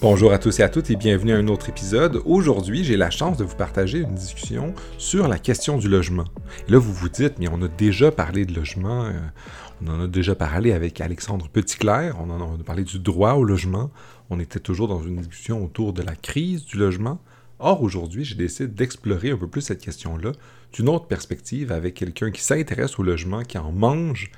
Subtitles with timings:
[0.00, 2.22] Bonjour à tous et à toutes et bienvenue à un autre épisode.
[2.24, 6.26] Aujourd'hui, j'ai la chance de vous partager une discussion sur la question du logement.
[6.68, 9.12] Là, vous vous dites, mais on a déjà parlé de logement, euh,
[9.82, 13.42] on en a déjà parlé avec Alexandre Petitclerc, on en a parlé du droit au
[13.42, 13.90] logement,
[14.30, 17.20] on était toujours dans une discussion autour de la crise du logement.
[17.58, 20.30] Or, aujourd'hui, j'ai décidé d'explorer un peu plus cette question-là
[20.74, 24.30] d'une autre perspective avec quelqu'un qui s'intéresse au logement, qui en mange,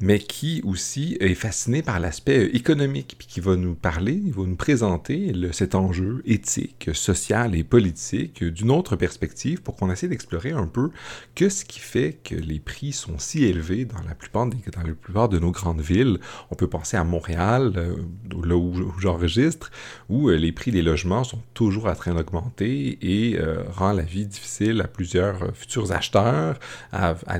[0.00, 4.32] mais qui aussi est fasciné par l'aspect euh, économique, puis qui va nous parler, il
[4.32, 10.08] va nous présenter cet enjeu éthique, social et politique d'une autre perspective pour qu'on essaie
[10.08, 10.90] d'explorer un peu
[11.34, 14.82] que ce qui fait que les prix sont si élevés dans la plupart, des, dans
[14.82, 16.18] la plupart de nos grandes villes.
[16.50, 17.96] On peut penser à Montréal, euh,
[18.44, 19.70] là où, j'enregistre,
[20.08, 23.38] où euh, les prix des logements sont toujours en train d'augmenter et
[23.70, 26.58] rend la vie difficile à plusieurs futurs acheteurs,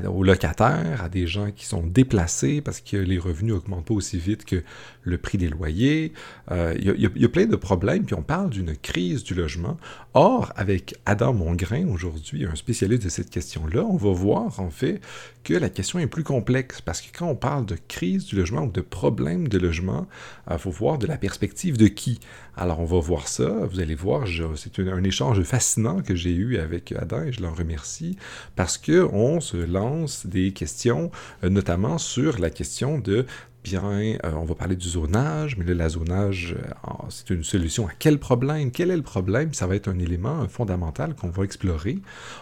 [0.07, 4.17] aux locataires, à des gens qui sont déplacés parce que les revenus n'augmentent pas aussi
[4.17, 4.63] vite que
[5.03, 6.13] le prix des loyers.
[6.51, 9.77] Euh, il y, a plein de problèmes, puis on parle d'une crise du logement.
[10.13, 15.01] Or, avec Adam Mongrain aujourd'hui, un spécialiste de cette question-là, on va voir en fait
[15.43, 18.63] que la question est plus complexe parce que quand on parle de crise du logement
[18.63, 20.07] ou de problème de logement,
[20.51, 22.19] il faut voir de la perspective de qui?
[22.61, 26.57] Alors on va voir ça, vous allez voir, c'est un, échange fascinant que j'ai eu
[26.57, 28.17] avec Adam et je l'en remercie
[28.57, 31.09] parce qu'on se lance des questions,
[31.45, 33.25] euh, notamment sur la question de
[33.63, 37.87] bien, euh, on va parler du zonage, mais là, le zonage, euh, c'est une solution
[37.87, 38.71] à quel problème?
[38.71, 39.53] Quel est le problème?
[39.53, 41.99] Ça va être un élément fondamental qu'on va explorer.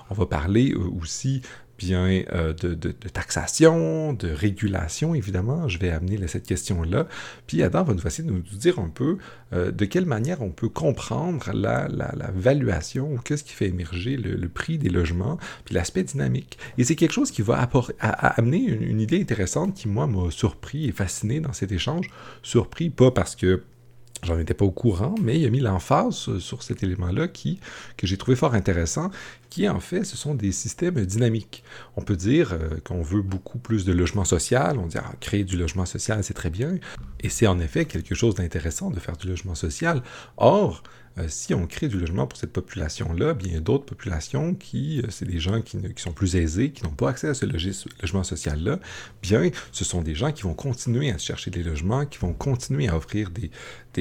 [0.09, 1.43] On va parler aussi
[1.77, 5.67] bien euh, de, taxation, de régulation, évidemment.
[5.67, 7.07] Je vais amener cette question-là.
[7.45, 9.17] Puis Adam va nous essayer de nous dire un peu
[9.53, 14.47] euh, de quelle manière on peut comprendre la, la, valuation, qu'est-ce qui fait émerger le,
[14.49, 16.57] prix des logements, puis l'aspect dynamique.
[16.77, 20.87] Et c'est quelque chose qui va amener une, une idée intéressante qui, moi, m'a surpris
[20.87, 22.09] et fasciné dans cet échange.
[22.43, 23.63] Surpris, pas parce que
[24.23, 27.59] J'en étais pas au courant, mais il a mis l'emphase sur cet élément-là qui,
[27.97, 29.11] que j'ai trouvé fort intéressant,
[29.49, 31.63] qui en fait, ce sont des systèmes dynamiques.
[31.95, 35.43] On peut dire euh, qu'on veut beaucoup plus de logement social, on dit ah, créer
[35.43, 36.77] du logement social, c'est très bien,
[37.19, 40.01] et c'est en effet quelque chose d'intéressant de faire du logement social.
[40.37, 40.81] Or,
[41.17, 45.25] euh, si on crée du logement pour cette population-là, bien, d'autres populations qui, euh, c'est
[45.25, 48.79] des gens qui, sont plus aisés, qui n'ont pas accès à ce logement social-là,
[49.21, 52.87] bien, ce sont des gens qui vont continuer à chercher des logements, qui vont continuer
[52.87, 53.49] à offrir des,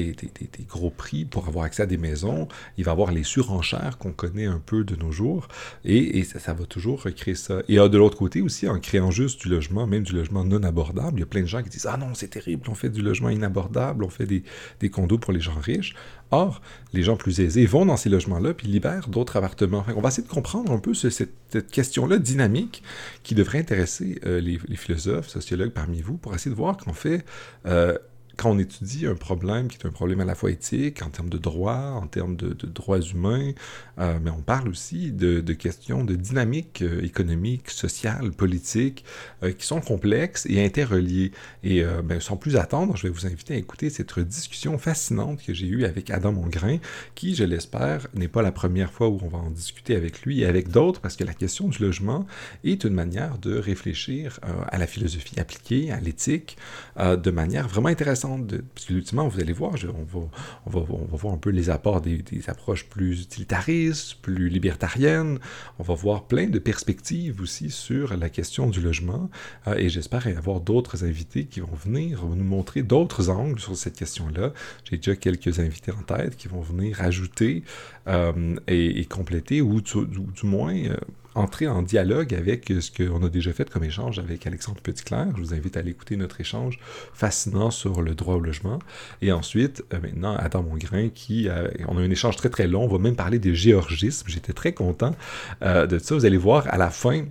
[0.03, 2.47] des, gros prix pour avoir accès à des maisons.
[2.77, 5.47] Il va avoir les surenchères qu'on connaît un peu de nos jours,
[5.85, 7.61] et, ça, va toujours recréer ça.
[7.67, 11.17] Et de l'autre côté aussi, en créant juste du logement, même du logement non abordable,
[11.17, 13.01] il y a plein de gens qui disent «Ah non, c'est terrible, on fait du
[13.01, 14.43] logement inabordable, on fait des,
[14.79, 15.95] des condos pour les gens riches.»
[16.31, 16.61] Or,
[16.93, 19.85] les gens plus aisés vont dans ces logements-là puis libèrent d'autres appartements.
[19.95, 21.31] on va essayer de comprendre un peu cette,
[21.71, 22.83] question-là dynamique
[23.23, 27.23] qui devrait intéresser euh, les, philosophes, sociologues parmi vous pour essayer de voir qu'en fait,
[27.65, 27.97] euh,
[28.37, 31.29] quand on étudie un problème qui est un problème à la fois éthique, en termes
[31.29, 33.51] de droit, en termes de, droits humains,
[33.97, 39.03] euh, mais on parle aussi de, questions de dynamique euh, économique, sociale, politique,
[39.41, 41.31] euh, qui sont complexes et interreliées.
[41.63, 45.53] Et ben, sans plus attendre, je vais vous inviter à écouter cette discussion fascinante que
[45.53, 46.77] j'ai eue avec Adam Mongrain,
[47.15, 50.41] qui, je l'espère, n'est pas la première fois où on va en discuter avec lui
[50.41, 52.27] et avec d'autres, parce que la question du logement
[52.63, 56.57] est une manière de réfléchir à la philosophie appliquée, à l'éthique,
[56.97, 58.26] de manière vraiment intéressante
[58.73, 60.27] parce que ultimement, vous allez voir, on, va,
[60.65, 65.39] on, va, on, va, voir un peu les apports des, approches plus utilitaristes, plus libertariennes.
[65.79, 69.29] On va voir plein de perspectives aussi sur la question du logement.
[69.67, 73.95] Euh, et j'espère avoir d'autres invités qui vont venir nous montrer d'autres angles sur cette
[73.95, 74.53] question-là.
[74.83, 77.63] J'ai déjà quelques invités en tête qui vont venir ajouter
[78.07, 80.97] euh, et, compléter, ou du, moins euh,
[81.37, 85.29] entrer en dialogue avec ce qu'on a déjà fait comme échange avec Alexandre Petitclerc.
[85.35, 86.79] Je vous invite à aller écouter notre échange
[87.13, 88.79] fascinant sur le droit au logement.
[89.21, 91.47] Et ensuite, euh, maintenant, Adam Mongrain, qui
[91.87, 92.83] on a un échange très très long.
[92.83, 94.27] On va même parler des géorgismes.
[94.27, 95.15] J'étais très content
[95.61, 96.15] euh, de ça.
[96.15, 97.23] Vous allez voir à la fin.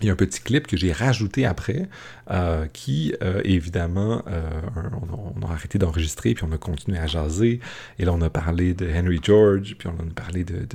[0.00, 1.88] Il y a un petit clip que j'ai rajouté après,
[2.32, 4.48] euh, qui, euh, évidemment, euh,
[5.36, 7.60] on, a arrêté d'enregistrer, puis on a continué à jaser.
[7.98, 10.66] Et là, on a parlé de Henry George, puis on a parlé de,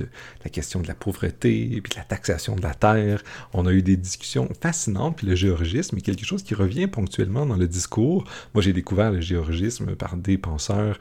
[0.44, 3.24] la question de la pauvreté, puis de la taxation de la terre.
[3.52, 7.44] On a eu des discussions fascinantes, puis le géorgisme est quelque chose qui revient ponctuellement
[7.44, 8.22] dans le discours.
[8.54, 10.98] Moi, j'ai découvert le géorgisme par des penseurs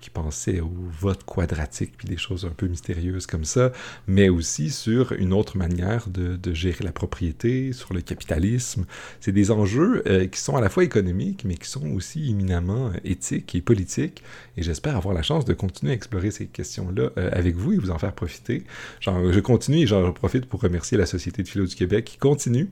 [0.00, 3.72] qui pensaient au vote quadratique, puis des choses un peu mystérieuses comme ça,
[4.06, 8.84] mais aussi sur une autre manière de, de gérer la propriété sur le capitalisme.
[9.18, 12.88] C'est des enjeux euh, qui sont à la fois économiques, mais qui sont aussi éminemment
[12.88, 14.22] euh, éthiques et politiques.
[14.56, 17.76] Et j'espère avoir la chance de continuer à explorer ces questions-là euh, avec vous et
[17.76, 18.64] vous en faire profiter.
[19.00, 22.68] Je continue et j'en profite pour remercier la Société de philo du Québec qui continue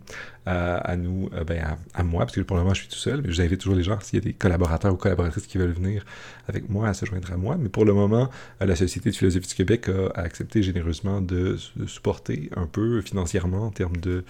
[0.47, 3.33] à nous, ben, à, moi, parce que pour le moment je suis tout seul, mais
[3.33, 6.05] j'invite toujours les gens, s'il y a des collaborateurs ou collaboratrices qui veulent venir
[6.49, 7.57] avec moi, à se joindre à moi.
[7.59, 8.29] Mais pour le moment,
[8.61, 11.57] la Société de philosophie du Québec a, accepté généreusement de,
[11.87, 14.25] supporter un peu financièrement en termes de,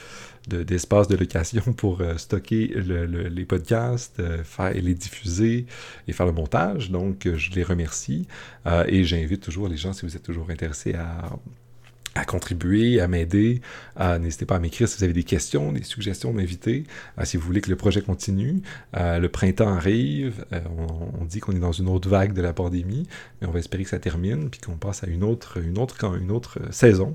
[0.48, 5.66] d'espace de, location pour euh, stocker les podcasts, euh, faire les diffuser
[6.08, 6.90] et faire le montage.
[6.90, 8.26] Donc, je les remercie
[8.66, 11.30] euh, et j'invite toujours les gens, si vous êtes toujours intéressés à
[12.14, 13.60] à contribuer, à m'aider.
[13.98, 16.84] N'hésitez pas à m'écrire si vous avez des questions, des suggestions d'invités,
[17.24, 18.62] si vous voulez que le projet continue.
[18.94, 20.44] le printemps arrive,
[21.20, 23.06] on, dit qu'on est dans une autre vague de la pandémie,
[23.40, 25.96] mais on va espérer que ça termine, puis qu'on passe à une autre, une autre,
[26.16, 27.14] une autre saison.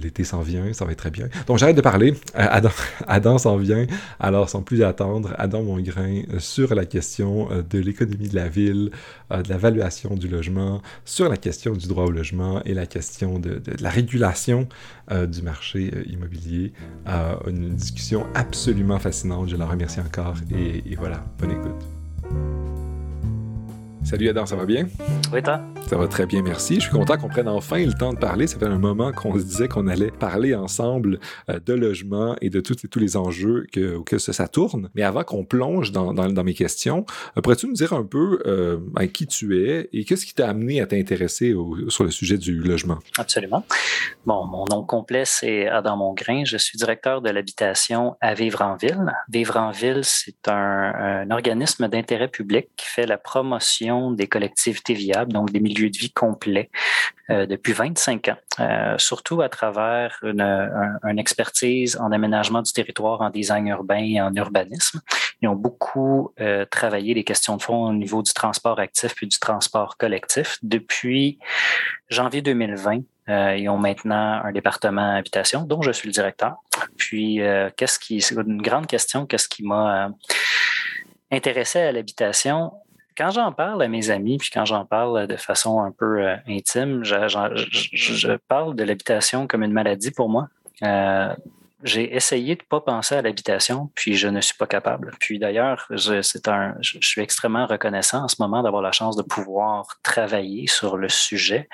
[0.00, 1.28] L'été s'en vient, ça va très bien.
[1.46, 2.14] Donc j'arrête de parler.
[2.34, 2.70] Adam,
[3.06, 3.86] Adam s'en vient,
[4.18, 8.90] alors sans plus attendre, Adam Mongrain sur la question de l'économie de la ville,
[9.30, 13.60] de l'évaluation du logement, sur la question du droit au logement et la question de
[13.80, 14.68] la régulation
[15.10, 16.72] euh, du marché euh, immobilier.
[17.46, 19.48] une discussion absolument fascinante.
[19.48, 21.84] Je la remercie encore et voilà, bonne écoute.
[24.04, 24.86] Salut Adam, ça va bien?
[25.32, 25.60] Oui, toi?
[25.88, 26.76] Ça va très bien, merci.
[26.76, 28.48] Je suis content qu'on prenne enfin le temps de parler.
[28.48, 32.50] Ça fait un moment qu'on se disait qu'on allait parler ensemble euh, de logement et
[32.50, 34.90] de tous les enjeux que, auxquels ça, tourne.
[34.96, 36.12] Mais avant qu'on plonge dans,
[36.44, 37.06] mes questions,
[37.36, 40.48] euh, pourrais-tu nous dire un peu euh, ben, qui tu es et qu'est-ce qui t'a
[40.48, 41.54] amené à t'intéresser
[41.88, 42.98] sur le sujet du logement?
[43.16, 43.64] Absolument.
[44.26, 46.44] Bon, mon nom complet, c'est Adam Mongrain.
[46.44, 49.12] Je suis directeur de l'habitation à Vivre en Ville.
[49.28, 55.15] Vivre en Ville, c'est un organisme d'intérêt public qui fait la promotion des collectivités viables,
[55.24, 56.70] donc des milieux de vie complets,
[57.28, 63.30] euh, depuis 25 ans, euh, surtout à travers une, expertise en aménagement du territoire, en
[63.30, 65.00] design urbain et en urbanisme.
[65.42, 69.26] Ils ont beaucoup euh, travaillé les questions de fond au niveau du transport actif puis
[69.26, 70.58] du transport collectif.
[70.62, 71.40] Depuis
[72.10, 73.00] janvier 2020,
[73.56, 76.58] ils ont maintenant un département habitation dont je suis le directeur.
[76.96, 77.40] Puis,
[77.76, 80.10] qu'est-ce qui, une grande question, qu'est-ce qui m'a
[81.32, 82.72] intéressé à l'habitation?
[83.16, 86.36] Quand j'en parle à mes amis, puis quand j'en parle de façon un peu euh,
[86.46, 90.48] intime, je, parle de l'habitation comme une maladie pour moi.
[90.82, 91.34] Euh,
[91.82, 95.12] j'ai essayé de ne pas penser à l'habitation, puis je ne suis pas capable.
[95.20, 99.86] Puis d'ailleurs, je, je, suis extrêmement reconnaissant en ce moment d'avoir la chance de pouvoir
[100.02, 101.68] travailler sur le sujet,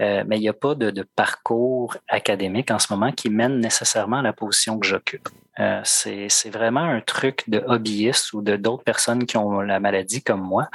[0.00, 3.58] euh, mais il n'y a pas de, de, parcours académique en ce moment qui mène
[3.58, 5.28] nécessairement à la position que j'occupe.
[5.58, 10.22] Euh, c'est, vraiment un truc de hobbyiste ou de d'autres personnes qui ont la maladie
[10.22, 10.68] comme moi.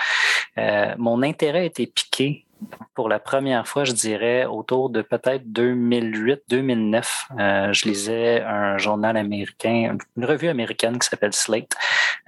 [0.57, 2.45] Euh, mon intérêt a été piqué
[2.93, 7.27] pour la première fois, je dirais, autour de peut-être 2008-2009.
[7.39, 11.75] Euh, je lisais un journal américain, une revue américaine qui s'appelle Slate.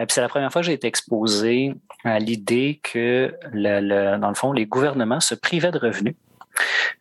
[0.09, 1.73] C'est la première fois que j'ai été exposé
[2.03, 6.15] à l'idée que, dans le fond, les gouvernements se privaient de revenus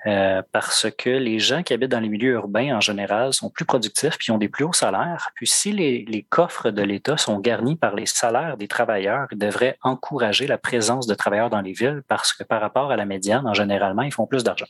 [0.07, 3.65] euh, parce que les gens qui habitent dans les milieux urbains en général sont plus
[3.65, 5.31] productifs puis ont des plus hauts salaires.
[5.35, 9.79] Puis si les, coffres de l'État sont garnis par les salaires des travailleurs, ils devraient
[9.83, 13.47] encourager la présence de travailleurs dans les villes parce que par rapport à la médiane,
[13.47, 14.67] en généralement, ils font plus d'argent.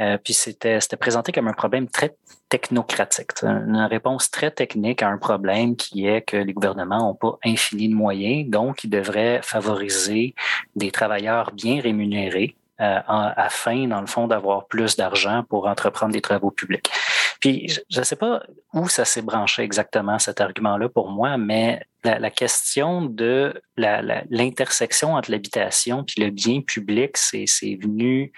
[0.00, 2.14] Euh, puis c'était présenté comme un problème très
[2.48, 7.38] technocratique, une réponse très technique à un problème qui est que les gouvernements n'ont pas
[7.44, 10.34] infini de moyens, donc ils devraient favoriser
[10.76, 16.20] des travailleurs bien rémunérés euh, afin, dans le fond, d'avoir plus d'argent pour entreprendre des
[16.20, 16.90] travaux publics.
[17.40, 18.42] Puis, je ne sais pas
[18.72, 23.60] où ça s'est branché exactement, cet argument-là, pour moi, mais la, question de
[24.30, 27.46] l'intersection entre l'habitation puis le bien public, c'est
[27.82, 28.32] venu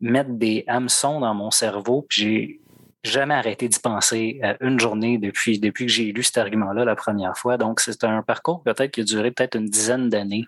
[0.00, 2.06] mettre des hameçons dans mon cerveau.
[2.08, 2.60] Puis
[3.04, 6.96] jamais arrêté d'y penser euh, une journée depuis, depuis que j'ai lu cet argument-là la
[6.96, 7.56] première fois.
[7.58, 10.46] Donc, c'est un parcours peut-être qui a duré peut-être une dizaine d'années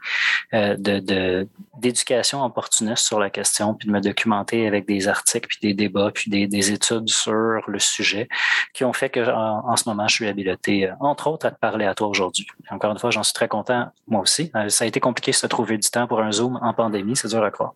[0.55, 1.47] euh, de,
[1.79, 6.11] d'éducation opportuniste sur la question, puis de me documenter avec des articles, puis des débats,
[6.13, 8.29] puis des, des études sur le sujet
[8.73, 11.59] qui ont fait que en, ce moment, je suis habilité, euh, entre autres, à te
[11.59, 12.47] parler à toi aujourd'hui.
[12.71, 14.51] Encore une fois, j'en suis très content, moi aussi.
[14.69, 17.29] ça a été compliqué de se trouver du temps pour un Zoom en pandémie, c'est
[17.29, 17.75] dur à croire.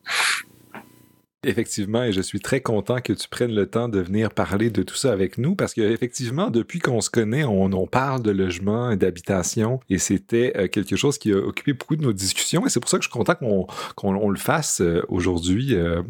[1.42, 4.82] Effectivement, et je suis très content que tu prennes le temps de venir parler de
[4.82, 8.96] tout ça avec nous, parce qu'effectivement, depuis qu'on se connaît, on, parle de logement et
[8.98, 12.78] d'habitation, et c'était euh, quelque chose qui a occupé beaucoup de nos discussions, et c'est
[12.78, 13.34] pour ça que je suis content
[13.96, 16.02] qu'on le fasse euh, aujourd'hui euh,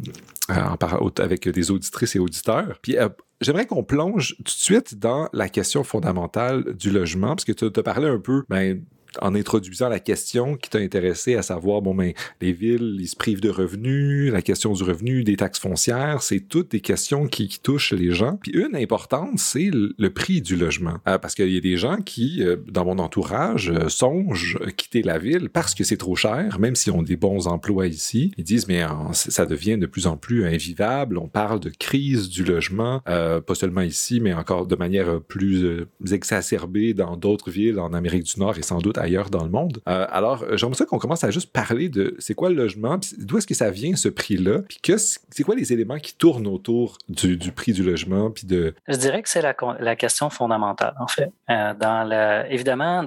[0.48, 2.78] avec des auditrices et auditeurs.
[2.82, 2.96] Puis
[3.40, 7.64] J'aimerais qu'on plonge tout de suite dans la question fondamentale du logement, parce que tu
[7.64, 8.82] as parlé un peu ben,
[9.20, 13.16] en introduisant la question qui t'a intéressé, à savoir, bon, ben, les villes, ils se
[13.16, 17.50] privent de revenus, la question du revenu, des taxes foncières, c'est toutes des questions qui,
[17.62, 18.38] touchent les gens.
[18.40, 20.98] Puis une importante, c'est le, prix du logement.
[21.06, 25.02] Euh, parce qu'il y a des gens qui, euh, dans mon entourage, euh, songent quitter
[25.02, 28.32] la ville parce que c'est trop cher, même s'ils ont des bons emplois ici.
[28.38, 31.18] Ils disent, mais ça devient de plus en plus invivable.
[31.18, 36.94] On parle de crise du logement, pas seulement ici, mais encore de manière plus exacerbée
[36.94, 39.80] dans d'autres villes en Amérique du Nord et sans doute ailleurs dans le monde.
[39.88, 43.38] Euh, alors, j'aimerais ça qu'on commence à juste parler de c'est quoi le logement, d'où
[43.38, 46.98] est-ce que ça vient ce prix-là, puis que c'est quoi les éléments qui tournent autour
[47.08, 48.74] du, prix du logement, puis de.
[48.88, 51.32] Je dirais que c'est la, question fondamentale en fait.
[51.50, 53.06] Euh, évidemment,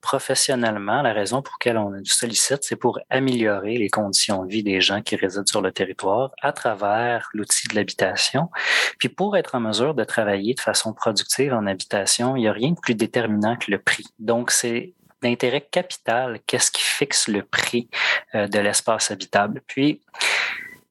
[0.00, 4.80] professionnellement, la raison pour laquelle on sollicite, c'est pour améliorer les conditions de vie des
[4.80, 8.50] gens qui résident sur le territoire à travers l'outil de l'habitation.
[8.98, 12.52] Puis pour être en mesure de travailler de façon productive en habitation, il n'y a
[12.52, 14.06] rien de plus déterminant que le prix.
[14.18, 14.94] Donc c'est
[15.24, 17.88] d'intérêt capital, qu'est-ce qui fixe le prix
[18.34, 19.62] euh, de l'espace habitable?
[19.66, 20.00] Puis,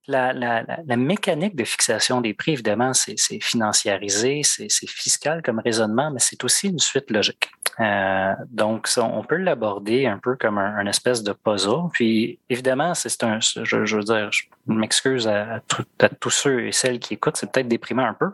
[0.07, 0.65] la,
[0.97, 6.67] mécanique de fixation des prix, évidemment, c'est financiarisé, c'est fiscal comme raisonnement, mais c'est aussi
[6.67, 7.49] une suite logique.
[7.79, 11.89] Euh, donc, on peut l'aborder un peu comme un, espèce de puzzle.
[11.93, 15.61] Puis, évidemment, c'est un, je, veux dire, je m'excuse à,
[16.19, 18.31] tous ceux et celles qui écoutent, c'est peut-être déprimant un peu,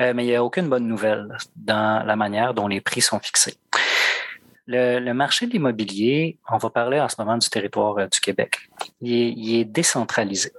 [0.00, 3.18] euh, mais il n'y a aucune bonne nouvelle dans la manière dont les prix sont
[3.18, 3.56] fixés.
[4.72, 8.70] Le, marché de l'immobilier, on va parler en ce moment du territoire euh, du Québec,
[9.00, 10.52] il est décentralisé.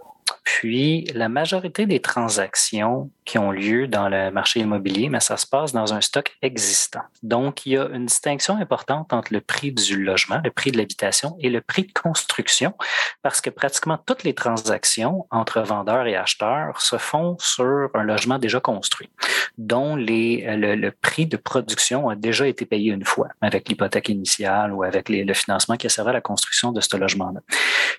[0.43, 5.47] Puis, la majorité des transactions qui ont lieu dans le marché immobilier, mais ça se
[5.47, 7.03] passe dans un stock existant.
[7.21, 10.77] Donc, il y a une distinction importante entre le prix du logement, le prix de
[10.77, 12.73] l'habitation et le prix de construction,
[13.21, 18.39] parce que pratiquement toutes les transactions entre vendeurs et acheteurs se font sur un logement
[18.39, 19.09] déjà construit,
[19.57, 24.73] dont les, le, prix de production a déjà été payé une fois, avec l'hypothèque initiale
[24.73, 27.39] ou avec le financement qui a servi à la construction de ce logement-là.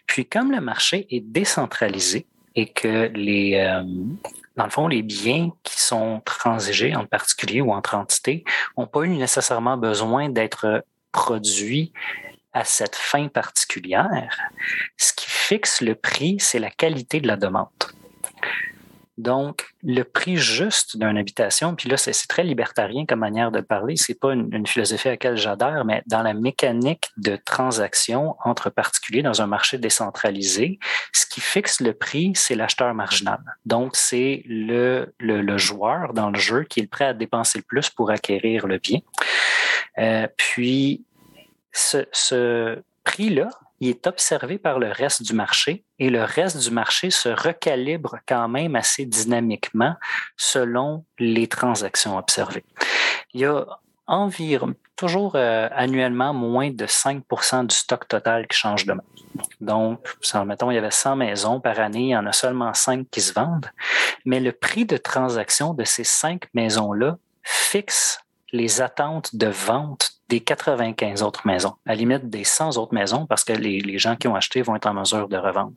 [0.06, 2.26] Puis, comme le marché est décentralisé,
[2.56, 3.82] et que les, euh,
[4.56, 8.44] dans le fond, les biens qui sont transigés en particulier ou entre entités
[8.76, 11.92] n'ont pas eu nécessairement besoin d'être produits
[12.52, 14.38] à cette fin particulière.
[14.96, 17.68] Ce qui fixe le prix, c'est la qualité de la demande.
[19.16, 23.96] Donc, le prix juste d'une habitation, puis là, c'est très libertarien comme manière de parler,
[23.96, 29.22] c'est pas une, philosophie à laquelle j'adhère, mais dans la mécanique de transaction entre particuliers
[29.22, 30.80] dans un marché décentralisé,
[31.12, 33.38] ce qui fixe le prix, c'est l'acheteur marginal.
[33.66, 37.90] Donc, c'est le, le, joueur dans le jeu qui est prêt à dépenser le plus
[37.90, 38.98] pour acquérir le bien.
[39.98, 41.04] Euh, puis,
[41.70, 43.48] ce, ce prix-là,
[43.80, 48.16] il est observé par le reste du marché et le reste du marché se recalibre
[48.26, 49.96] quand même assez dynamiquement
[50.36, 52.64] selon les transactions observées.
[53.32, 53.64] Il y a
[54.06, 59.02] environ, toujours euh, annuellement, moins de 5% du stock total qui change de main.
[59.60, 60.16] Donc,
[60.46, 63.20] mettons, il y avait 100 maisons par année, il y en a seulement 5 qui
[63.20, 63.70] se vendent,
[64.24, 68.20] mais le prix de transaction de ces 5 maisons-là fixe
[68.52, 73.26] les attentes de vente des 95 autres maisons, à la limite des 100 autres maisons,
[73.26, 75.74] parce que les, les gens qui ont acheté vont être en mesure de revendre.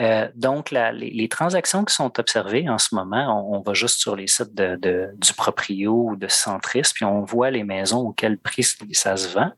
[0.00, 4.26] Euh, donc, les, transactions qui sont observées en ce moment, on, va juste sur les
[4.26, 9.16] sites de, du proprio ou de Centris, puis on voit les maisons auxquelles prix ça
[9.16, 9.52] se vend.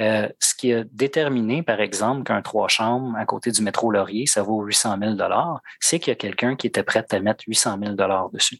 [0.00, 4.26] Euh, ce qui a déterminé, par exemple, qu'un trois chambres à côté du métro Laurier,
[4.26, 5.16] ça vaut 800 000
[5.80, 8.58] c'est qu'il y a quelqu'un qui était prêt à mettre 800 000 dessus.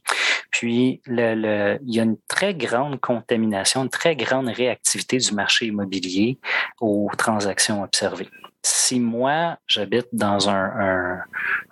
[0.50, 5.32] Puis, le, le, il y a une très grande contamination, une très grande réactivité du
[5.32, 6.38] marché immobilier
[6.80, 8.28] aux transactions observées.
[8.64, 11.20] Si moi, j'habite dans un,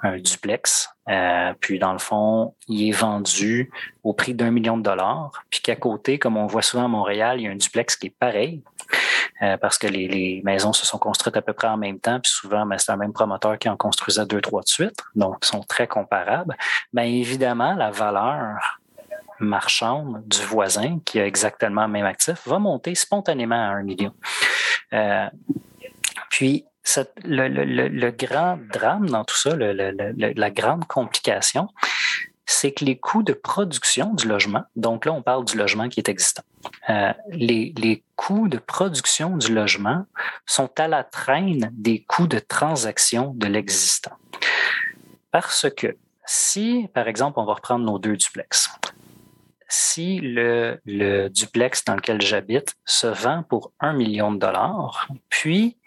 [0.03, 3.71] un, duplex, euh, puis dans le fond, il est vendu
[4.03, 7.39] au prix d'un million de dollars, puis qu'à côté, comme on voit souvent à Montréal,
[7.39, 8.63] il y a un duplex qui est pareil,
[9.43, 12.19] euh, parce que les, les, maisons se sont construites à peu près en même temps,
[12.21, 15.37] puis souvent, ben, c'est un même promoteur qui en construisait deux, trois de suite, donc
[15.43, 16.57] ils sont très comparables.
[16.93, 18.59] Bien évidemment, la valeur
[19.41, 24.13] marchande du voisin qui a exactement le même actif va monter spontanément à un million.
[24.93, 25.29] Euh,
[26.31, 26.65] puis,
[27.25, 31.69] le, grand drame dans tout ça, la grande complication,
[32.51, 36.01] c'est que les coûts de production du logement, donc là on parle du logement qui
[36.01, 36.43] est existant,
[36.89, 40.05] euh, les, coûts de production du logement
[40.47, 44.13] sont à la traîne des coûts de transaction de l'existant.
[45.31, 45.97] Parce que
[46.27, 48.69] si, par exemple, on va reprendre nos deux duplex,
[49.69, 55.79] si le duplex dans lequel j'habite se vend pour un million de dollars, puis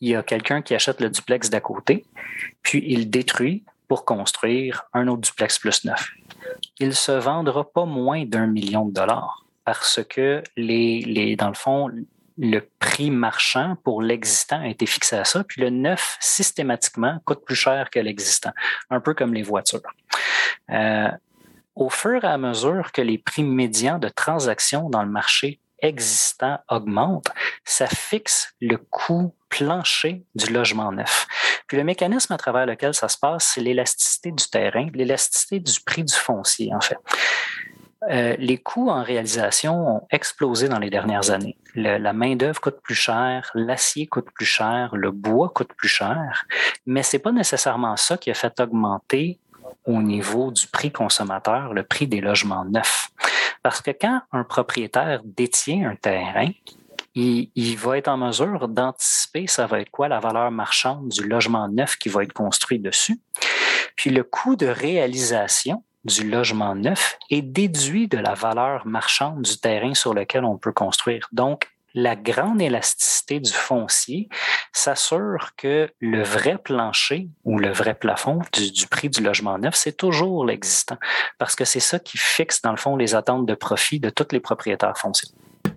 [0.00, 2.04] il y a quelqu'un qui achète le duplex d'à côté,
[2.62, 6.10] puis il détruit pour construire un autre duplex plus neuf.
[6.78, 11.54] Il se vendra pas moins d'un million de dollars parce que les, les, dans le
[11.54, 11.90] fond,
[12.38, 17.44] le prix marchand pour l'existant a été fixé à ça, puis le neuf, systématiquement, coûte
[17.44, 18.52] plus cher que l'existant,
[18.88, 19.82] un peu comme les voitures.
[20.70, 21.10] Euh,
[21.74, 26.58] au fur et à mesure que les prix médians de transaction dans le marché existant
[26.68, 27.30] augmentent,
[27.64, 31.26] ça fixe le coût plancher du logement neuf.
[31.66, 35.80] Puis le mécanisme à travers lequel ça se passe, c'est l'élasticité du terrain, l'élasticité du
[35.84, 36.98] prix du foncier, en fait.
[38.08, 41.58] Euh, les coûts en réalisation ont explosé dans les dernières années.
[41.74, 46.46] la main-d'œuvre coûte plus cher, l'acier coûte plus cher, le bois coûte plus cher,
[46.86, 49.38] mais c'est pas nécessairement ça qui a fait augmenter
[49.84, 53.10] au niveau du prix consommateur le prix des logements neufs.
[53.62, 56.48] Parce que quand un propriétaire détient un terrain,
[57.14, 61.26] il, il, va être en mesure d'anticiper ça va être quoi la valeur marchande du
[61.26, 63.20] logement neuf qui va être construit dessus.
[63.96, 69.58] Puis le coût de réalisation du logement neuf est déduit de la valeur marchande du
[69.58, 71.28] terrain sur lequel on peut construire.
[71.32, 74.28] Donc, la grande élasticité du foncier
[74.72, 79.74] s'assure que le vrai plancher ou le vrai plafond du, du prix du logement neuf,
[79.74, 80.98] c'est toujours l'existant,
[81.38, 84.28] parce que c'est ça qui fixe, dans le fond, les attentes de profit de tous
[84.30, 85.30] les propriétaires fonciers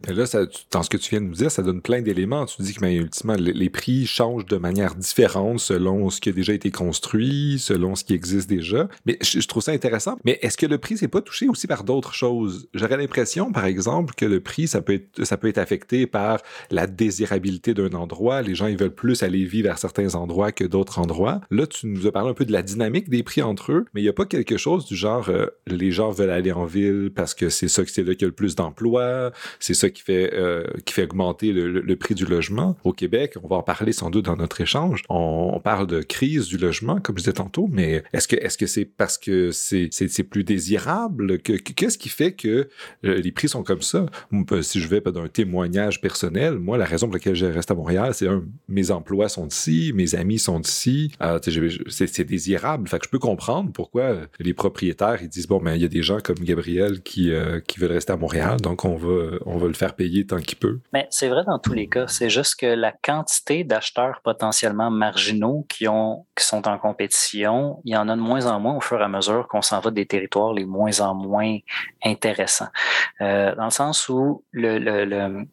[0.08, 0.26] là,
[0.72, 2.46] dans ce que tu viens de nous dire, ça donne plein d'éléments.
[2.46, 6.32] Tu dis que mais, ultimement, les, prix changent de manière différente selon ce qui a
[6.32, 8.88] déjà été construit, selon ce qui existe déjà.
[9.06, 10.18] Mais je, trouve ça intéressant.
[10.26, 12.68] Mais est-ce que le prix n'est pas touché aussi par d'autres choses?
[12.74, 16.42] J'aurais l'impression, par exemple, que le prix, ça peut être, ça peut être affecté par
[16.70, 18.42] la désirabilité d'un endroit.
[18.42, 21.42] Les gens, ils veulent plus aller vivre à certains endroits que d'autres endroits.
[21.50, 24.02] Là, tu nous as parlé un peu de la dynamique des prix entre eux, mais
[24.02, 27.12] il n'y a pas quelque chose du genre, euh, les gens veulent aller en ville
[27.16, 29.32] parce que c'est ça, c'est là qu'il y a le plus d'emplois,
[29.74, 32.76] ça qui fait, euh, qui fait augmenter le, prix du logement.
[32.84, 35.04] Au Québec, on va en parler sans doute dans notre échange.
[35.10, 38.66] On, parle de crise du logement, comme je disais tantôt, mais est-ce que est-ce que
[38.66, 41.40] c'est parce que c'est, c'est, plus désirable?
[41.40, 42.68] Que, qu'est-ce qui fait que
[43.06, 44.08] euh, les prix sont comme ça?
[44.62, 48.14] Si je vais d'un témoignage personnel, moi, la raison pour laquelle je reste à Montréal,
[48.14, 51.12] c'est un, mes emplois sont ici, mes amis sont ici.
[51.22, 51.40] Euh,
[51.88, 52.90] c'est, c'est désirable.
[52.90, 55.86] Fait que je peux comprendre pourquoi les propriétaires, ils disent, bon, mais ben, il y
[55.86, 57.32] a des gens comme Gabriel qui,
[57.68, 60.80] qui veulent rester à Montréal, donc on va le faire payer tant qu'il peut.
[60.92, 62.08] Mais c'est vrai dans tous les cas.
[62.08, 67.94] C'est juste que la quantité d'acheteurs potentiellement marginaux qui, ont, qui sont en compétition, il
[67.94, 69.92] y en a de moins en moins au fur et à mesure qu'on s'en va
[69.92, 71.58] des territoires les moins en moins
[72.04, 72.70] intéressants.
[73.22, 75.46] Euh, dans le sens où le, le,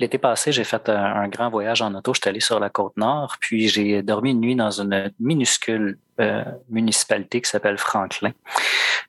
[0.00, 2.14] l'été passé, j'ai fait un, grand voyage en auto.
[2.14, 5.98] Je suis allé sur la côte nord, puis j'ai dormi une nuit dans une minuscule
[6.20, 8.32] euh, municipalité qui s'appelle Franklin.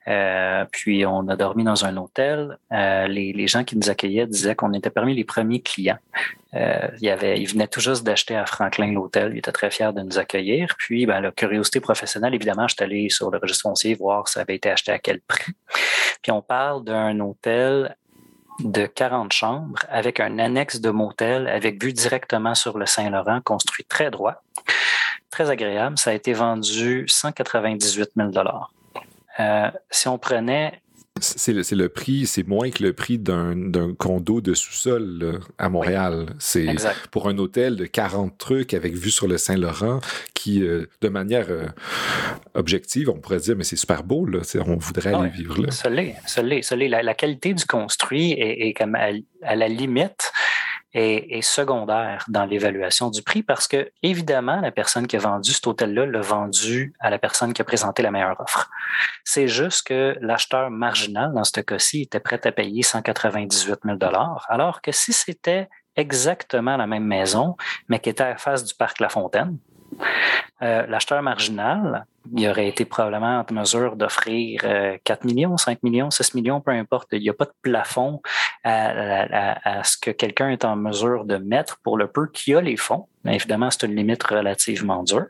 [0.08, 2.58] Euh, puis on a dormi dans un hôtel.
[2.72, 6.00] Euh, les, gens qui nous accueillaient disaient qu'on était parmi les premiers clients.
[6.54, 9.32] Il, venait tout juste d'acheter à Franklin l'hôtel.
[9.34, 10.76] Il était très fier de nous accueillir.
[10.78, 14.42] Puis, ben, la curiosité professionnelle, évidemment, je suis allé sur le registre foncier voir ça
[14.42, 15.54] avait été acheté à quel prix.
[16.22, 17.96] Puis on parle d'un hôtel
[18.64, 23.86] de 40 chambres avec un annexe de motel avec vue directement sur le Saint-Laurent, construit
[23.86, 24.44] très droit,
[25.30, 25.98] très agréable.
[25.98, 28.30] Ça a été vendu 198 000
[29.40, 30.82] euh, si on prenait
[31.20, 36.28] c'est le, le, prix, c'est moins que le prix d'un condo de sous-sol à Montréal.
[36.40, 36.68] c'est
[37.12, 40.00] pour un hôtel de 40 trucs avec vue sur le Saint-Laurent
[40.34, 41.68] qui, euh, de manière euh,
[42.56, 45.72] objective, on pourrait dire, mais c'est super beau, là, on voudrait aller vivre là.
[45.72, 49.12] Ça l'est, la, la, qualité du construit est, est comme à,
[49.56, 50.32] la limite
[50.94, 55.66] est, secondaire dans l'évaluation du prix parce que, évidemment, la personne qui a vendu cet
[55.68, 58.70] hôtel-là l'a vendu à la personne qui a présenté la meilleure offre.
[59.24, 63.98] C'est juste que l'acheteur marginal, dans ce cas-ci, était prêt à payer 198 000
[64.50, 67.56] alors que si c'était exactement la même maison,
[67.88, 69.58] mais qui était à la face du parc La Fontaine,
[70.62, 76.12] euh, l'acheteur marginal, il aurait été probablement en mesure d'offrir 4 euh, millions, 5 millions,
[76.12, 77.10] 6 millions, peu importe.
[77.14, 78.22] Il n'y a pas de plafond
[78.64, 82.78] à, ce que quelqu'un est en mesure de mettre pour le peu qu'il a les
[82.78, 83.08] fonds.
[83.26, 85.26] Évidemment, c'est une limite relativement dure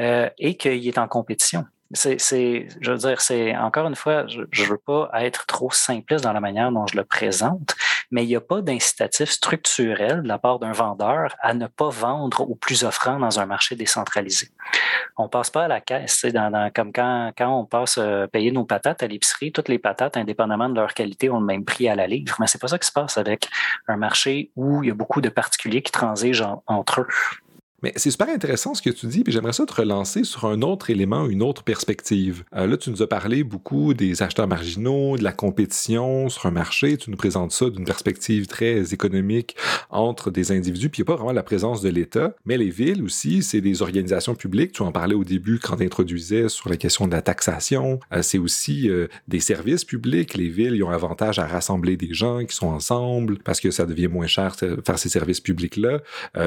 [0.00, 4.40] euh, et qu'il est en compétition c'est, je veux dire, c'est encore une fois, je,
[4.40, 7.74] ne veux pas être trop simpliste dans la manière dont je le présente,
[8.10, 11.90] mais il n'y a pas d'incitatif structurel de la part d'un vendeur à ne pas
[11.90, 14.48] vendre au plus offrant dans un marché décentralisé.
[15.16, 18.50] On passe pas à la caisse, c'est dans, comme quand, quand on passe euh, payer
[18.50, 21.88] nos patates à l'épicerie, toutes les patates, indépendamment de leur qualité, ont le même prix
[21.88, 22.36] à la livre.
[22.40, 23.48] Mais c'est pas ça qui se passe avec
[23.88, 27.08] un marché où il y a beaucoup de particuliers qui transigent entre eux.
[27.84, 30.62] Mais c'est super intéressant ce que tu dis, puis j'aimerais ça te relancer sur un
[30.62, 32.42] autre élément, une autre perspective.
[32.56, 36.50] Euh, là, tu nous as parlé beaucoup des acheteurs marginaux, de la compétition sur un
[36.50, 36.96] marché.
[36.96, 39.54] Tu nous présentes ça d'une perspective très économique
[39.90, 42.34] entre des individus, puis il n'y a pas vraiment la présence de l'État.
[42.46, 44.72] Mais les villes aussi, c'est des organisations publiques.
[44.72, 48.00] Tu en parlais au début quand tu introduisais sur la question de la taxation.
[48.14, 50.32] Euh, c'est aussi euh, des services publics.
[50.38, 53.84] Les villes, ils ont avantage à rassembler des gens qui sont ensemble parce que ça
[53.84, 56.00] devient moins cher faire ces services publics-là.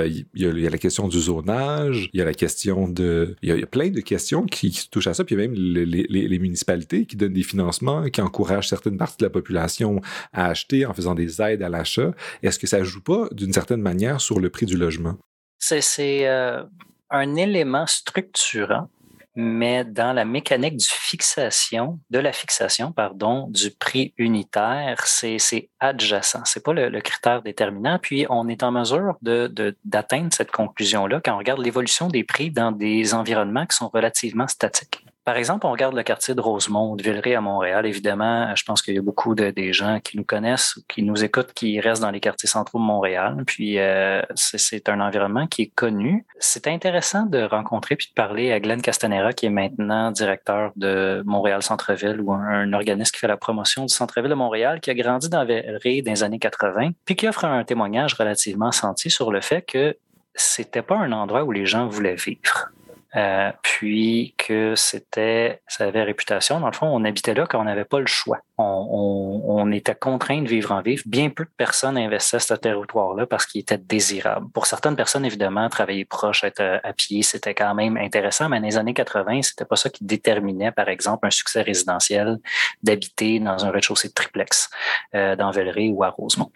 [0.07, 3.35] Il y, a la question du il y a la question de...
[3.41, 5.55] Il y a, plein de questions qui, touchent à ça, puis il y a même
[5.57, 10.01] les, les, municipalités qui donnent des financements, qui encouragent certaines parties de la population
[10.33, 12.11] à acheter en faisant des aides à l'achat.
[12.43, 15.17] Est-ce que ça joue pas d'une certaine manière sur le prix du logement?
[15.59, 16.63] C'est euh,
[17.09, 18.89] un élément structurant
[19.39, 26.41] mais dans la mécanique du fixation, de la fixation, pardon, du prix unitaire, c'est adjacent.
[26.45, 27.99] C'est pas le, critère déterminant.
[28.01, 32.49] Puis on est en mesure de d'atteindre cette conclusion-là quand on regarde l'évolution des prix
[32.49, 35.05] dans des environnements qui sont relativement statiques.
[35.27, 37.85] Par exemple, on regarde le quartier de Rosemont, de Villeray à Montréal.
[37.85, 41.21] Évidemment, je pense qu'il y a beaucoup de, des gens qui nous connaissent, qui nous
[41.21, 43.43] écoutent, qui restent dans les quartiers centraux de Montréal.
[43.45, 46.25] Puis, euh, c'est un environnement qui est connu.
[46.39, 51.21] C'est intéressant de rencontrer puis de parler à Glenn Castanera, qui est maintenant directeur de
[51.25, 54.93] Montréal Centre-Ville ou un, organisme qui fait la promotion du Centre-Ville de Montréal, qui a
[54.93, 59.33] grandi dans Villeray dans les années 80, puis qui offre un témoignage relativement senti sur
[59.33, 59.97] le fait que
[60.35, 62.69] c'était pas un endroit où les gens voulaient vivre.
[63.17, 66.59] Euh, puis que c'était, ça avait réputation.
[66.59, 68.39] Dans le fond, on habitait là quand on n'avait pas le choix.
[68.59, 71.03] On, était contraint de vivre en vivre.
[71.05, 74.49] Bien peu de personnes investissaient ce territoire-là parce qu'il était désirable.
[74.51, 78.59] Pour certaines personnes, évidemment, travailler proche, être euh, à pied, c'était quand même intéressant, mais
[78.59, 82.37] dans les années 80, c'était pas ça qui déterminait, par exemple, un succès résidentiel
[82.81, 84.69] d'habiter dans un rez-de-chaussée de triplex
[85.15, 86.51] euh, dans Velleray ou à Rosemont.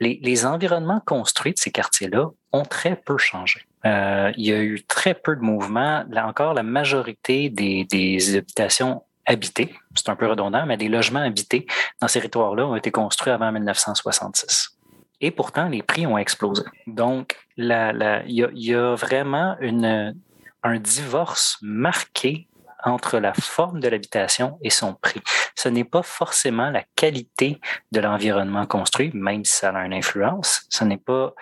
[0.00, 3.67] Les environnements construits de ces quartiers-là ont très peu changé.
[3.86, 6.04] Euh, il y a eu très peu de mouvements.
[6.10, 11.20] Là encore, la majorité des, des habitations habitées, c'est un peu redondant, mais des logements
[11.20, 11.66] habités
[12.00, 14.78] dans ces territoires-là ont été construits avant 1966.
[15.20, 16.62] Et pourtant, les prix ont explosé.
[16.86, 20.14] Donc, il y, a, y a vraiment une,
[20.62, 22.47] un divorce marqué
[22.84, 25.20] entre la forme de l'habitation et son prix.
[25.54, 27.60] Ce n'est pas forcément la qualité
[27.92, 30.62] de l'environnement construit, même si ça a une influence.
[30.68, 31.34] Ce n'est pas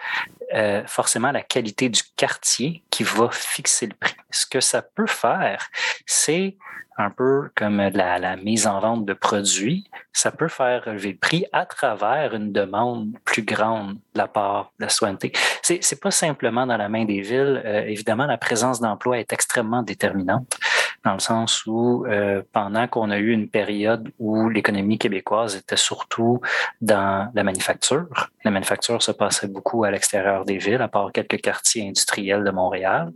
[0.55, 4.15] euh, forcément la qualité du quartier qui va fixer le prix.
[4.31, 5.67] Ce que ça peut faire,
[6.07, 6.57] c'est
[6.99, 11.45] un peu comme la, mise en vente de produits, ça peut faire relever le prix
[11.53, 15.33] à travers une demande plus grande de la part de la souveraineté.
[15.63, 17.63] C'est, c'est pas simplement dans la main des villes.
[17.65, 20.59] Euh, évidemment, la présence d'emploi est extrêmement déterminante
[21.07, 25.77] dans le sens où euh, pendant qu'on a eu une période où l'économie québécoise était
[25.77, 26.41] surtout
[26.81, 28.09] dans la manufacture,
[28.45, 32.51] la manufacture se passait beaucoup à l'extérieur des villes, à part quelques quartiers industriels de
[32.51, 33.13] Montréal.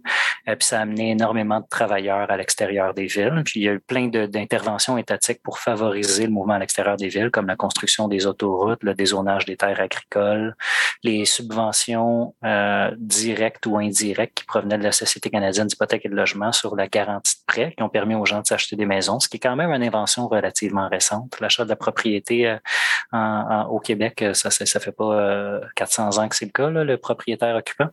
[0.46, 3.42] Et euh, puis ça a amené énormément de travailleurs à l'extérieur des villes.
[3.44, 7.08] Puis il y a eu plein d'interventions étatiques pour favoriser le mouvement à l'extérieur des
[7.08, 10.54] villes, comme la construction des autoroutes, le dézonage des terres agricoles,
[11.02, 16.14] les subventions euh, directes ou indirectes qui provenaient de la Société canadienne d'hypothèque et de
[16.14, 19.20] logement sur la garantie de prêt qui ont permis aux gens de s'acheter des maisons,
[19.20, 21.40] ce qui est quand même une invention relativement récente.
[21.40, 26.28] L'achat de la propriété euh, au Québec, euh, ça ça fait pas 400 euh, ans
[26.28, 27.88] que c'est le cas, le propriétaire occupant.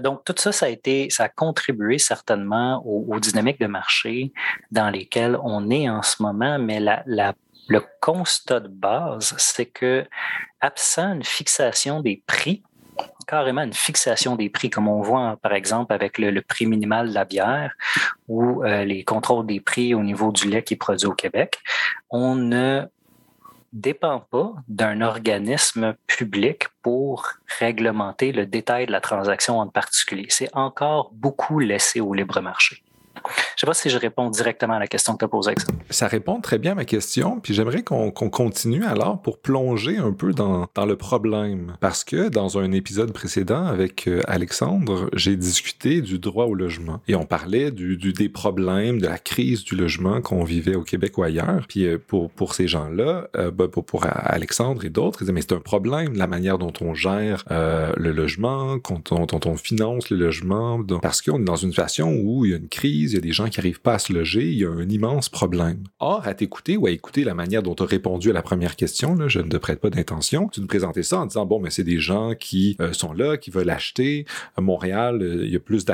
[0.00, 4.32] donc tout ça, ça a été, ça a contribué certainement aux, dynamiques de marché
[4.70, 7.34] dans lesquelles on est en ce moment, mais la, la
[7.68, 10.06] le constat de base, c'est que
[10.60, 12.62] absent une fixation des prix,
[13.26, 17.14] carrément une fixation des prix, comme on voit par exemple avec le, prix minimal de
[17.14, 17.72] la bière
[18.28, 21.58] ou euh, les contrôles des prix au niveau du lait qui est produit au Québec.
[22.10, 22.82] On ne
[23.72, 30.26] dépend pas d'un organisme public pour réglementer le détail de la transaction en particulier.
[30.30, 32.82] C'est encore beaucoup laissé au libre marché.
[33.26, 35.48] Je ne sais pas si je réponds directement à la question que tu as posée
[35.50, 36.08] avec ça.
[36.08, 40.32] Répond très bien à ma question, puis j'aimerais qu'on continue alors pour plonger un peu
[40.32, 41.76] dans, le problème.
[41.80, 47.00] Parce que dans un épisode précédent avec euh, Alexandre, j'ai discuté du droit au logement
[47.08, 51.22] et on parlait des problèmes, de la crise du logement qu'on vivait au Québec ou
[51.22, 51.66] ailleurs.
[51.68, 55.52] Puis euh, pour, ces gens-là, euh, ben, pour, Alexandre et d'autres, ils disaient, mais c'est
[55.52, 58.78] un problème, la manière dont on gère le logement,
[59.10, 62.54] dont, dont on finance le logement, parce qu'on est dans une situation où il y
[62.54, 64.58] a une crise il y a des gens qui n'arrivent pas à se loger, il
[64.58, 65.84] y a un immense problème.
[65.98, 68.76] Or, à t'écouter ou à écouter la manière dont tu as répondu à la première
[68.76, 71.60] question, là, je ne te prête pas d'intention, tu nous présentais ça en disant, bon,
[71.60, 74.26] mais c'est des gens qui euh, sont là, qui veulent acheter.
[74.56, 75.84] À Montréal, euh, il y a plus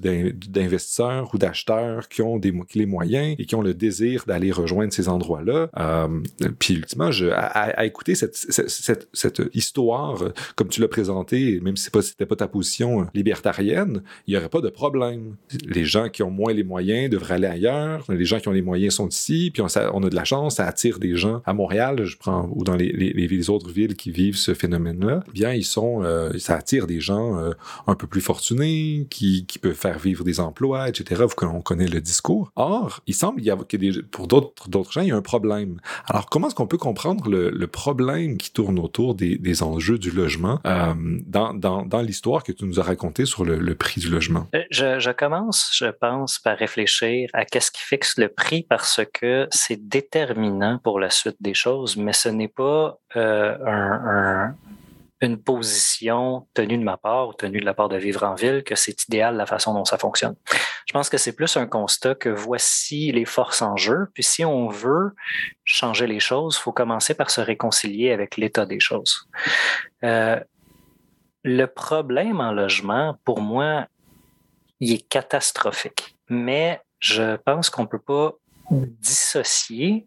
[0.00, 4.92] d'investisseurs ou d'acheteurs qui ont des, les moyens et qui ont le désir d'aller rejoindre
[4.92, 5.70] ces endroits-là.
[5.78, 6.20] Euh,
[6.58, 10.22] puis, ultimement, à, écouter cette, cette, cette, histoire,
[10.56, 14.48] comme tu l'as présenté, même si ce n'était pas ta position libertarienne, il n'y aurait
[14.48, 15.36] pas de problème.
[15.64, 18.04] Les gens qui ont moins les moyens devraient aller ailleurs.
[18.08, 19.50] Les gens qui ont les moyens sont ici.
[19.52, 22.64] Puis on, a de la chance, ça attire des gens à Montréal, je prends, ou
[22.64, 25.24] dans les, autres villes qui vivent ce phénomène-là.
[25.32, 27.52] Bien, ils sont, euh, ça attire des gens euh,
[27.86, 31.24] un peu plus fortunés, qui, qui peuvent faire vivre des emplois, etc.
[31.42, 32.52] On connaît le discours.
[32.56, 35.80] Or, il semble qu'il y a, que pour d'autres, gens, il y a un problème.
[36.06, 40.60] Alors, comment est-ce qu'on peut comprendre le, problème qui tourne autour des, enjeux du logement
[40.66, 40.94] euh,
[41.26, 44.48] dans, l'histoire que tu nous as racontée sur le, prix du logement?
[44.70, 49.88] Je commence, je pense, par réfléchir à qu'est-ce qui fixe le prix parce que c'est
[49.88, 54.54] déterminant pour la suite des choses, mais ce n'est pas euh, un,
[55.22, 58.64] une position tenue de ma part ou tenue de la part de Vivre en Ville
[58.64, 60.34] que c'est idéal la façon dont ça fonctionne.
[60.86, 64.08] Je pense que c'est plus un constat que voici les forces en jeu.
[64.14, 65.12] Puis si on veut
[65.64, 69.28] changer les choses, il faut commencer par se réconcilier avec l'état des choses.
[70.02, 70.40] Euh,
[71.44, 73.86] le problème en logement, pour moi,
[74.80, 76.11] il est catastrophique.
[76.28, 78.32] Mais je pense qu'on ne peut pas
[78.70, 80.06] dissocier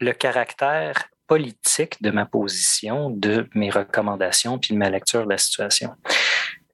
[0.00, 5.38] le caractère politique de ma position, de mes recommandations, puis de ma lecture de la
[5.38, 5.94] situation.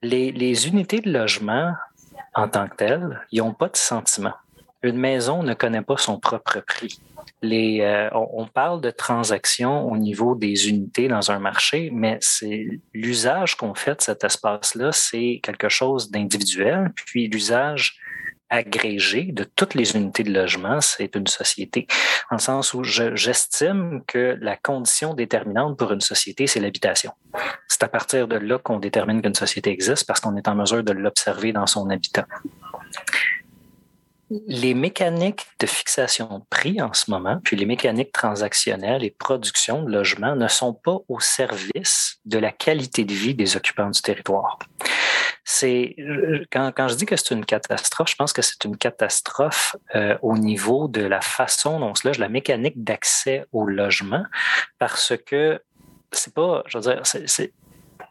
[0.03, 1.73] Les, unités de logement,
[2.35, 4.35] en tant que telles, n'ont pas de sentiment.
[4.83, 7.01] Une maison ne connaît pas son propre prix.
[7.43, 12.67] Les, euh, on, parle de transactions au niveau des unités dans un marché, mais c'est
[12.93, 16.93] l'usage qu'on fait de cet espace-là, c'est quelque chose d'individuel.
[16.95, 17.99] Puis l'usage
[18.51, 21.87] agrégé de toutes les unités de logement, c'est une société.
[22.31, 27.13] En le sens où j'estime que la condition déterminante pour une société, c'est l'habitation.
[27.69, 30.83] C'est à partir de là qu'on détermine qu'une société existe parce qu'on est en mesure
[30.83, 32.27] de l'observer dans son habitat.
[34.31, 39.83] Les mécaniques de fixation de prix en ce moment, puis les mécaniques transactionnelles et production
[39.83, 44.01] de logements ne sont pas au service de la qualité de vie des occupants du
[44.01, 44.59] territoire.
[45.45, 45.97] C'est
[46.53, 50.17] quand, quand, je dis que c'est une catastrophe, je pense que c'est une catastrophe euh,
[50.23, 54.25] au niveau de la façon dont se loge, la mécanique d'accès au logement,
[54.79, 55.61] parce que
[56.13, 57.53] c'est pas, je veux dire, c'est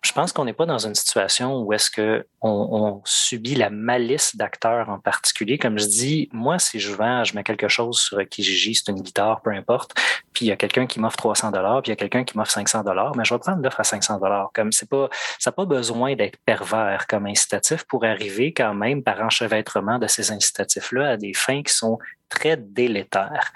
[0.01, 4.35] je pense qu'on n'est pas dans une situation où est-ce que on, subit la malice
[4.35, 5.57] d'acteurs en particulier.
[5.57, 9.01] Comme je dis, moi, si je vends, je mets quelque chose sur Kijiji, c'est une
[9.01, 9.93] guitare, peu importe,
[10.33, 12.37] puis il y a quelqu'un qui m'offre 300 dollars, puis il y a quelqu'un qui
[12.37, 14.51] m'offre 500 dollars, mais je vais prendre l'offre à 500 dollars.
[14.53, 19.03] Comme c'est pas, ça n'a pas besoin d'être pervers comme incitatif pour arriver quand même
[19.03, 21.97] par enchevêtrement de ces incitatifs-là à des fins qui sont
[22.29, 23.51] très délétères.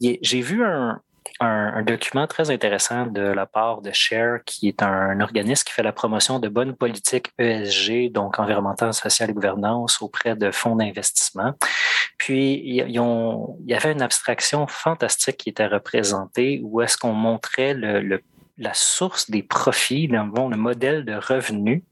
[0.00, 1.00] J'ai vu un,
[1.40, 5.82] un, document très intéressant de la part de Share, qui est un, organisme qui fait
[5.82, 11.54] la promotion de bonnes politiques ESG, donc environnementale, sociale et gouvernance, auprès de fonds d'investissement.
[12.18, 18.20] Puis, il y avait une abstraction fantastique qui était représentée où est-ce qu'on montrait le,
[18.58, 21.82] la source des profits, le modèle de revenus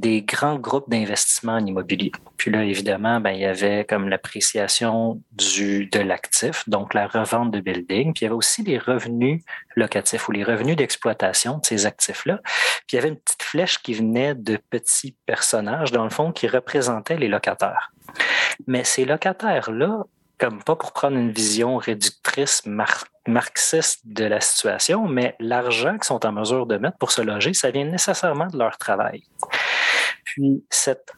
[0.00, 2.12] des grands groupes d'investissement en immobilier.
[2.36, 7.50] Puis là, évidemment, ben, il y avait comme l'appréciation du, de l'actif, donc la revente
[7.50, 8.12] de building.
[8.12, 9.42] Puis il y avait aussi les revenus
[9.74, 12.40] locatifs ou les revenus d'exploitation de ces actifs-là.
[12.86, 16.30] Puis il y avait une petite flèche qui venait de petits personnages, dans le fond,
[16.30, 17.90] qui représentaient les locataires.
[18.66, 20.04] Mais ces locataires-là,
[20.38, 22.64] comme pas pour prendre une vision réductrice
[23.26, 27.54] marxiste de la situation, mais l'argent qu'ils sont en mesure de mettre pour se loger,
[27.54, 29.22] ça vient nécessairement de leur travail.
[30.26, 31.12] Puis cette,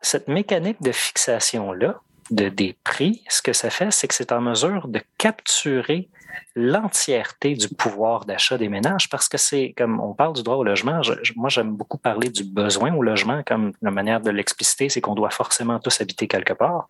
[0.00, 4.40] cette mécanique de fixation-là, de, des prix, ce que ça fait, c'est que c'est en
[4.40, 6.08] mesure de capturer
[6.54, 10.64] l'entièreté du pouvoir d'achat des ménages parce que c'est comme on parle du droit au
[10.64, 11.00] logement.
[11.34, 15.16] moi, j'aime beaucoup parler du besoin au logement comme la manière de l'expliciter, c'est qu'on
[15.16, 16.86] doit forcément tous habiter quelque part.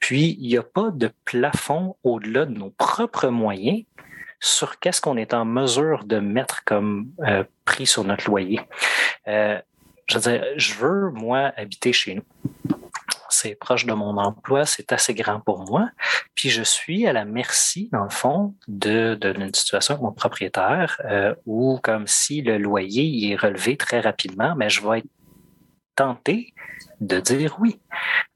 [0.00, 3.84] Puis, il n'y a pas de plafond au-delà de nos propres moyens
[4.40, 8.60] sur qu'est-ce qu'on est en mesure de mettre comme euh, prix sur notre loyer.
[9.26, 9.58] Euh,
[10.08, 12.24] je veux moi, habiter chez nous.
[13.30, 15.90] C'est proche de mon emploi, c'est assez grand pour moi.
[16.34, 21.00] Puis je suis à la merci, dans le fond, de d'une situation avec mon propriétaire,
[21.04, 25.06] euh, où comme si le loyer est relevé très rapidement, mais je vais être
[25.94, 26.54] tenté
[27.00, 27.80] de dire oui,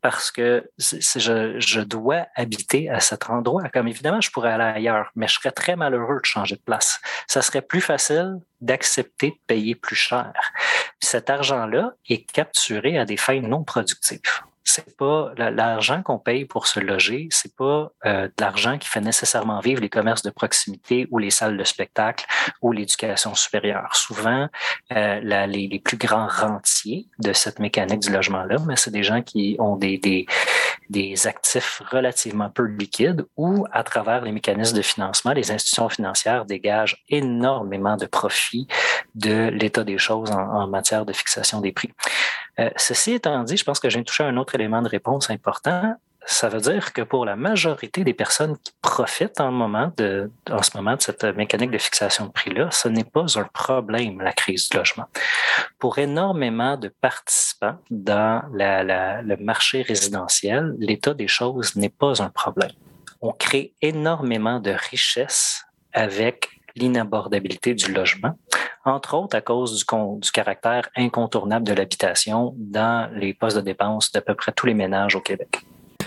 [0.00, 3.68] parce que je, je, dois habiter à cet endroit.
[3.68, 7.00] Comme évidemment, je pourrais aller ailleurs, mais je serais très malheureux de changer de place.
[7.26, 10.32] Ça serait plus facile d'accepter de payer plus cher.
[11.00, 14.20] cet argent-là est capturé à des fins non productives.
[14.68, 19.00] C'est pas l'argent qu'on paye pour se loger, c'est pas euh, de l'argent qui fait
[19.00, 22.26] nécessairement vivre les commerces de proximité ou les salles de spectacle
[22.60, 23.94] ou l'éducation supérieure.
[23.94, 24.48] Souvent,
[24.92, 29.22] euh, les, les, plus grands rentiers de cette mécanique du logement-là, mais c'est des gens
[29.22, 35.32] qui ont des, des, actifs relativement peu liquides ou à travers les mécanismes de financement,
[35.32, 38.68] les institutions financières dégagent énormément de profits
[39.14, 41.90] de l'état des choses en matière de fixation des prix.
[42.58, 45.96] Euh, ceci étant dit, je pense que j'ai touché un autre élément de réponse important.
[46.26, 51.00] Ça veut dire que pour la majorité des personnes qui profitent en ce moment de
[51.00, 55.06] cette mécanique de fixation de prix-là, ce n'est pas un problème, la crise du logement.
[55.78, 62.72] Pour énormément de participants dans le marché résidentiel, l'état des choses n'est pas un problème.
[63.22, 68.36] On crée énormément de richesses avec l'inabordabilité du logement
[68.88, 74.20] entre autres à cause du, caractère incontournable de l'habitation dans les postes de dépenses d'à
[74.20, 75.60] peu près tous les ménages au Québec.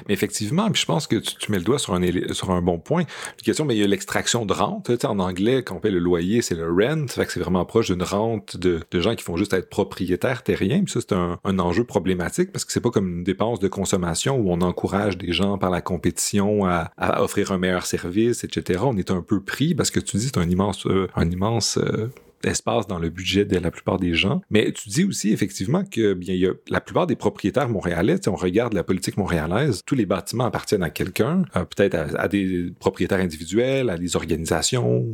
[0.07, 2.01] Mais effectivement, je pense que tu, mets le doigt sur un,
[2.33, 3.01] sur un bon point.
[3.01, 4.89] Une question, mais il y a l'extraction de rente.
[5.03, 7.07] en anglais, quand on paie le loyer, c'est le rent.
[7.07, 10.83] Fait que c'est vraiment proche d'une rente de, gens qui font juste être propriétaires terriens.
[10.83, 14.37] Puis ça, c'est un, enjeu problématique parce que c'est pas comme une dépense de consommation
[14.37, 16.91] où on encourage des gens par la compétition à,
[17.21, 18.79] offrir un meilleur service, etc.
[18.83, 21.77] On est un peu pris parce que tu dis c'est un immense, euh, un immense
[21.77, 22.09] euh,
[22.45, 24.41] espace dans le budget de la plupart des gens.
[24.49, 28.15] Mais tu dis aussi effectivement que bien il y a la plupart des propriétaires montréalais,
[28.27, 32.71] on regarde la politique montréalaise, tous les bâtiments appartiennent à quelqu'un, euh, peut-être à, des
[32.80, 35.13] propriétaires individuels, à des organisations,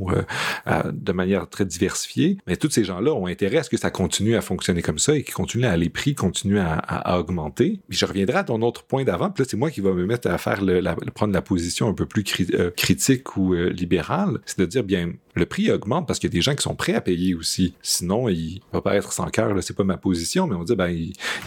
[0.68, 2.38] euh, de manière très diversifiée.
[2.48, 5.16] Mais tous ces gens-là ont intérêt à ce que ça continue à fonctionner comme ça
[5.16, 7.80] et que continue à les prix continuent à, augmenter.
[7.90, 9.30] Puis je reviendrai à ton autre point d'avant.
[9.30, 11.88] Puis là, c'est moi qui va me mettre à faire le, la, prendre la position
[11.88, 16.20] un peu plus euh, critique ou libérale, c'est de dire bien le prix augmente parce
[16.20, 17.74] qu'il y a des gens qui sont prêts à payer aussi.
[17.82, 20.90] Sinon, il va pas être sans cœur, c'est pas ma position, mais on dit, ben,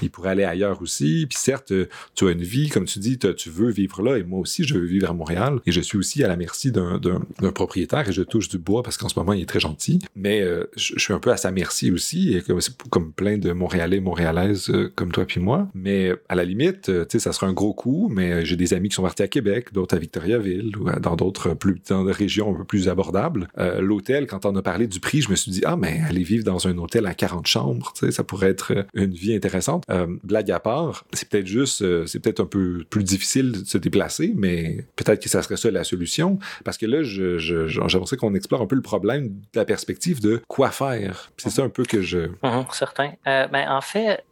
[0.03, 1.27] il, pourrait aller ailleurs aussi.
[1.29, 1.73] Puis certes,
[2.15, 4.75] tu as une vie, comme tu dis, tu veux vivre là, et moi aussi, je
[4.75, 7.21] veux vivre à Montréal, et je suis aussi à la merci d'un
[7.55, 10.01] propriétaire, et je touche du bois parce qu'en ce moment, il est très gentil.
[10.17, 13.53] Mais euh, je, suis un peu à sa merci aussi, et comme, comme plein de
[13.53, 15.69] Montréalais, Montréalaises euh, comme toi puis moi.
[15.75, 18.75] Mais à la limite, euh, tu sais, ça sera un gros coup, mais j'ai des
[18.75, 22.13] amis qui sont partis à Québec, d'autres à Victoriaville, ou dans d'autres plus dans des
[22.13, 23.49] régions un peu plus abordables
[23.81, 26.45] l'hôtel, quand on a parlé du prix, je me suis dit, ah, mais aller vivre
[26.45, 29.85] dans un hôtel à 40 chambres, ça pourrait être euh, une vie intéressante.
[29.91, 33.65] Euh, blague à part, c'est peut-être juste, euh, c'est peut-être un peu plus difficile de
[33.65, 36.39] se déplacer, mais peut-être que ça serait ça la solution.
[36.65, 40.71] Parce que là, j'aimerais qu'on explore un peu le problème de la perspective de quoi
[40.71, 41.31] faire.
[41.37, 42.19] C'est ça un peu que je.
[42.43, 43.13] Mhm, certain.
[43.25, 44.23] ben, en fait,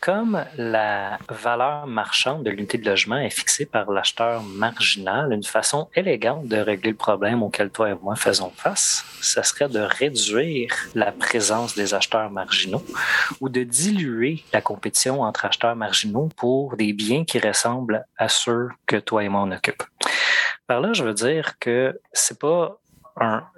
[0.00, 5.88] comme la valeur marchande de l'unité de logement est fixée par l'acheteur marginal, une façon
[5.94, 10.68] élégante de régler le problème auquel toi et moi faisons face, ce serait de réduire
[10.94, 12.84] la présence des acheteurs marginaux
[13.40, 18.68] ou de diluer la compétition entre acheteurs marginaux pour des biens qui ressemblent à ceux
[18.84, 19.82] que toi et moi on occupe.
[20.66, 22.78] Par là, je veux dire que c'est pas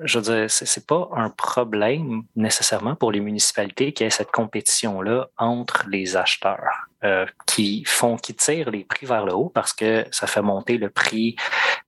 [0.03, 5.29] je veux dire, c'est pas un problème nécessairement pour les municipalités qui ait cette compétition-là
[5.39, 10.05] entre les acheteurs euh, qui font, qui tirent les prix vers le haut parce que
[10.11, 11.37] ça fait monter le prix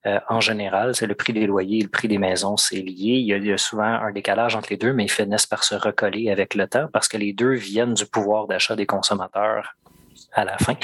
[0.06, 0.94] euh, en général.
[0.94, 3.16] C'est le prix des loyers, le prix des maisons, c'est lié.
[3.18, 5.46] Il y, a, il y, a, souvent un décalage entre les deux, mais ils finissent
[5.46, 8.86] par se recoller avec le temps parce que les deux viennent du pouvoir d'achat des
[8.86, 9.76] consommateurs
[10.32, 10.76] à la fin.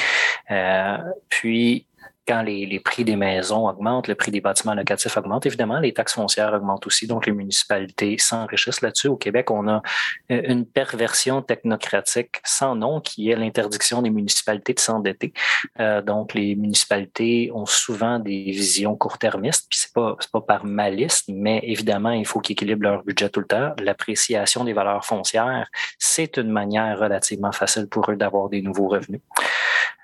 [0.51, 1.87] Euh, puis
[2.27, 5.93] quand les, les, prix des maisons augmentent, le prix des bâtiments locatifs augmente, évidemment, les
[5.93, 9.09] taxes foncières augmentent aussi, donc les municipalités s'enrichissent là-dessus.
[9.09, 9.83] Au Québec, on a
[10.31, 15.33] euh, une perversion technocratique sans nom qui est l'interdiction des municipalités de s'endetter.
[15.81, 21.25] Euh, donc, les municipalités ont souvent des visions court-termistes, puis c'est pas, pas par malice,
[21.29, 23.73] mais évidemment, il faut qu'ils équilibrent leur budget tout le temps.
[23.81, 29.21] L'appréciation des valeurs foncières, c'est une manière relativement facile pour eux d'avoir des nouveaux revenus.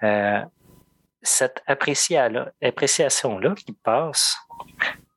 [0.02, 0.40] Euh,
[1.22, 4.38] cette appréciation-là qui passe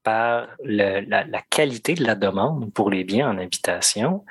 [0.04, 4.26] par la, la, qualité de la demande pour les biens en habitation,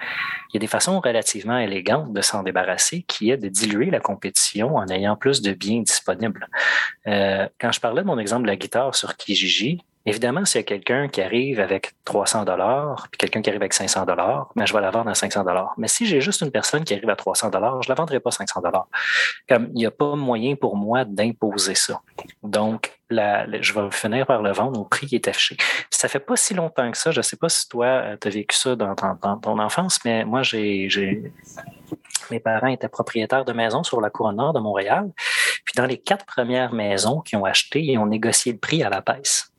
[0.51, 4.01] il y a des façons relativement élégantes de s'en débarrasser, qui est de diluer la
[4.01, 6.47] compétition en ayant plus de biens disponibles.
[7.07, 10.65] Euh, quand je parlais de mon exemple de la guitare sur Kijiji, Évidemment, s'il y
[10.65, 14.67] a quelqu'un qui arrive avec 300 dollars, puis quelqu'un qui arrive avec 500 dollars, ben,
[14.67, 15.75] je vais la vendre à 500 dollars.
[15.79, 18.31] Mais si j'ai juste une personne qui arrive à 300 dollars, je la vendrai pas
[18.31, 18.89] 500 dollars.
[19.49, 22.01] Comme il n'y a pas moyen pour moi d'imposer ça.
[22.43, 25.57] Donc, je vais finir par le vendre au prix qui est affiché.
[25.91, 27.11] Ça fait pas si longtemps que ça.
[27.11, 30.43] Je sais pas si toi, euh, tu as vécu ça dans, ton enfance, mais moi,
[30.43, 30.89] j'ai,
[32.31, 35.11] mes parents étaient propriétaires de maisons sur la couronne nord de Montréal.
[35.65, 38.89] Puis dans les quatre premières maisons qu'ils ont achetées, ils ont négocié le prix à
[38.89, 39.52] la baisse.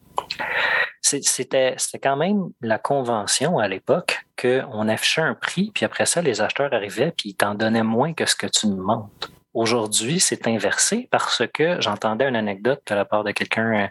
[1.02, 6.42] C'était quand même la convention à l'époque qu'on affichait un prix, puis après ça, les
[6.42, 9.10] acheteurs arrivaient, puis ils t'en donnaient moins que ce que tu demandes.
[9.54, 13.88] Aujourd'hui, c'est inversé parce que j'entendais une anecdote de la part de quelqu'un euh,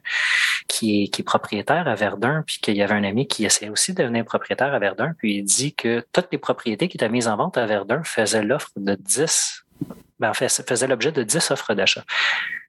[0.66, 4.02] qui est, propriétaire à Verdun, puis qu'il y avait un ami qui essayait aussi de
[4.02, 7.37] devenir propriétaire à Verdun, puis il dit que toutes les propriétés qui étaient mises en
[7.37, 9.64] vente à Verdun faisaient l'offre de 10,
[10.18, 12.02] ben faisaient l'objet de 10 offres d'achat.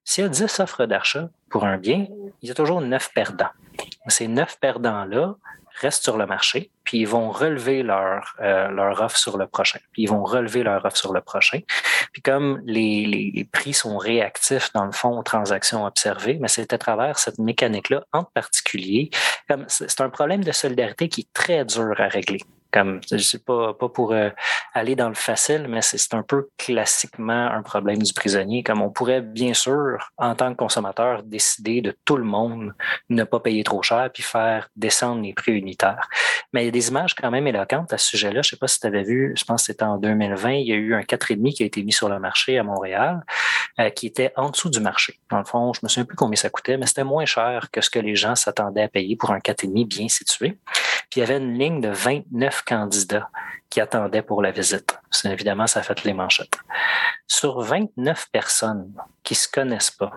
[0.05, 2.07] S'il y a 10 offres d'achat pour un bien,
[2.41, 3.51] il y a toujours 9 perdants.
[4.07, 5.35] Ces 9 perdants-là
[5.81, 9.79] restent sur le marché, puis ils vont relever leur, euh, leur offre sur le prochain.
[9.91, 11.59] Puis ils vont relever leur offre sur le prochain.
[12.11, 16.73] Puis comme les, les, prix sont réactifs dans le fond aux transactions observées, mais c'est
[16.73, 19.09] à travers cette mécanique-là en particulier.
[19.49, 22.39] Comme c'est un problème de solidarité qui est très dur à régler.
[22.73, 24.29] Comme, je sais pas, pas pour euh,
[24.73, 28.63] aller dans le facile, mais c'est un peu classiquement un problème du prisonnier.
[28.63, 32.73] Comme on pourrait, bien sûr, en tant que consommateur, décider de tout le monde
[33.10, 36.10] ne pas payer trop cher puis faire descendre les prix unitaires.
[36.52, 38.41] Mais il y a des images quand même éloquentes à ce sujet-là.
[38.41, 40.71] Je sais pas si tu avais vu, je pense que c'était en 2020, il y
[40.73, 43.23] a eu un 4,5 qui a été mis sur le marché à Montréal,
[43.79, 45.19] euh, qui était en dessous du marché.
[45.29, 47.81] Dans le fond, je me souviens plus combien ça coûtait, mais c'était moins cher que
[47.81, 50.58] ce que les gens s'attendaient à payer pour un 4,5 bien situé.
[51.13, 53.29] Puis il y avait une ligne de 29 candidats
[53.69, 54.97] qui attendaient pour la visite.
[55.25, 56.57] Évidemment, ça a fait les manchettes.
[57.27, 58.91] Sur 29 personnes
[59.21, 60.11] qui se connaissent pas,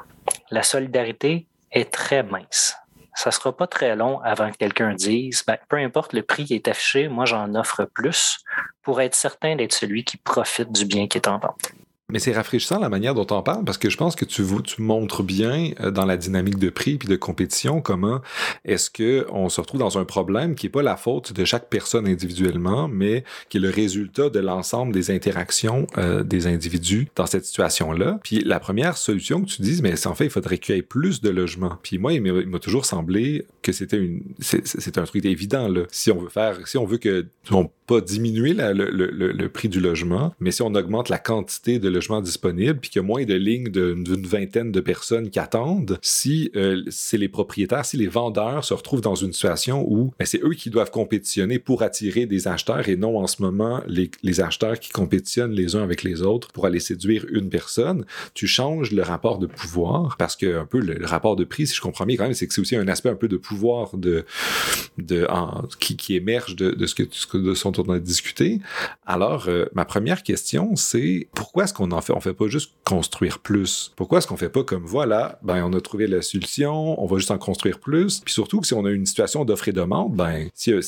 [0.51, 2.78] la solidarité est très mince.
[3.14, 6.55] Ça sera pas très long avant que quelqu'un dise, ben, peu importe le prix qui
[6.55, 8.38] est affiché, moi j'en offre plus
[8.80, 11.72] pour être certain d'être celui qui profite du bien qui est en vente.
[12.13, 14.81] Mais c'est rafraîchissant la manière dont on parle parce que je pense que tu, tu
[14.81, 18.21] montres bien euh, dans la dynamique de prix puis de compétition comment
[18.65, 21.69] est-ce que on se retrouve dans un problème qui est pas la faute de chaque
[21.69, 27.27] personne individuellement, mais qui est le résultat de l'ensemble des interactions euh, des individus dans
[27.27, 28.21] cette situation-là.
[28.23, 30.83] Puis la première solution que tu dis, mais en fait, il faudrait qu'il y ait
[30.83, 31.77] plus de logements.
[31.83, 35.83] Puis moi, il m'a toujours semblé que c'était une, c'est un truc évident là.
[35.91, 39.81] Si on veut faire, si on veut que on pas diminuer le, le, prix du
[39.81, 43.24] logement, mais si on augmente la quantité de logements disponibles, puis qu'il y a moins
[43.24, 48.07] de lignes d'une vingtaine de personnes qui attendent, si euh, c'est les propriétaires, si les
[48.07, 52.26] vendeurs se retrouvent dans une situation où ben, c'est eux qui doivent compétitionner pour attirer
[52.26, 56.20] des acheteurs et non en ce moment les, acheteurs qui compétitionnent les uns avec les
[56.20, 60.66] autres pour aller séduire une personne, tu changes le rapport de pouvoir parce que un
[60.66, 62.76] peu le, rapport de prix, si je comprends bien quand même, c'est que c'est aussi
[62.76, 64.24] un aspect un peu de pouvoir de,
[64.99, 65.26] de
[65.78, 68.61] qui, émerge de, ce que, ce de son on a discuté.
[69.07, 72.72] Alors, euh, ma première question, c'est pourquoi est-ce qu'on en fait, on fait pas juste
[72.84, 73.93] construire plus?
[73.97, 77.16] Pourquoi est-ce qu'on fait pas comme voilà, ben, on a trouvé la solution, on va
[77.16, 78.20] juste en construire plus?
[78.20, 80.80] Puis surtout si on a une situation d'offre et demande, ben, si, euh,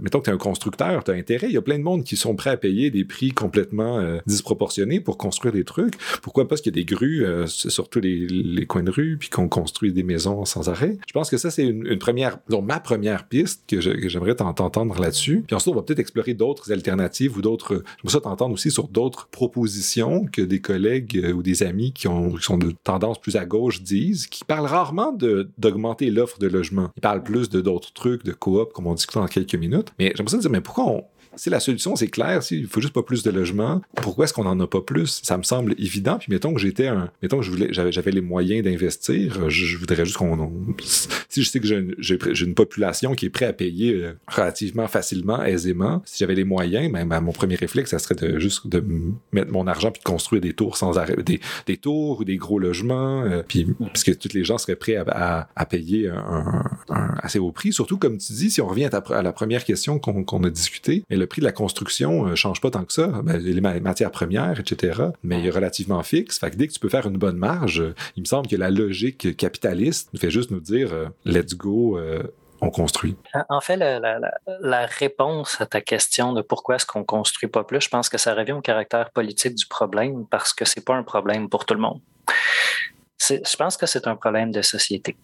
[0.00, 2.04] mettons que tu es un constructeur, tu as intérêt, il y a plein de monde
[2.04, 5.94] qui sont prêts à payer des prix complètement euh, disproportionnés pour construire des trucs.
[6.22, 6.46] Pourquoi?
[6.46, 9.92] Parce qu'il y a des grues sur tous les, coins de rue, puis qu'on construit
[9.92, 10.98] des maisons sans arrêt?
[11.06, 15.44] Je pense que ça, c'est une, première, donc ma première piste que j'aimerais t'entendre là-dessus.
[15.46, 17.82] Puis ensuite, on va peut-être explorer d'autres alternatives ou d'autres.
[18.04, 22.08] Je ça t'entendre aussi sur d'autres propositions que des collègues euh, ou des amis qui,
[22.08, 25.12] ont, qui sont de tendance plus à gauche disent, qui parlent rarement
[25.58, 26.90] d'augmenter l'offre de logement.
[26.96, 29.92] Ils parlent plus de d'autres trucs, de coop, comme on discute dans quelques minutes.
[29.98, 31.04] Mais j'aimerais ça dire, mais pourquoi on,
[31.40, 34.44] si la solution, c'est clair, s'il faut juste pas plus de logements, pourquoi est-ce qu'on
[34.44, 35.20] en a pas plus?
[35.22, 36.18] Ça me semble évident.
[36.18, 40.04] Puis mettons que j'étais un, mettons que je voulais, j'avais, les moyens d'investir, je, voudrais
[40.04, 40.52] juste qu'on,
[41.30, 45.42] si je sais que j'ai, une population qui est prête à payer euh, relativement facilement,
[45.42, 48.84] aisément, si j'avais les moyens, ben, ben, mon premier réflexe, ça serait de juste de
[49.32, 52.36] mettre mon argent puis de construire des tours sans arrêt, des, des tours ou des
[52.36, 56.64] gros logements, euh, puis parce que tous les gens seraient prêts à, à, payer un,
[57.22, 57.72] assez haut prix.
[57.72, 61.26] Surtout comme tu dis, si on revient à, la première question qu'on, a discutée, le
[61.30, 63.06] prix de la construction ne euh, change pas tant que ça.
[63.06, 65.04] Ben, les matières premières, etc.
[65.22, 66.38] Mais il est relativement fixe.
[66.40, 69.36] Dès que tu peux faire une bonne marge, euh, il me semble que la logique
[69.38, 71.98] capitaliste nous fait juste nous dire euh, let's go,
[72.60, 73.16] on construit?
[73.48, 77.88] En fait, la, réponse à ta question de pourquoi est-ce qu'on construit pas plus, je
[77.88, 81.48] pense que ça revient au caractère politique du problème parce que c'est pas un problème
[81.48, 82.00] pour tout le monde.
[83.18, 85.16] Je pense que c'est un problème de société.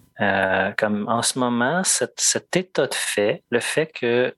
[0.78, 4.34] comme en ce moment, cet état de fait, le fait que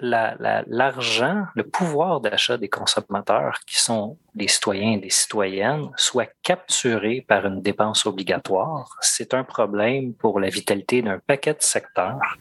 [0.00, 7.24] l'argent, le pouvoir d'achat des consommateurs, qui sont des citoyens et des citoyennes, soit capturé
[7.26, 12.36] par une dépense obligatoire, c'est un problème pour la vitalité d'un paquet de secteurs.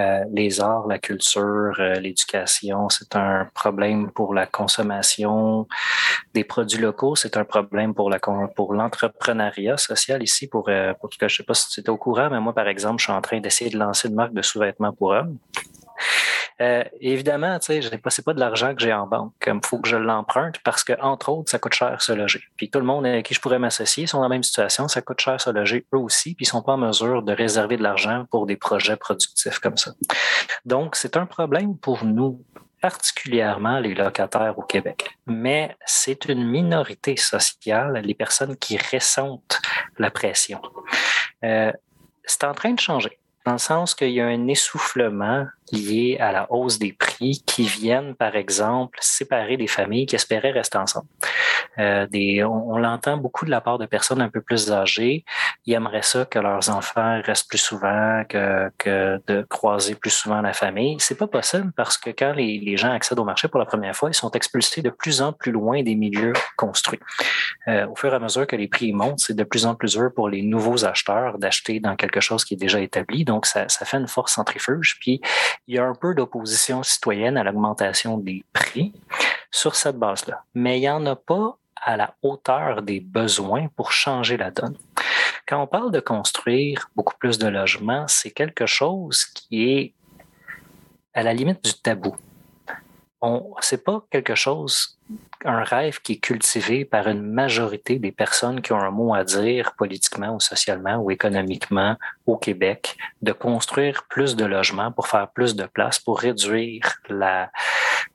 [0.00, 5.68] Euh, les arts, la culture, euh, l'éducation, c'est un problème pour la consommation
[6.34, 8.18] des produits locaux, c'est un problème pour la
[8.56, 10.48] pour l'entrepreneuriat social ici.
[10.48, 12.98] Pour, euh, pour je sais pas si tu es au courant, mais moi, par exemple,
[12.98, 15.38] je suis en train d'essayer de lancer une marque de sous-vêtements pour hommes.
[16.60, 19.32] Euh, évidemment, tu sais, c'est pas de l'argent que j'ai en banque.
[19.46, 22.42] Il faut que je l'emprunte parce que, entre autres, ça coûte cher se loger.
[22.56, 24.86] Puis tout le monde avec qui je pourrais m'associer sont dans la même situation.
[24.88, 27.76] Ça coûte cher se loger eux aussi, puis ils sont pas en mesure de réserver
[27.76, 29.92] de l'argent pour des projets productifs comme ça.
[30.66, 32.44] Donc, c'est un problème pour nous
[32.82, 35.18] particulièrement les locataires au Québec.
[35.26, 39.60] Mais c'est une minorité sociale, les personnes qui ressentent
[39.98, 40.62] la pression.
[41.44, 41.72] Euh,
[42.24, 46.32] c'est en train de changer dans le sens qu'il y a un essoufflement lié à
[46.32, 51.06] la hausse des prix qui viennent, par exemple, séparer des familles qui espéraient rester ensemble.
[51.78, 55.24] Euh, des, on, l'entend beaucoup de la part de personnes un peu plus âgées.
[55.66, 60.40] Ils aimeraient ça que leurs enfants restent plus souvent, que, que de croiser plus souvent
[60.40, 60.96] la famille.
[60.98, 63.94] C'est pas possible parce que quand les, les, gens accèdent au marché pour la première
[63.94, 67.00] fois, ils sont expulsés de plus en plus loin des milieux construits.
[67.68, 69.92] Euh, au fur et à mesure que les prix montent, c'est de plus en plus
[69.92, 73.24] dur pour les nouveaux acheteurs d'acheter dans quelque chose qui est déjà établi.
[73.24, 74.98] Donc, ça, ça fait une force centrifuge.
[75.00, 75.20] Puis,
[75.70, 78.92] il y a un peu d'opposition citoyenne à l'augmentation des prix
[79.52, 80.42] sur cette base-là.
[80.52, 84.76] Mais il n'y en a pas à la hauteur des besoins pour changer la donne.
[85.46, 89.94] Quand on parle de construire beaucoup plus de logements, c'est quelque chose qui est
[91.14, 92.16] à la limite du tabou.
[93.22, 94.98] On, c'est pas quelque chose,
[95.44, 99.24] un rêve qui est cultivé par une majorité des personnes qui ont un mot à
[99.24, 101.96] dire politiquement ou socialement ou économiquement
[102.26, 107.50] au Québec, de construire plus de logements pour faire plus de place, pour réduire la,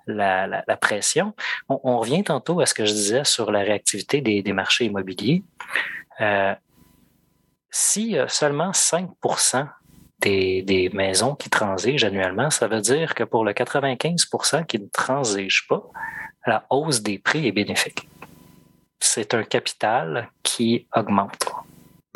[0.07, 1.33] la, la, pression.
[1.69, 5.43] On, revient tantôt à ce que je disais sur la réactivité des, des marchés immobiliers.
[6.21, 6.55] Euh,
[7.69, 9.09] si seulement 5
[10.19, 14.87] des, des, maisons qui transigent annuellement, ça veut dire que pour le 95% qui ne
[14.87, 15.83] transigent pas,
[16.45, 18.07] la hausse des prix est bénéfique.
[18.99, 21.54] C'est un capital qui augmente.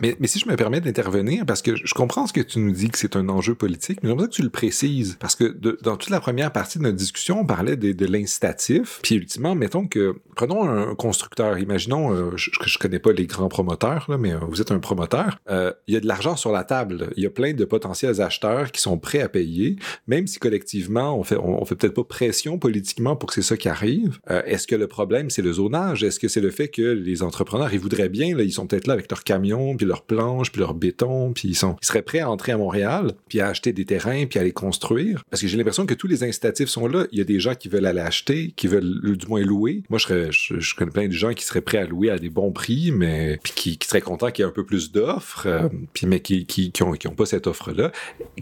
[0.02, 2.72] Mais, mais, si je me permets d'intervenir, parce que je comprends ce que tu nous
[2.72, 5.78] dis que c'est un enjeu politique, mais j'aimerais que tu le précises, parce que de,
[5.84, 9.56] dans toute la première partie de notre discussion, on parlait de, de l'incitatif, puis ultimement,
[9.56, 14.18] mettons que, prenons un constructeur, imaginons, euh, je, je connais pas les grands promoteurs, là,
[14.18, 17.10] mais euh, vous êtes un promoteur, euh, il y a de l'argent sur la table,
[17.16, 19.76] il y a plein de potentiels acheteurs qui sont prêts à payer,
[20.08, 23.58] même si collectivement, on fait, on, fait peut-être pas pression politiquement pour que c'est ça
[23.58, 24.20] qui arrive.
[24.30, 26.04] Euh, est-ce que le problème, c'est le zonage?
[26.04, 28.88] Est-ce que c'est le fait que les entrepreneurs, ils voudraient bien, là, ils sont peut-être
[28.88, 32.20] là avec leur camion, leurs planches, puis leur béton, puis ils, sont, ils seraient prêts
[32.20, 35.24] à entrer à Montréal, puis à acheter des terrains, puis à les construire.
[35.30, 37.06] Parce que j'ai l'impression que tous les incitatifs sont là.
[37.12, 39.84] Il y a des gens qui veulent aller acheter, qui veulent du moins louer.
[39.90, 42.30] Moi, je, serais, je, connais plein de gens qui seraient prêts à louer à des
[42.30, 45.48] bons prix, mais puis qui, qui seraient contents qu'il y ait un peu plus d'offres,
[45.48, 45.68] euh,
[46.04, 47.92] mais qui, qui, qui, qui ont pas cette offre-là.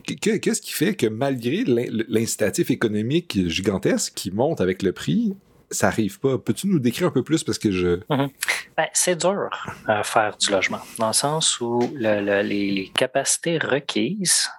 [0.06, 1.64] Qu'est-ce qui fait que malgré
[2.08, 5.34] l'incitatif économique gigantesque qui monte avec le prix,
[5.70, 6.38] ça arrive pas.
[6.38, 7.43] Peux-tu nous décrire un peu plus?
[7.43, 7.97] Parce que je.
[8.09, 8.30] Mm-hmm.
[8.78, 9.49] ben, c'est dur
[9.88, 14.49] à faire du logement, dans le sens où le, les, capacités requises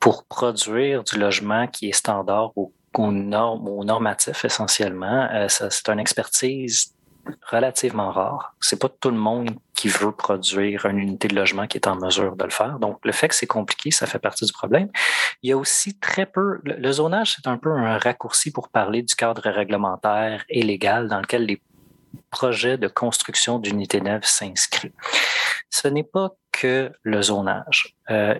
[0.00, 6.92] pour produire du logement qui est standard ou, normatif essentiellement, euh, c'est une expertise
[7.50, 8.54] relativement rare.
[8.60, 11.96] C'est pas tout le monde qui veut produire une unité de logement qui est en
[11.96, 12.78] mesure de le faire.
[12.78, 14.88] Donc, le fait que c'est compliqué, ça fait partie du problème.
[15.42, 19.02] Il y a aussi très peu, le, zonage, c'est un peu un raccourci pour parler
[19.02, 21.62] du cadre réglementaire et légal dans lequel les
[22.30, 24.92] projets de construction d'unités neuves s'inscrivent.
[25.70, 27.94] Ce n'est pas que le zonage.
[28.10, 28.34] Euh,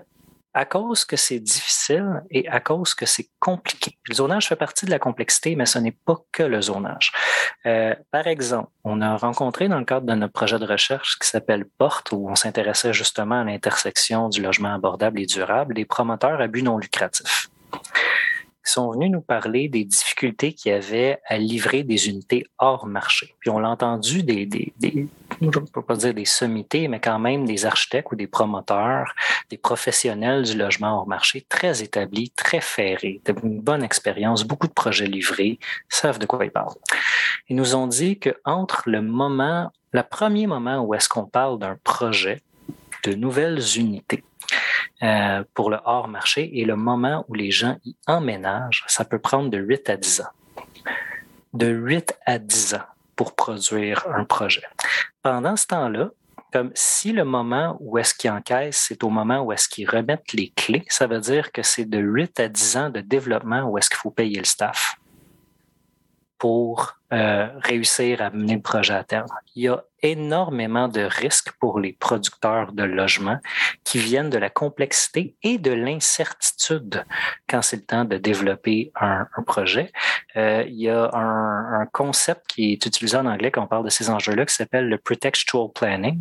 [0.58, 3.96] à cause que c'est difficile et à cause que c'est compliqué.
[4.08, 7.12] Le zonage fait partie de la complexité, mais ce n'est pas que le zonage.
[7.64, 11.28] Euh, par exemple, on a rencontré dans le cadre de notre projet de recherche qui
[11.28, 16.40] s'appelle Porte, où on s'intéressait justement à l'intersection du logement abordable et durable, des promoteurs
[16.40, 17.48] à but non lucratif
[18.64, 23.34] sont venus nous parler des difficultés qu'il y avait à livrer des unités hors marché.
[23.40, 25.08] Puis on l'a entendu des, des
[25.40, 29.14] je ne peux pas dire des sommités, mais quand même des architectes ou des promoteurs,
[29.50, 34.72] des professionnels du logement hors marché très établis, très ferrés, une bonne expérience, beaucoup de
[34.72, 35.58] projets livrés,
[35.88, 36.74] savent de quoi ils parlent.
[37.48, 41.58] Ils nous ont dit que entre le moment, le premier moment où est-ce qu'on parle
[41.58, 42.42] d'un projet
[43.04, 44.24] de nouvelles unités,
[45.02, 49.18] euh, pour le hors marché et le moment où les gens y emménagent, ça peut
[49.18, 50.64] prendre de 8 à 10 ans.
[51.52, 54.62] De 8 à 10 ans pour produire un projet.
[55.22, 56.10] Pendant ce temps-là,
[56.52, 60.32] comme si le moment où est-ce qu'ils encaissent, c'est au moment où est-ce qu'ils remettent
[60.32, 63.76] les clés, ça veut dire que c'est de 8 à 10 ans de développement où
[63.76, 64.94] est-ce qu'il faut payer le staff
[66.38, 69.26] pour euh, réussir à mener le projet à terme.
[69.56, 73.38] Il y a énormément de risques pour les producteurs de logements
[73.84, 77.04] qui viennent de la complexité et de l'incertitude
[77.48, 79.92] quand c'est le temps de développer un, projet.
[80.36, 83.84] Euh, il y a un, un, concept qui est utilisé en anglais quand on parle
[83.84, 86.18] de ces enjeux-là qui s'appelle le pretextual planning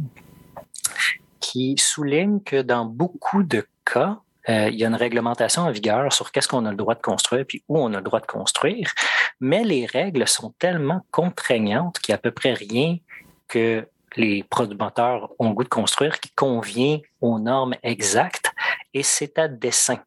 [1.40, 4.20] qui souligne que dans beaucoup de cas,
[4.50, 7.02] euh, il y a une réglementation en vigueur sur qu'est-ce qu'on a le droit de
[7.02, 8.94] construire puis où on a le droit de construire,
[9.40, 12.98] mais les règles sont tellement contraignantes qu'il n'y a à peu près rien
[13.48, 18.52] que les promoteurs ont le goût de construire qui convient aux normes exactes
[18.94, 20.00] et c'est à dessein.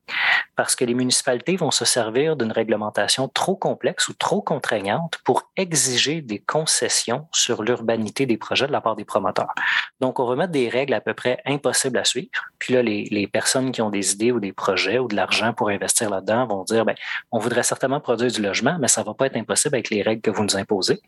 [0.56, 5.50] parce que les municipalités vont se servir d'une réglementation trop complexe ou trop contraignante pour
[5.56, 9.54] exiger des concessions sur l'urbanité des projets de la part des promoteurs.
[10.00, 12.28] Donc, on va mettre des règles à peu près impossibles à suivre.
[12.58, 15.68] Puis là, les, personnes qui ont des idées ou des projets ou de l'argent pour
[15.68, 16.94] investir là-dedans vont dire, ben,
[17.32, 20.20] on voudrait certainement produire du logement, mais ça va pas être impossible avec les règles
[20.20, 21.00] que vous nous imposez.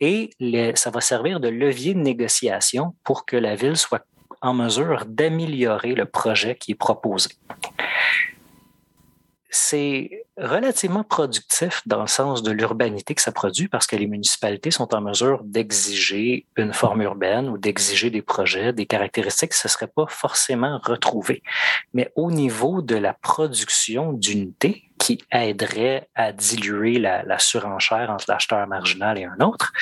[0.00, 0.30] Et
[0.74, 4.04] ça va servir de levier de négociation pour que la ville soit
[4.42, 7.30] en mesure d'améliorer le projet qui est proposé
[9.56, 14.70] c'est relativement productif dans le sens de l'urbanité que ça produit parce que les municipalités
[14.70, 19.68] sont en mesure d'exiger une forme urbaine ou d'exiger des projets, des caractéristiques qui ne
[19.68, 21.42] se seraient pas forcément retrouvées.
[21.94, 28.26] Mais au niveau de la production d'unités qui aiderait à diluer la, la surenchère entre
[28.28, 29.72] l'acheteur marginal et un autre,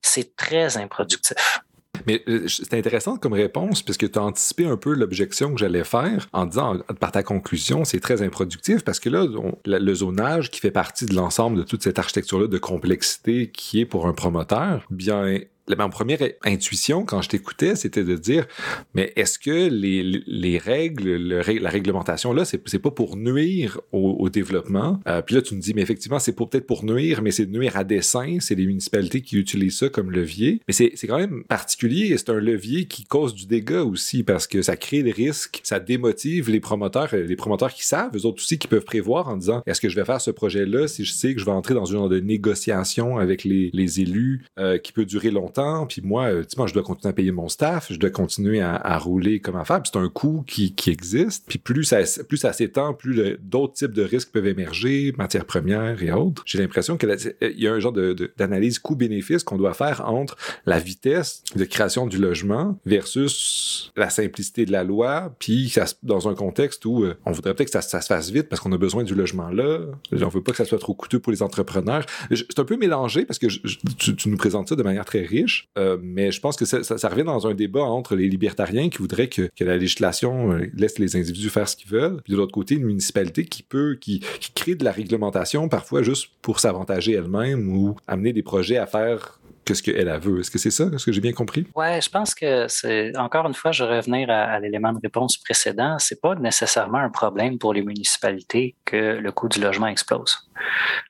[0.00, 1.60] c'est très improductif.
[2.06, 5.84] Mais euh, c'est intéressant comme réponse, puisque tu as anticipé un peu l'objection que j'allais
[5.84, 9.26] faire en disant, par ta conclusion, c'est très improductif, parce que là,
[9.64, 13.86] le zonage qui fait partie de l'ensemble de toute cette architecture-là de complexité qui est
[13.86, 15.38] pour un promoteur, bien,
[15.76, 18.46] ma première intuition quand je t'écoutais, c'était de dire,
[18.94, 25.00] mais est-ce que les, les règles, la réglementation là, c'est, pas pour nuire au, développement?
[25.08, 27.76] Euh, puis là, tu me dis, mais effectivement, c'est peut-être pour nuire, mais c'est nuire
[27.76, 28.38] à dessein.
[28.40, 30.60] C'est les municipalités qui utilisent ça comme levier.
[30.68, 34.46] Mais c'est, quand même particulier et c'est un levier qui cause du dégât aussi parce
[34.46, 38.42] que ça crée des risques, ça démotive les promoteurs, les promoteurs qui savent, eux autres
[38.42, 41.12] aussi qui peuvent prévoir en disant, est-ce que je vais faire ce projet-là si je
[41.12, 44.92] sais que je vais entrer dans une de négociation avec les, les élus euh, qui
[44.92, 45.57] peut durer longtemps?
[45.88, 48.98] Puis moi, euh, tu je dois continuer à payer mon staff, je dois continuer à,
[48.98, 51.98] rouler comme affaire, puis c'est un coût qui, existe, puis plus ça,
[52.28, 56.42] plus ça s'étend, plus d'autres types de risques peuvent émerger, matières premières et autres.
[56.46, 57.16] J'ai l'impression qu'il
[57.56, 57.92] y a un genre
[58.36, 60.36] d'analyse coût-bénéfice qu'on doit faire entre
[60.66, 66.34] la vitesse de création du logement versus la simplicité de la loi, puis dans un
[66.34, 69.04] contexte où euh, on voudrait peut-être que ça, se fasse vite parce qu'on a besoin
[69.04, 69.80] du logement là,
[70.12, 72.04] on veut pas que ça soit trop coûteux pour les entrepreneurs.
[72.30, 75.98] C'est un peu mélangé parce que tu nous présentes ça de manière très riche, euh,
[76.00, 79.48] mais je pense que ça, revient dans un débat entre les libertariens qui voudraient que,
[79.60, 82.84] la législation euh, laisse les individus faire ce qu'ils veulent, puis de l'autre côté, une
[82.84, 84.22] municipalité qui peut, qui,
[84.54, 89.38] crée de la réglementation parfois juste pour s'avantager elle-même ou amener des projets à faire
[89.64, 90.40] que ce qu'elle a veut.
[90.40, 90.84] Est-ce que c'est ça?
[90.94, 91.66] Est-ce que j'ai bien compris?
[91.76, 94.98] Oui, je pense que c'est, encore une fois, je vais revenir à, à l'élément de
[95.02, 95.98] réponse précédent.
[95.98, 100.38] C'est pas nécessairement un problème pour les municipalités que le coût du logement explose.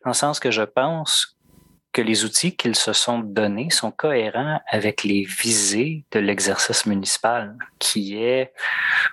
[0.05, 1.38] Dans le sens que je pense
[1.93, 7.57] que les outils qu'ils se sont donnés sont cohérents avec les visées de l'exercice municipal,
[7.79, 8.53] qui est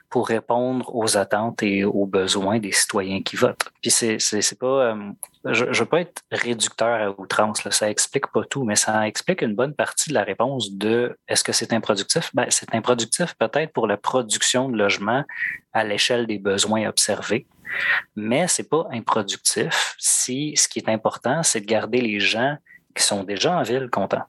[0.09, 3.69] pour répondre aux attentes et aux besoins des citoyens qui votent.
[3.81, 5.11] Puis c'est pas, euh,
[5.45, 9.07] je, je veux pas être réducteur à outrance, là, ça explique pas tout, mais ça
[9.07, 12.31] explique une bonne partie de la réponse de est-ce que c'est improductif?
[12.33, 15.23] Ben c'est improductif peut-être pour la production de logements
[15.73, 17.47] à l'échelle des besoins observés
[18.15, 22.57] mais c'est pas improductif si ce qui est important, c'est de garder les gens
[22.95, 24.25] qui sont déjà en ville contents.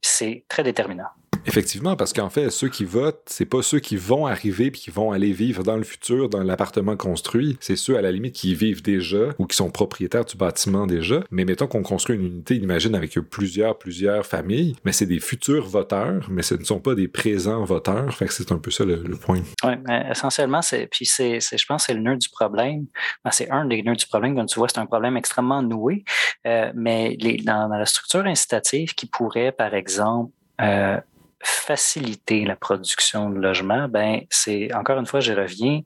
[0.00, 1.10] C'est très déterminant.
[1.46, 4.90] Effectivement, parce qu'en fait, ceux qui votent, c'est pas ceux qui vont arriver puis qui
[4.90, 7.56] vont aller vivre dans le futur dans l'appartement construit.
[7.60, 10.86] C'est ceux à la limite qui y vivent déjà ou qui sont propriétaires du bâtiment
[10.86, 11.24] déjà.
[11.30, 15.66] Mais mettons qu'on construit une unité, imagine avec plusieurs, plusieurs familles, mais c'est des futurs
[15.66, 18.14] voteurs, mais ce ne sont pas des présents voteurs.
[18.14, 19.42] Fait que c'est un peu ça le, point.
[19.64, 19.72] Oui,
[20.10, 22.86] essentiellement, c'est puis c'est, je pense, c'est le nœud du problème.
[23.24, 24.36] Ben, c'est un des nœuds du problème.
[24.36, 26.04] Comme tu vois, c'est un problème extrêmement noué.
[26.46, 30.98] Euh, mais les, dans, dans, la structure incitative qui pourrait, par exemple, euh,
[31.42, 35.80] faciliter la production de logements, ben c'est encore une fois, je reviens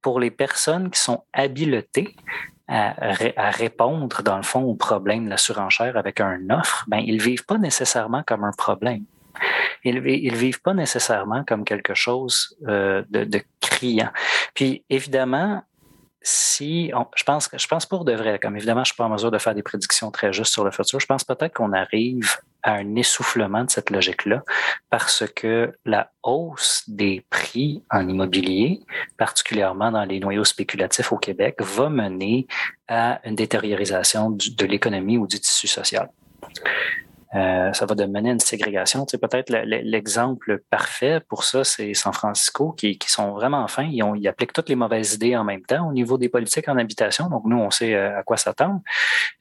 [0.00, 2.14] pour les personnes qui sont habilotées
[2.68, 7.20] à, répondre dans le fond au problème de la surenchère avec un offre, ben ils
[7.20, 9.04] vivent pas nécessairement comme un problème.
[9.84, 14.10] Ils, ils vivent pas nécessairement comme quelque chose euh, de criant.
[14.54, 15.62] Puis évidemment,
[16.22, 19.30] si je pense je pense pour de vrai, comme évidemment, je suis pas en mesure
[19.30, 22.74] de faire des prédictions très justes sur le futur, je pense peut-être qu'on arrive à
[22.74, 24.42] un essoufflement de cette logique-là
[24.88, 28.80] parce que la hausse des prix en immobilier,
[29.16, 32.46] particulièrement dans les noyaux spéculatifs au Québec, va mener
[32.88, 36.08] à une détériorisation de l'économie ou du tissu social.
[37.34, 39.06] Euh, ça va mener une ségrégation.
[39.06, 43.88] Tu sais, peut-être l'exemple parfait pour ça, c'est San Francisco, qui, qui, sont vraiment fins.
[43.90, 46.68] Ils, ont, ils appliquent toutes les mauvaises idées en même temps au niveau des politiques
[46.68, 47.28] en habitation.
[47.28, 48.80] Donc, nous, on sait euh, à quoi s'attendre.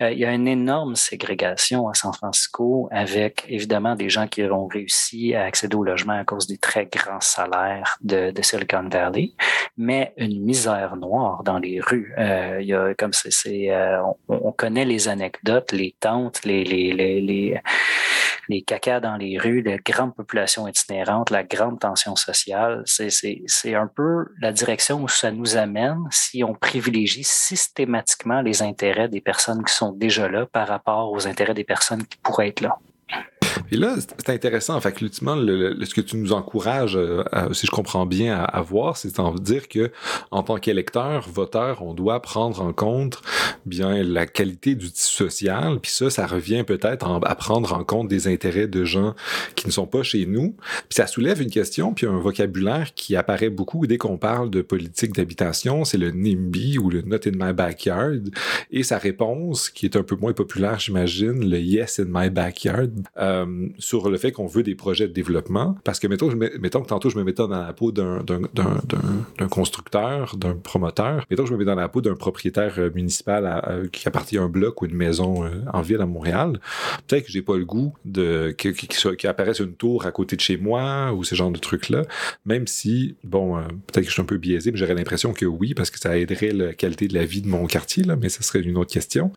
[0.02, 4.44] Euh, il y a une énorme ségrégation à San Francisco avec, évidemment, des gens qui
[4.44, 8.88] ont réussi à accéder au logement à cause des très grands salaires de, de Silicon
[8.90, 9.32] Valley,
[9.78, 12.14] mais une misère noire dans les rues.
[12.18, 13.70] il y a, comme c'est,
[14.02, 17.62] on, on, connaît les anecdotes, les tentes, les, les, les, les
[18.50, 22.84] les cacas dans les rues, les grandes populations itinérantes, la grande tension sociale.
[22.86, 29.08] C'est un peu la direction où ça nous amène si on privilégie systématiquement les intérêts
[29.08, 32.62] des personnes qui sont déjà là par rapport aux intérêts des personnes qui pourraient être
[32.62, 32.78] là.
[33.72, 34.76] Et là, c'est intéressant.
[34.76, 38.62] En fait, ultimement, le, ce que tu nous encourages, euh, si je comprends bien, à,
[38.62, 39.92] voir, c'est en dire que,
[40.30, 43.22] en tant qu'électeur, voteur, on doit prendre en compte
[43.66, 45.80] bien la qualité du tissu social.
[45.80, 49.16] Puis ça, ça revient peut-être à prendre en compte des intérêts de gens
[49.56, 50.56] qui ne sont pas chez nous.
[50.90, 54.62] Puis ça soulève une question, puis un vocabulaire qui apparaît beaucoup dès qu'on parle de
[54.62, 58.22] politique d'habitation, c'est le NIMBY ou le Not in my backyard.
[58.70, 62.92] Et sa réponse, qui est un peu moins populaire, j'imagine, le Yes in my backyard.
[63.18, 65.78] Euh, sur le fait qu'on veut des projets de développement.
[65.84, 68.24] Parce que, mettons, que tantôt, je me mettais dans la peau d'un
[69.50, 71.26] constructeur, d'un promoteur.
[71.30, 74.44] Mettons que je me mets dans la peau d'un propriétaire euh, municipal qui appartient à
[74.44, 76.60] un bloc ou une maison euh, en ville à Montréal.
[77.08, 78.88] Peut-être que j'ai pas le goût de qu'il qui,
[79.60, 82.04] une tour à côté de chez moi ou ce genre de trucs-là.
[82.46, 85.46] Même si, bon, euh, peut-être que je suis un peu biaisé, mais j'aurais l'impression que
[85.46, 88.30] oui, parce que ça aiderait la qualité de la vie de mon quartier, là, mais
[88.30, 89.32] ce serait une autre question.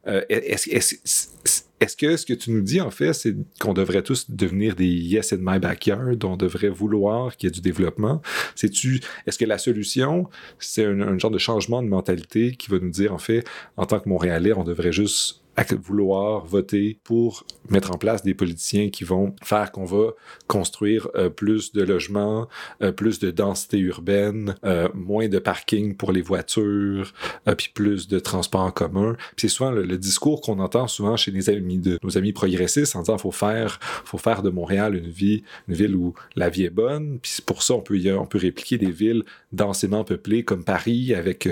[1.84, 4.86] Est-ce que ce que tu nous dis, en fait, c'est qu'on devrait tous devenir des
[4.86, 8.22] yes in my backyard, on devrait vouloir qu'il y ait du développement?
[8.62, 10.28] Est-ce que la solution,
[10.58, 13.44] c'est un, genre de changement de mentalité qui va nous dire, en fait,
[13.76, 18.34] en tant que Montréalais, on devrait juste à vouloir voter pour mettre en place des
[18.34, 20.10] politiciens qui vont faire qu'on va
[20.46, 22.48] construire euh, plus de logements,
[22.82, 27.12] euh, plus de densité urbaine, euh, moins de parking pour les voitures,
[27.56, 29.16] puis plus de transports en commun.
[29.36, 33.00] c'est souvent le, discours qu'on entend souvent chez les amis de nos amis progressistes en
[33.00, 36.70] disant faut faire faut faire de Montréal une vie une ville où la vie est
[36.70, 37.18] bonne.
[37.22, 41.48] Puis pour ça on peut on peut répliquer des villes densément peuplées comme Paris avec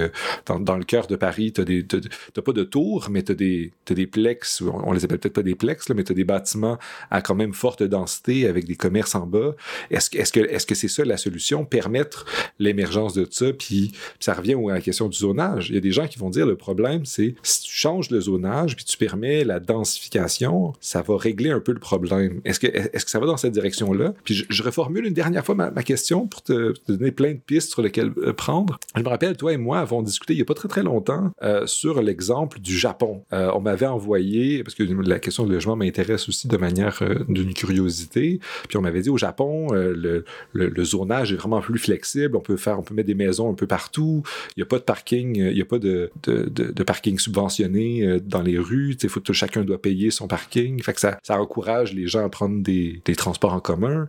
[0.46, 3.72] dans, dans, le cœur de Paris t'as des t'as pas de tours mais t'as des
[3.94, 6.78] des plex, on les appelle peut-être pas des plex, là, mais tu as des bâtiments
[7.10, 9.54] à quand même forte densité avec des commerces en bas.
[9.90, 12.26] Est-ce est-ce que est-ce que c'est ça la solution, permettre
[12.58, 15.68] l'émergence de ça, puis, ça revient à la question du zonage.
[15.68, 18.20] Il y a des gens qui vont dire le problème, c'est si tu changes le
[18.20, 22.40] zonage puis tu permets la densification, ça va régler un peu le problème.
[22.44, 24.14] Est-ce que est-ce que ça va dans cette direction-là?
[24.24, 27.82] Puis je, reformule une dernière fois ma, question pour te, donner plein de pistes sur
[27.82, 28.78] lesquelles euh, prendre.
[28.94, 31.30] Je me rappelle, toi et moi avons discuté il y a pas très très longtemps
[31.42, 33.24] euh, sur l'exemple du Japon.
[33.32, 37.24] Euh, on m'avait envoyé, parce que la question du logement m'intéresse aussi de manière euh,
[37.28, 42.36] d'une curiosité, puis on m'avait dit au Japon, euh, le, zonage est vraiment plus flexible,
[42.36, 44.22] on peut faire, on peut mettre des maisons un peu partout,
[44.56, 48.20] il n'y a pas de parking, il n'y a pas de, de, parking subventionné euh,
[48.20, 51.92] dans les rues, faut que chacun doit payer son parking, fait que ça, ça encourage
[51.92, 54.08] les gens à prendre des, des transports en commun.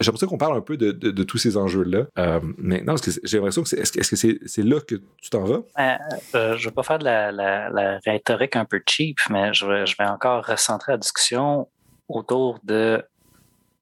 [0.00, 2.06] J'aimerais qu'on parle un peu de, de, tous ces enjeux-là.
[2.58, 5.62] maintenant, j'ai l'impression que c'est, est-ce, que c'est, c'est là que tu t'en vas?
[6.32, 9.66] je ne vais pas faire de la, la, la rhétorique un peu cheap, mais je
[9.66, 11.68] vais, encore recentrer la discussion
[12.08, 13.04] autour de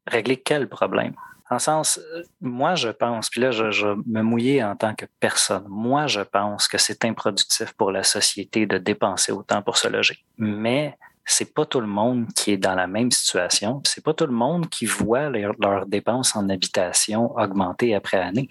[0.07, 1.15] régler quel problème?
[1.51, 1.99] En sens,
[2.43, 5.65] moi, je pense, puis là, je, me mouiller en tant que personne.
[5.69, 10.19] Moi, je pense que c'est improductif pour la société de dépenser autant pour se loger.
[10.37, 13.81] Mais c'est pas tout le monde qui est dans la même situation.
[13.85, 18.49] C'est pas tout le monde qui voit leurs dépenses en habitation augmenter après année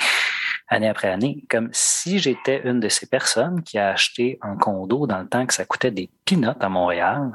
[0.69, 5.07] année après année, comme si j'étais une de ces personnes qui a acheté un condo
[5.07, 7.31] dans le temps que ça coûtait des pinottes à Montréal,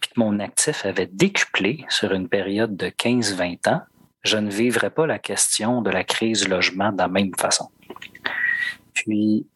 [0.00, 3.82] puis que mon actif avait décuplé sur une période de 15-20 ans,
[4.22, 7.70] je ne vivrais pas la question de la crise logement de la même façon.
[8.92, 9.46] Puis,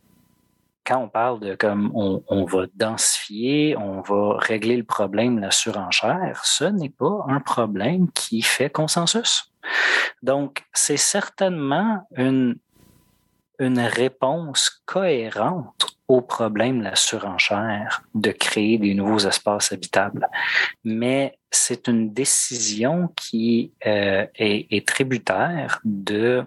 [0.87, 5.41] quand on parle de comme on, on, va densifier, on va régler le problème de
[5.43, 9.51] la surenchère, ce n'est pas un problème qui fait consensus.
[10.23, 12.57] Donc, c'est certainement une
[13.59, 20.29] une réponse cohérente au problème de la surenchère de créer des nouveaux espaces habitables.
[20.85, 26.45] Mais c'est une décision qui euh, est, est, tributaire de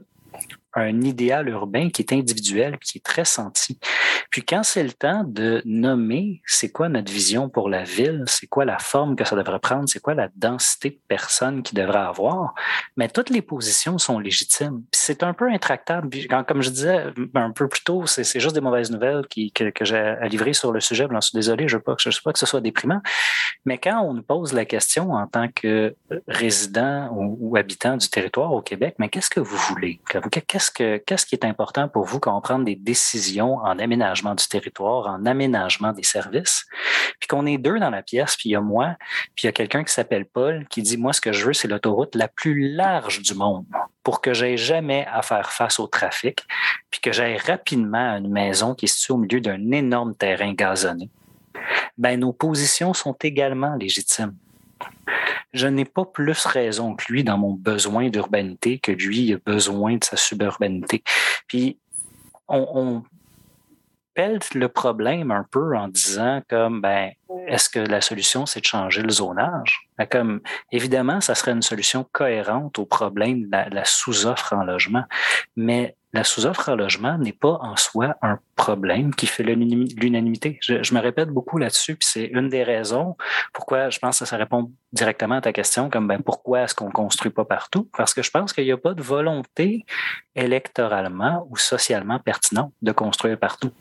[0.82, 3.80] un idéal urbain qui est individuel, qui est très senti.
[4.30, 8.48] Puis quand c'est le temps de nommer c'est quoi notre vision pour la ville, c'est
[8.48, 12.00] quoi la forme que ça devrait prendre, c'est quoi la densité de personnes qu'il devrait
[12.00, 12.54] avoir,
[12.96, 14.84] mais toutes les positions sont légitimes.
[14.92, 16.10] c'est un peu intractable.
[16.48, 17.06] comme je disais
[17.36, 20.54] un peu plus tôt, c'est juste des mauvaises nouvelles qui, que, que j'ai à livrer
[20.54, 21.08] sur le sujet.
[21.10, 23.02] J'en suis désolé, je ne veux, je veux pas que ce soit déprimant.
[23.66, 25.96] Mais quand on nous pose la question en tant que
[26.28, 30.00] résident ou, ou habitant du territoire au Québec, mais qu'est-ce que vous voulez?
[30.48, 34.36] Qu'est-ce que qu'est-ce qui est important pour vous quand on prend des décisions en aménagement
[34.36, 36.66] du territoire, en aménagement des services,
[37.20, 38.96] puis qu'on est deux dans la pièce, puis il y a moi,
[39.36, 41.54] puis il y a quelqu'un qui s'appelle Paul qui dit moi ce que je veux
[41.54, 43.66] c'est l'autoroute la plus large du monde
[44.04, 46.46] pour que j'aie jamais à faire face au trafic,
[46.90, 50.54] puis que j'aille rapidement à une maison qui est située au milieu d'un énorme terrain
[50.54, 51.10] gazonné.
[51.98, 54.36] Ben nos positions sont également légitimes.
[55.54, 59.98] Je n'ai pas plus raison que lui dans mon besoin d'urbanité que lui a besoin
[59.98, 61.04] de sa suburbanité.
[61.48, 61.80] Puis,
[62.48, 63.04] on,
[64.18, 67.12] pèle le problème un peu en disant comme, ben,
[67.48, 69.88] est-ce que la solution, c'est de changer le zonage?
[70.00, 75.04] Ben, comme, évidemment, ça serait une solution cohérente au problème de la, sous-offre en logement.
[75.56, 80.58] Mais la sous-offre en logement n'est pas en soi un problème qui fait l'unanimité.
[80.64, 83.16] Je, me répète beaucoup là-dessus, puis c'est une des raisons
[83.54, 86.90] pourquoi je pense que ça répond directement à ta question, comme ben, pourquoi est-ce qu'on
[86.90, 87.88] construit pas partout?
[87.96, 89.86] Parce que je pense qu'il n'y a pas de volonté
[90.36, 93.72] électoralement ou socialement pertinente de construire partout.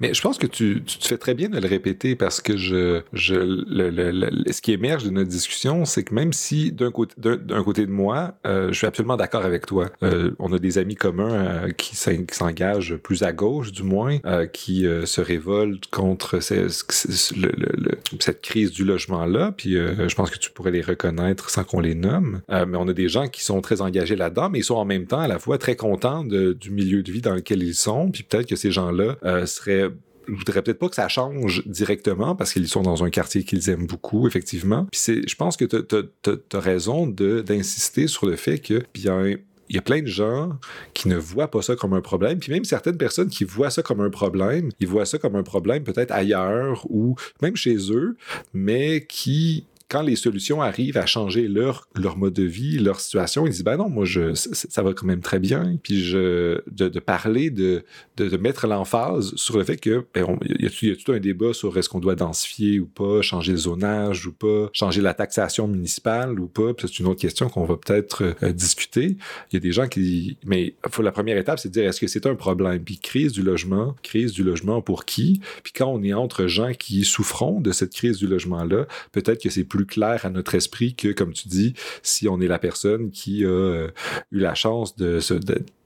[0.00, 2.56] Mais je pense que tu, tu te fais très bien de le répéter parce que
[2.56, 6.90] je, je, le, le, ce qui émerge de notre discussion, c'est que même si d'un
[6.90, 9.90] côté, d'un côté de moi, euh, je suis absolument d'accord avec toi.
[10.02, 14.18] Euh, on a des amis communs euh, qui s'engagent plus à gauche, du moins,
[14.52, 19.52] qui se révoltent contre cette crise du logement-là.
[19.56, 22.40] Puis je pense que tu pourrais les reconnaître sans qu'on les nomme.
[22.48, 25.06] mais on a des gens qui sont très engagés là-dedans, mais ils sont en même
[25.06, 28.10] temps à la fois très contents du milieu de vie dans lequel ils sont.
[28.10, 29.16] Puis peut-être que ces gens-là
[29.46, 29.83] seraient
[30.28, 33.70] je voudrais peut-être pas que ça change directement parce qu'ils sont dans un quartier qu'ils
[33.70, 34.86] aiment beaucoup, effectivement.
[34.90, 39.36] Puis c'est, je pense que tu as, raison d'insister sur le fait que, bien,
[39.68, 40.50] il y a plein de gens
[40.92, 43.82] qui ne voient pas ça comme un problème, puis même certaines personnes qui voient ça
[43.82, 48.16] comme un problème, ils voient ça comme un problème peut-être ailleurs ou même chez eux,
[48.52, 53.46] mais qui quand les solutions arrivent à changer leur, leur mode de vie, leur situation,
[53.46, 55.78] ils disent ben non, moi je ça, va quand même très bien.
[55.82, 57.84] Puis je de, parler de,
[58.16, 61.88] de, mettre l'emphase sur le fait que ben, y a, tout un débat sur est-ce
[61.88, 66.46] qu'on doit densifier ou pas, changer le zonage ou pas, changer la taxation municipale ou
[66.46, 66.72] pas?
[66.80, 69.16] C'est une autre question qu'on va peut-être euh, discuter.
[69.52, 72.00] Il y a des gens qui mais faut la première étape c'est de dire est-ce
[72.00, 72.82] que c'est un problème?
[72.82, 75.40] Puis crise du logement, crise du logement pour qui?
[75.62, 79.42] Puis quand on est entre gens qui souffront de cette crise du logement là, peut-être
[79.42, 82.58] que c'est plus clair à notre esprit que, comme tu dis, si on est la
[82.58, 83.88] personne qui a euh,
[84.32, 85.34] eu la chance de, se,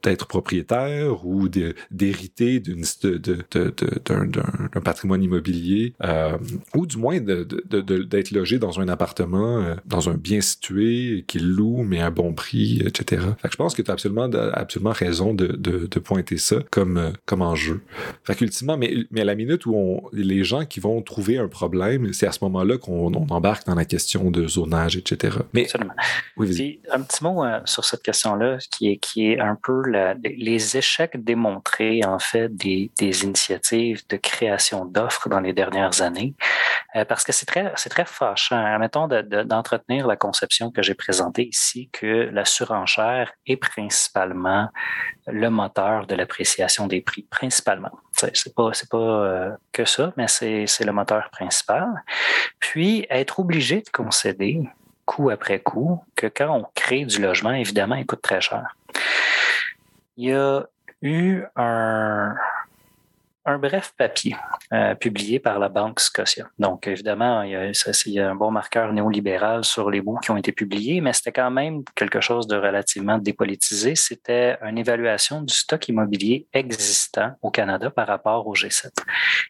[0.02, 2.80] d'être propriétaire ou d'hériter d'un
[4.82, 6.36] patrimoine immobilier euh,
[6.74, 11.82] ou du moins d'être logé dans un appartement, euh, dans un bien situé, qu'il loue,
[11.82, 13.22] mais à bon prix, etc.
[13.38, 17.10] Fait que je pense que tu as absolument, absolument raison de, pointer ça comme, euh,
[17.26, 17.80] comme enjeu.
[18.22, 21.48] Fait qu'ultimement, mais, mais à la minute où on, les gens qui vont trouver un
[21.48, 25.38] problème, c'est à ce moment-là qu'on embarque dans la question de zonage, etc.
[25.52, 25.94] Mais, Absolument.
[26.36, 29.82] Oui, un petit mot sur cette question-là qui est, qui est un peu
[30.22, 36.34] les échecs démontrés, en fait, des, initiatives de création d'offres dans les dernières années,
[36.96, 38.78] euh, parce que c'est très, c'est très fâchant.
[38.78, 44.68] Mettons d'entretenir la conception que j'ai présentée ici, que la surenchère est principalement
[45.26, 47.90] le moteur de l'appréciation des prix, principalement.
[48.12, 51.88] C'est pas, c'est pas euh, que ça, mais c'est, c'est le moteur principal.
[52.58, 54.62] Puis, être obligé de concéder
[55.04, 58.76] coup après coup que quand on crée du logement, évidemment, il coûte très cher
[60.18, 60.66] il y a
[61.00, 62.34] eu un,
[63.44, 64.34] un bref papier
[64.72, 66.48] euh, publié par la Banque Scotia.
[66.58, 70.32] Donc, évidemment, il y, a, ça, il un bon marqueur néolibéral sur les bouts qui
[70.32, 73.94] ont été publiés, mais c'était quand même quelque chose de relativement dépolitisé.
[73.94, 78.90] C'était une évaluation du stock immobilier existant au Canada par rapport au G7.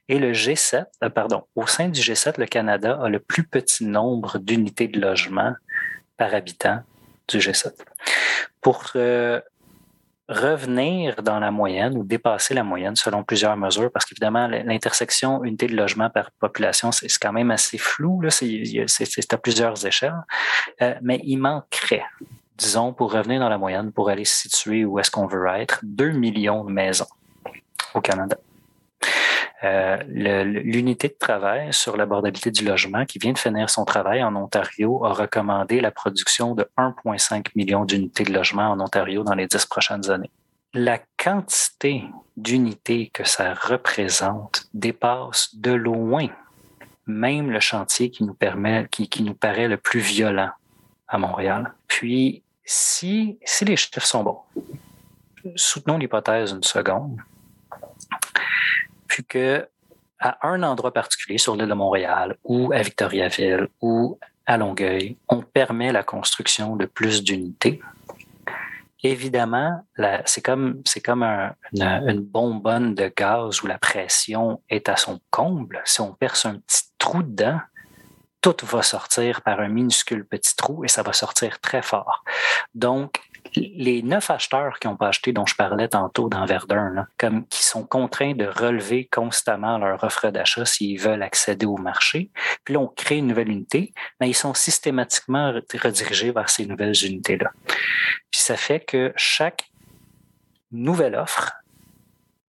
[0.09, 3.87] Et le G7, euh, pardon, au sein du G7, le Canada a le plus petit
[3.87, 5.55] nombre d'unités de logement
[6.19, 6.83] par habitant
[7.27, 7.73] du G7.
[8.61, 9.41] Pour euh,
[10.29, 15.67] revenir dans la moyenne ou dépasser la moyenne selon plusieurs mesures, parce qu'évidemment, l'intersection unité
[15.67, 20.15] de logement par population, c'est quand même assez flou, c'est à plusieurs échelles,
[20.83, 22.05] euh, mais il manquerait,
[22.57, 25.81] disons, pour revenir dans la moyenne, pour aller se situer où est-ce qu'on veut être,
[25.83, 27.07] 2 millions de maisons
[27.95, 28.37] au Canada.
[29.65, 34.37] Euh, l'unité de travail sur l'abordabilité du logement qui vient de finir son travail en
[34.37, 39.47] Ontario a recommandé la production de 1,5 million d'unités de logement en Ontario dans les
[39.47, 40.31] dix prochaines années.
[40.75, 42.05] La quantité
[42.37, 46.29] d'unités que ça représente dépasse de loin
[47.09, 50.51] même le chantier qui nous paraît le plus violent
[51.09, 51.73] à Montréal.
[51.89, 54.41] Puis, si les chiffres sont bons,
[55.57, 57.19] soutenons l'hypothèse une seconde,
[59.09, 59.67] puis que
[60.21, 65.43] à un endroit particulier sur l'île de Montréal ou à Victoriaville ou à Longueuil, on
[65.43, 67.81] permet la construction de plus d'unités.
[69.05, 69.85] Évidemment,
[70.25, 75.81] c'est comme, comme une, bonbonne de gaz où la pression est à son comble.
[75.85, 77.61] Si on perce un petit trou dedans,
[78.41, 82.25] tout va sortir par un minuscule petit trou et ça va sortir très fort.
[82.75, 83.21] Donc,
[83.59, 87.63] les neuf acheteurs qui n'ont pas acheté, dont je parlais tantôt dans Verdun, comme qui
[87.63, 92.31] sont contraints de relever constamment leur offre d'achat s'ils veulent accéder au marché.
[92.65, 97.05] Puis là, on crée une nouvelle unité, mais ils sont systématiquement redirigés vers ces nouvelles
[97.05, 97.51] unités-là.
[98.31, 99.71] Puis ça fait que chaque
[100.71, 101.53] nouvelle offre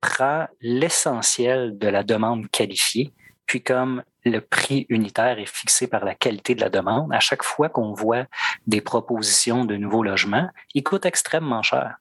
[0.01, 3.13] prend l'essentiel de la demande qualifiée,
[3.49, 7.41] puis comme le prix unitaire est fixé par la qualité de la demande, à chaque
[7.41, 8.25] fois qu'on voit
[8.67, 11.95] des propositions de nouveaux logements, ils coûtent extrêmement cher.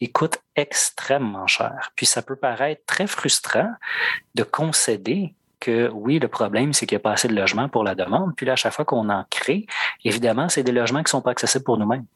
[0.00, 1.92] Ils coûtent extrêmement cher.
[1.94, 3.70] Puis ça peut paraître très frustrant
[4.34, 7.84] de concéder que oui, le problème, c'est qu'il n'y a pas assez de logements pour
[7.84, 8.34] la demande.
[8.34, 9.66] Puis là, à chaque fois qu'on en crée,
[10.04, 12.06] évidemment, c'est des logements qui ne sont pas accessibles pour nous-mêmes.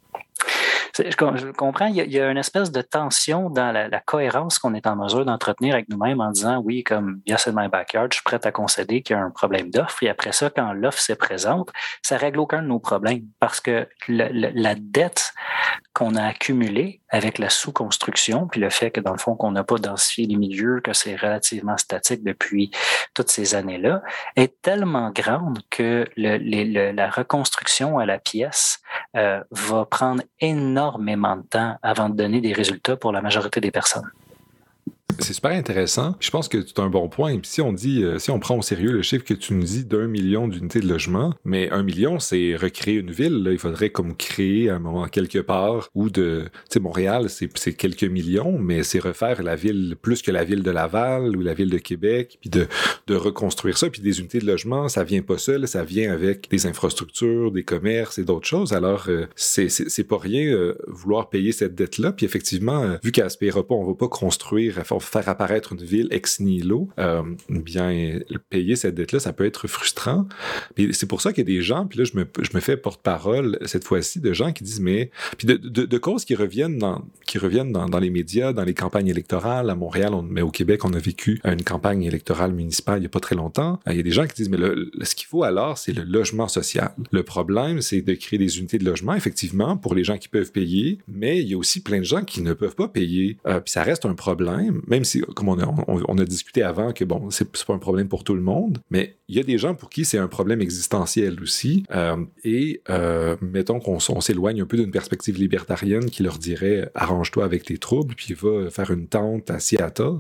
[0.97, 4.97] Je, comprends, il y, a, une espèce de tension dans la, cohérence qu'on est en
[4.97, 8.41] mesure d'entretenir avec nous-mêmes en disant oui, comme yes in my backyard, je suis prêt
[8.45, 10.03] à concéder qu'il y a un problème d'offre.
[10.03, 11.70] Et après ça, quand l'offre se présente,
[12.03, 15.32] ça règle aucun de nos problèmes parce que la dette
[15.95, 19.64] qu'on a accumulée avec la sous-construction, puis le fait que dans le fond qu'on n'a
[19.64, 22.70] pas densifié les milieux, que c'est relativement statique depuis
[23.14, 24.03] toutes ces années-là,
[24.36, 28.80] est tellement grande que la reconstruction à la pièce
[29.16, 33.70] euh, va prendre énormément de temps avant de donner des résultats pour la majorité des
[33.70, 34.11] personnes
[35.18, 36.14] c'est super intéressant.
[36.20, 37.38] Je pense que c'est un bon point.
[37.38, 39.64] Puis si on dit, euh, si on prend au sérieux le chiffre que tu nous
[39.64, 43.48] dis d'un million d'unités de logement, mais un million, c'est recréer une ville.
[43.50, 48.04] Il faudrait comme créer un moment quelque part ou de, tu sais, Montréal, c'est quelques
[48.04, 51.70] millions, mais c'est refaire la ville plus que la ville de Laval ou la ville
[51.70, 52.66] de Québec, puis de,
[53.06, 53.90] de reconstruire ça.
[53.90, 57.64] Puis des unités de logement, ça vient pas seul, ça vient avec des infrastructures, des
[57.64, 58.72] commerces et d'autres choses.
[58.72, 62.12] Alors, euh, c'est pas rien euh, vouloir payer cette dette-là.
[62.12, 64.78] Puis effectivement, vu qu'à ce pas, on va pas construire,
[65.09, 70.26] faire apparaître une ville ex nihilo, euh, bien payer cette dette-là, ça peut être frustrant.
[70.74, 73.59] Puis c'est pour ça qu'il y a des gens, puis là je me, fais porte-parole
[73.66, 77.72] cette fois-ci de gens qui disent mais puis de, causes qui reviennent dans qui reviennent
[77.72, 81.40] dans, les médias, dans les campagnes électorales à Montréal, mais au Québec on a vécu
[81.44, 83.80] une campagne électorale municipale il y a pas très longtemps.
[83.86, 84.59] Il y a des gens qui disent mais
[85.02, 86.92] ce qu'il faut alors c'est le logement social.
[87.11, 90.52] Le problème c'est de créer des unités de logement effectivement pour les gens qui peuvent
[90.52, 93.38] payer, mais il y a aussi plein de gens qui ne peuvent pas payer.
[93.46, 97.05] Euh, puis ça reste un problème, si comme on a, on, a, discuté avant, que
[97.05, 99.74] bon, c'est pas un problème pour tout le monde, mais il y a des gens
[99.74, 101.84] pour qui c'est un problème existentiel aussi.
[101.94, 107.44] Euh, et euh, mettons qu'on s'éloigne un peu d'une perspective libertarienne qui leur dirait arrange-toi
[107.44, 110.18] avec tes troubles, puis va faire une tente à Seattle.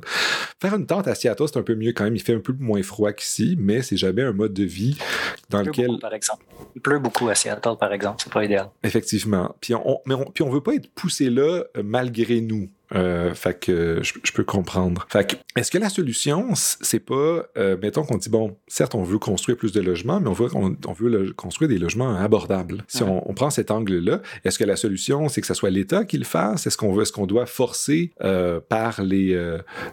[0.60, 2.16] Faire une tente à Seattle, c'est un peu mieux quand même.
[2.16, 4.98] Il fait un peu moins froid qu'ici, mais c'est jamais un mode de vie
[5.50, 5.98] dans lequel.
[6.00, 6.44] par exemple.
[6.74, 8.22] Il pleut beaucoup à Seattle, par exemple.
[8.22, 8.70] C'est pas idéal.
[8.82, 9.54] Effectivement.
[9.60, 12.68] Puis on, mais on, puis on veut pas être poussé là euh, malgré nous.
[12.94, 15.06] Euh, fait que je, peux comprendre.
[15.10, 19.02] Fait que, est-ce que la solution, c'est pas, euh, mettons qu'on dit, bon, certes, on
[19.02, 22.84] veut construire plus de logements, mais on veut, on, veut construire des logements abordables.
[22.88, 26.18] Si on, prend cet angle-là, est-ce que la solution, c'est que ce soit l'État qui
[26.18, 26.66] le fasse?
[26.66, 29.38] Est-ce qu'on veut, est-ce qu'on doit forcer euh, par les,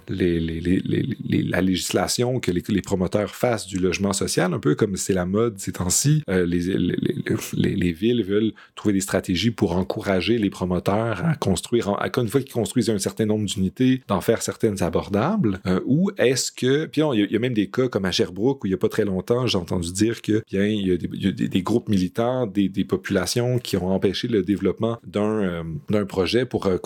[0.07, 4.95] les, les, les, la législation que les, promoteurs fassent du logement social, un peu comme
[4.95, 6.23] c'est la mode ces temps-ci?
[6.27, 12.41] Les, villes veulent trouver des stratégies pour encourager les promoteurs à construire, à, une fois
[12.41, 17.01] qu'ils construisent un certain nombre d'unités, d'en faire certaines abordables, euh, ou est-ce que, puis
[17.13, 19.05] il y, a même des cas comme à Sherbrooke où il y a pas très
[19.05, 20.97] longtemps, j'ai entendu dire que bien il y a
[21.31, 26.77] des, groupes militants, des, populations qui ont empêché le développement d'un euh, projet pour euh,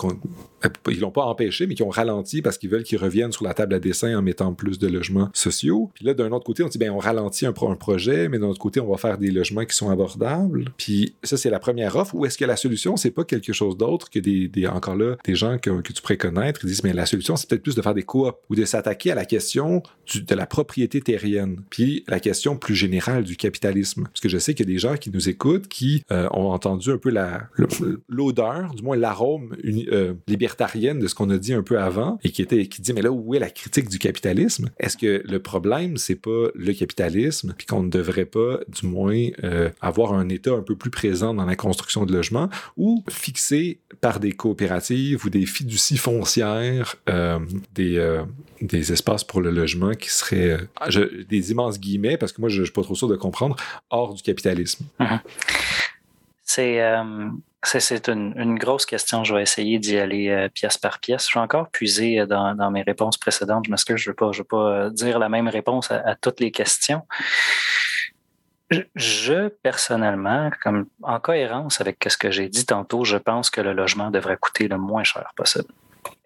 [0.90, 3.54] ils l'ont pas empêché, mais qui ont ralenti parce qu'ils veulent qu'ils reviennent sur la
[3.54, 5.90] table à dessin en mettant plus de logements sociaux.
[5.94, 8.58] Puis là, d'un autre côté, on dit ben on ralentit un, projet, mais d'un autre
[8.58, 10.72] côté, on va faire des logements qui sont abordables.
[10.76, 12.14] Puis ça, c'est la première offre.
[12.14, 15.16] Ou est-ce que la solution, c'est pas quelque chose d'autre que des, des, encore là
[15.24, 17.82] des gens que, tu pourrais connaître, ils disent, mais la solution, c'est peut-être plus de
[17.82, 19.82] faire des coops ou de s'attaquer à la question
[20.14, 24.04] de la propriété terrienne, puis la question plus générale du capitalisme.
[24.04, 26.50] Parce que je sais qu'il y a des gens qui nous écoutent qui euh, ont
[26.50, 27.12] entendu un peu
[28.08, 32.30] l'odeur, du moins l'arôme euh, libertarienne de ce qu'on a dit un peu avant, et
[32.30, 34.70] qui était qui dit, mais là, où est la critique du capitalisme?
[34.78, 39.28] Est-ce que le problème, c'est pas le capitalisme, puis qu'on ne devrait pas, du moins,
[39.44, 43.80] euh, avoir un État un peu plus présent dans la construction de logements, ou fixé
[44.00, 47.38] par des coopératives ou des fiduciaires foncière euh,
[47.74, 48.22] des, euh,
[48.60, 50.58] des espaces pour le logement qui seraient
[50.96, 53.56] euh, des immenses guillemets, parce que moi, je ne suis pas trop sûr de comprendre,
[53.90, 54.84] hors du capitalisme.
[54.98, 55.20] Mm-hmm.
[56.44, 56.82] C'est
[57.62, 59.22] c'est une, grosse question.
[59.22, 61.28] Je vais essayer d'y aller pièce par pièce.
[61.30, 63.66] Je vais encore puiser dans, mes réponses précédentes.
[63.66, 67.02] Je m'excuse, je ne vais, pas, dire la même réponse à, toutes les questions.
[68.94, 73.72] Je, personnellement, comme en cohérence avec ce que j'ai dit tantôt, je pense que le
[73.72, 75.72] logement devrait coûter le moins cher possible.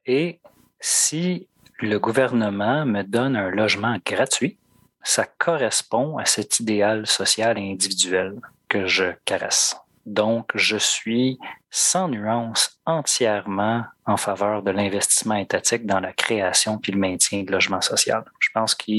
[0.04, 0.40] Et
[0.78, 1.48] si
[1.80, 4.58] le gouvernement me donne un logement gratuit,
[5.02, 9.76] ça correspond à cet idéal social et individuel que je caresse.
[10.06, 11.38] Donc, je suis
[11.70, 17.50] sans nuance entièrement en faveur de l'investissement étatique dans la création puis le maintien de
[17.50, 18.16] logements sociaux.
[18.54, 18.92] Je pense que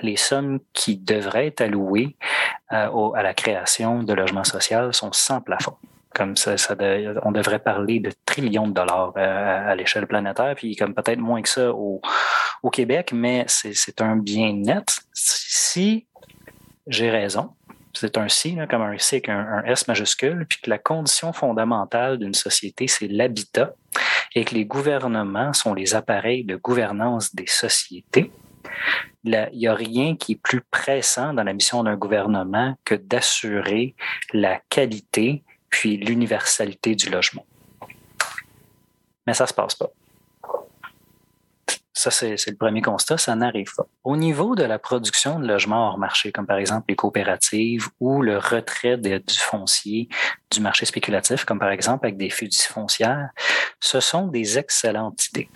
[0.00, 2.14] les sommes qui devraient être allouées
[2.72, 5.76] euh, à la création de logements sociaux sont sans plafond.
[6.14, 6.56] Comme ça,
[7.22, 11.40] on devrait parler de trillions de dollars euh, à, l'échelle planétaire, puis comme peut-être moins
[11.40, 12.02] que ça au,
[12.70, 14.98] Québec, mais c'est un bien net.
[15.14, 16.06] Si
[16.86, 17.54] j'ai raison,
[17.94, 22.18] c'est un si, comme un C avec un, S majuscule, puis que la condition fondamentale
[22.18, 23.72] d'une société, c'est l'habitat,
[24.34, 28.30] et que les gouvernements sont les appareils de gouvernance des sociétés.
[29.24, 33.94] Il n'y a rien qui est plus pressant dans la mission d'un gouvernement que d'assurer
[34.32, 37.46] la qualité puis l'universalité du logement.
[39.26, 39.90] Mais ça ne se passe pas.
[41.92, 43.84] Ça, c'est le premier constat, ça n'arrive pas.
[44.04, 48.22] Au niveau de la production de logements hors marché, comme par exemple les coopératives ou
[48.22, 50.08] le retrait du foncier
[50.52, 53.30] du marché spéculatif, comme par exemple avec des fiducies foncières,
[53.80, 55.48] ce sont des excellentes idées.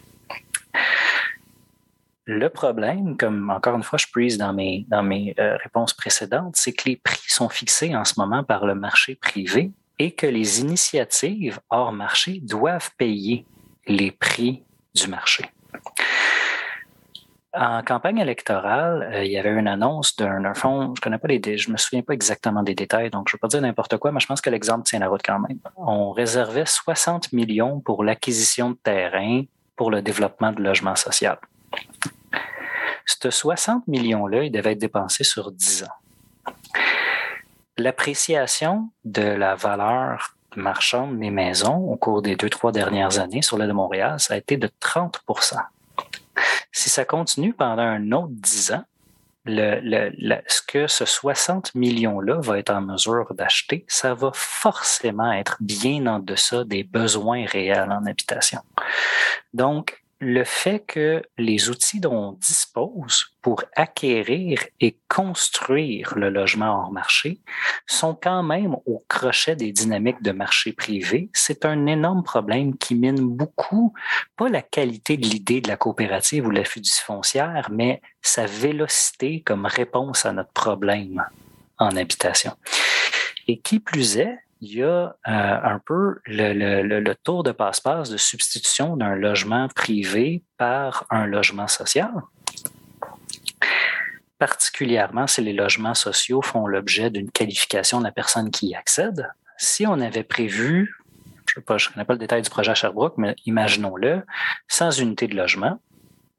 [2.35, 6.57] Le problème, comme encore une fois je prise dans mes, dans mes euh, réponses précédentes,
[6.57, 10.27] c'est que les prix sont fixés en ce moment par le marché privé et que
[10.27, 13.45] les initiatives hors marché doivent payer
[13.87, 14.63] les prix
[14.95, 15.45] du marché.
[17.53, 21.59] En campagne électorale, euh, il y avait une annonce d'un fonds, je connais pas les,
[21.59, 24.11] je me souviens pas exactement des détails, donc je ne vais pas dire n'importe quoi,
[24.11, 25.59] mais je pense que l'exemple tient la route quand même.
[25.77, 29.43] On réservait 60 millions pour l'acquisition de terrain
[29.77, 31.37] pour le développement de logement social.
[33.07, 36.53] Ce 60 millions-là, il devait être dépensé sur 10 ans.
[37.79, 43.57] L'appréciation de la valeur marchande des maisons au cours des deux, trois dernières années sur
[43.59, 45.57] l'île de Montréal, ça a été de 30%
[46.73, 48.85] si ça continue pendant un autre 10 ans,
[49.47, 56.07] ce que ce 60 millions-là va être en mesure d'acheter, ça va forcément être bien
[56.07, 58.61] en deçà des besoins réels en habitation.
[59.53, 66.79] Donc, le fait que les outils dont on dispose pour acquérir et construire le logement
[66.79, 67.41] hors marché
[67.89, 72.95] sont quand même au crochet des dynamiques de marché privé, c'est un énorme problème qui
[72.95, 73.95] mine beaucoup,
[74.37, 79.43] pas la qualité de l'idée de la coopérative ou la fiducie foncière, mais sa vélocité
[79.43, 81.27] comme réponse à notre problème
[81.79, 82.53] en habitation.
[83.49, 88.17] Et qui plus est, il y a euh, un peu le, tour de passe-passe de
[88.17, 92.13] substitution d'un logement privé par un logement social.
[94.39, 99.29] Particulièrement si les logements sociaux font l'objet d'une qualification de la personne qui y accède.
[99.59, 100.95] Si on avait prévu,
[101.49, 104.23] je ne connais pas le détail du projet à Sherbrooke, mais imaginons-le,
[104.69, 105.81] sans unité de logement,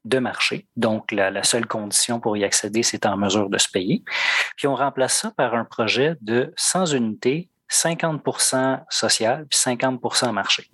[0.06, 0.66] de marché.
[0.76, 4.02] Donc, la, la, seule condition pour y accéder, c'est en mesure de se payer.
[4.56, 10.70] Puis on remplace ça par un projet de sans unité 50% social puis 50% marché.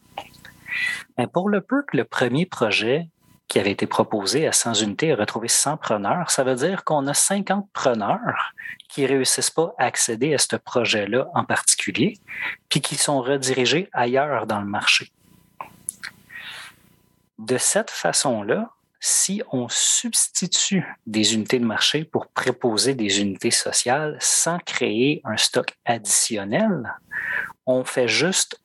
[1.19, 3.09] Mais pour le peu que le premier projet
[3.49, 7.07] qui avait été proposé à 100 unités a retrouvé 100 preneurs, ça veut dire qu'on
[7.09, 8.55] a 50 preneurs
[8.89, 12.19] qui réussissent pas à accéder à ce projet-là en particulier,
[12.69, 15.11] puis qui sont redirigés ailleurs dans le marché.
[17.39, 18.71] De cette façon-là,
[19.01, 25.39] si on substitue des unités de marché pour préposer des unités sociales sans créer un
[25.39, 26.95] stock additionnel,
[27.65, 28.61] on fait juste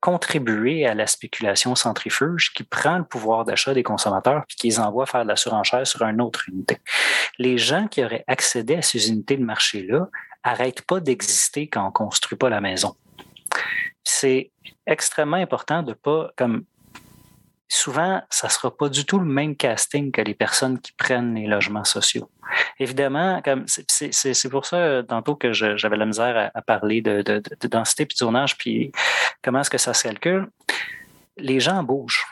[0.00, 4.80] contribuer à la spéculation centrifuge qui prend le pouvoir d'achat des consommateurs puis qui les
[4.80, 6.78] envoie faire de la surenchère sur une autre unité.
[7.38, 10.08] Les gens qui auraient accédé à ces unités de marché-là
[10.44, 12.96] n'arrêtent pas d'exister quand on construit pas la maison.
[14.02, 14.50] C'est
[14.86, 16.64] extrêmement important de pas comme
[17.74, 21.34] souvent, ça ne sera pas du tout le même casting que les personnes qui prennent
[21.34, 22.28] les logements sociaux.
[22.78, 27.22] Évidemment, c'est pour ça, tantôt, que j'avais la misère à, parler de,
[27.68, 28.92] densité puis de tournage, puis
[29.42, 30.48] comment est-ce que ça se calcule?
[31.38, 32.26] Les gens bougent.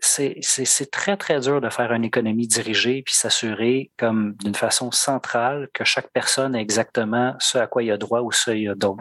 [0.00, 5.68] C'est très, très dur de faire une économie dirigée puis s'assurer comme d'une façon centrale
[5.72, 8.50] que chaque personne a exactement ce à quoi il a droit ou ce,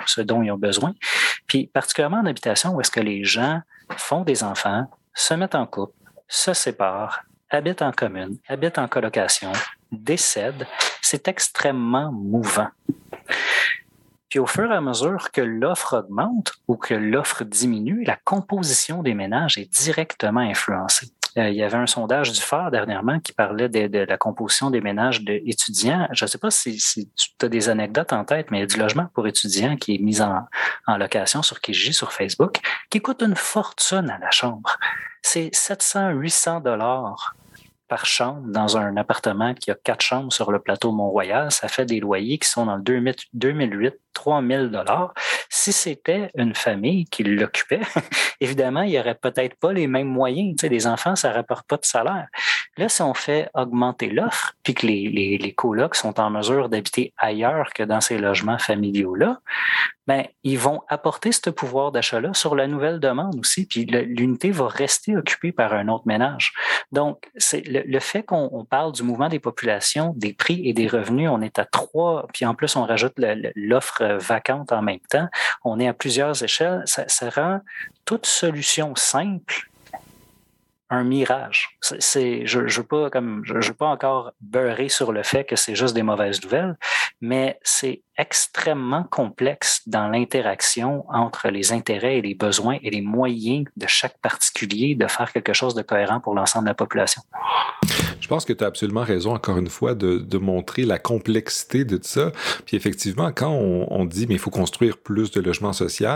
[0.06, 0.94] ce dont ils ont besoin.
[1.48, 3.62] Puis particulièrement en habitation où est-ce que les gens
[3.96, 4.88] font des enfants,
[5.18, 5.96] se mettent en couple,
[6.28, 9.52] se séparent, habitent en commune, habitent en colocation,
[9.92, 10.68] décèdent,
[11.02, 12.70] c'est extrêmement mouvant.
[14.30, 19.02] Puis au fur et à mesure que l'offre augmente ou que l'offre diminue, la composition
[19.02, 21.08] des ménages est directement influencée.
[21.38, 24.82] Euh, il y avait un sondage du phare dernièrement qui parlait de, la composition des
[24.82, 26.08] ménages d'étudiants.
[26.12, 26.78] Je ne sais pas si,
[27.16, 29.96] tu as des anecdotes en tête, mais il y a du logement pour étudiants qui
[29.96, 30.48] est mis en,
[30.98, 32.60] location sur Kijiji, sur Facebook,
[32.90, 34.78] qui coûte une fortune à la chambre.
[35.22, 37.36] C'est 700, 800 dollars
[37.88, 41.86] par chambre dans un appartement qui a quatre chambres sur le plateau Mont-Royal, ça fait
[41.86, 42.84] des loyers qui sont dans le
[43.34, 45.14] 2008 3000 dollars.
[45.50, 47.82] Si c'était une famille qui l'occupait,
[48.42, 50.56] évidemment, il n'y aurait peut-être pas les mêmes moyens.
[50.56, 52.28] Tu sais, des enfants, ça ne rapporte pas de salaire.
[52.78, 56.70] Là, si on fait augmenter l'offre, puis que les, les, les colocs sont en mesure
[56.70, 59.40] d'habiter ailleurs que dans ces logements familiaux-là,
[60.08, 64.68] ben, ils vont apporter ce pouvoir d'achat-là sur la nouvelle demande aussi, puis l'unité va
[64.68, 66.54] rester occupée par un autre ménage.
[66.94, 70.88] Donc, c'est le, le, fait qu'on parle du mouvement des populations, des prix et des
[70.88, 73.16] revenus, on est à trois, puis en plus on rajoute
[73.56, 75.28] l'offre vacante en même temps,
[75.64, 77.62] on est à plusieurs échelles, ça, rend
[78.06, 79.70] toute solution simple
[80.90, 81.78] un mirage.
[81.82, 86.04] Je ne veux je veux pas encore beurrer sur le fait que c'est juste des
[86.04, 86.78] mauvaises nouvelles,
[87.20, 93.66] mais c'est extrêmement complexe dans l'interaction entre les intérêts et les besoins et les moyens
[93.76, 97.22] de chaque particulier de faire quelque chose de cohérent pour l'ensemble de la population.
[98.22, 101.84] Je pense que tu as absolument raison, encore une fois, de, de, montrer la complexité
[101.86, 102.32] de ça.
[102.66, 106.08] Puis effectivement, quand on, on dit, mais il faut construire plus de logements sociaux,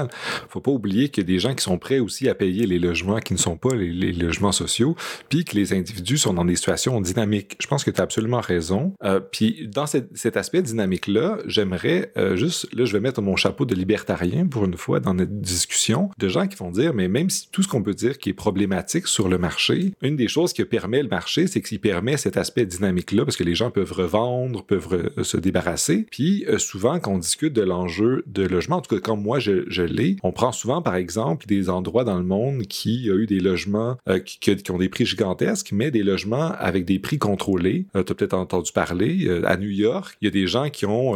[0.50, 2.80] faut pas oublier qu'il y a des gens qui sont prêts aussi à payer les
[2.80, 4.96] logements qui ne sont pas les, les logements sociaux,
[5.30, 7.58] puis que les individus sont dans des situations dynamiques.
[7.60, 8.94] Je pense que tu as absolument raison.
[9.04, 13.36] Euh, puis dans cet, cet aspect dynamique-là, j'aimerais euh, juste, là, je vais mettre mon
[13.36, 17.08] chapeau de libertarien pour une fois dans notre discussion, de gens qui vont dire, mais
[17.08, 20.28] même si tout ce qu'on peut dire qui est problématique sur le marché, une des
[20.28, 23.72] choses qui permet le marché, c'est qu'il permet cet aspect dynamique-là, parce que les gens
[23.72, 26.06] peuvent revendre, peuvent se débarrasser.
[26.12, 29.40] Puis euh, souvent, quand on discute de l'enjeu de logement, en tout cas quand moi
[29.40, 33.16] je, je l'ai, on prend souvent par exemple des endroits dans le monde qui a
[33.16, 37.20] eu des logements euh, qui, ont des prix gigantesques, mais des logements avec des prix
[37.20, 37.86] contrôlés.
[37.94, 41.16] tu as peut-être entendu parler, à New York, il y a des gens qui ont,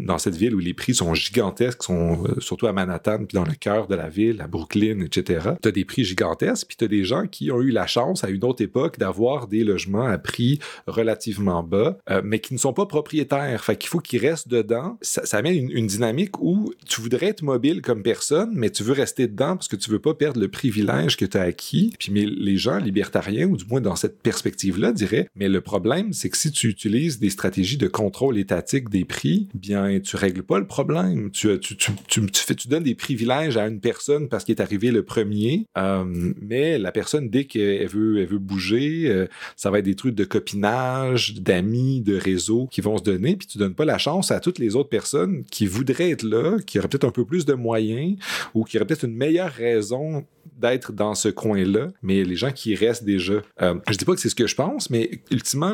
[0.00, 3.44] dans cette ville où les prix sont gigantesques, sont euh, surtout à Manhattan, puis dans
[3.44, 5.50] le cœur de la ville, à Brooklyn, etc.
[5.62, 8.24] Tu as des prix gigantesques, puis tu as des gens qui ont eu la chance
[8.24, 12.72] à une autre époque d'avoir des logements prix relativement bas, euh, mais qui ne sont
[12.72, 13.64] pas propriétaires.
[13.64, 14.98] Fait qu'il faut qu'ils restent dedans.
[15.02, 18.92] Ça, ça amène une, dynamique où tu voudrais être mobile comme personne, mais tu veux
[18.92, 21.94] rester dedans parce que tu veux pas perdre le privilège que tu as acquis.
[21.98, 26.12] Puis mais les gens libertariens, ou du moins dans cette perspective-là, diraient, mais le problème,
[26.12, 30.42] c'est que si tu utilises des stratégies de contrôle étatique des prix, bien tu règles
[30.42, 31.30] pas le problème.
[31.30, 34.62] Tu, tu, tu, tu, fais, tu donnes des privilèges à une personne parce qu'il est
[34.62, 36.04] arrivé le premier, euh,
[36.40, 39.26] mais la personne, dès qu'elle veut, elle veut bouger, euh,
[39.56, 43.58] ça va être des de copinage, d'amis, de réseau qui vont se donner, puis tu
[43.58, 46.88] donnes pas la chance à toutes les autres personnes qui voudraient être là, qui auraient
[46.88, 48.16] peut-être un peu plus de moyens
[48.54, 50.24] ou qui auraient peut-être une meilleure raison
[50.58, 53.34] d'être dans ce coin-là, mais les gens qui restent déjà.
[53.60, 55.72] Euh, je dis pas que c'est ce que je pense, mais ultimement,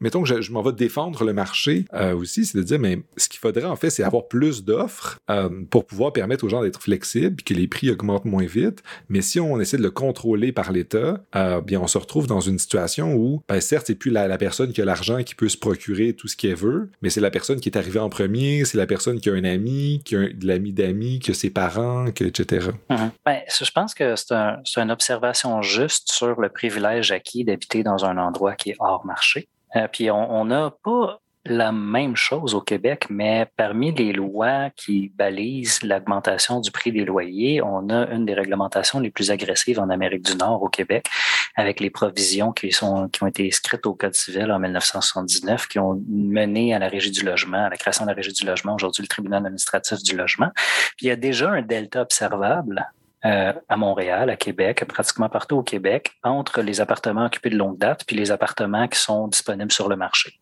[0.00, 3.28] mettons que je, m'en vais défendre le marché euh, aussi, c'est de dire, mais ce
[3.28, 6.82] qu'il faudrait en fait, c'est avoir plus d'offres euh, pour pouvoir permettre aux gens d'être
[6.82, 8.82] flexibles, que les prix augmentent moins vite.
[9.08, 12.40] Mais si on essaie de le contrôler par l'État, euh, bien on se retrouve dans
[12.40, 15.56] une situation où, ben, certes, c'est plus la, personne qui a l'argent qui peut se
[15.56, 18.78] procurer tout ce qu'elle veut, mais c'est la personne qui est arrivée en premier, c'est
[18.78, 22.10] la personne qui a un ami, qui a de l'ami d'amis, qui a ses parents,
[22.12, 22.68] que, etc.
[22.90, 23.10] Mm-hmm.
[23.24, 28.18] Ben, je pense c'est un, une observation juste sur le privilège acquis d'habiter dans un
[28.18, 29.48] endroit qui est hors marché.
[29.74, 35.12] Euh, puis on n'a pas la même chose au Québec, mais parmi les lois qui
[35.14, 39.88] balisent l'augmentation du prix des loyers, on a une des réglementations les plus agressives en
[39.88, 41.06] Amérique du Nord au Québec,
[41.54, 45.78] avec les provisions qui, sont, qui ont été inscrites au Code civil en 1979, qui
[45.78, 48.74] ont mené à la Régie du logement, à la création de la Régie du logement,
[48.74, 50.50] aujourd'hui le tribunal administratif du logement.
[50.96, 52.86] Puis il y a déjà un delta observable
[53.24, 57.78] euh, à Montréal, à Québec, pratiquement partout au Québec, entre les appartements occupés de longue
[57.78, 60.38] date puis les appartements qui sont disponibles sur le marché.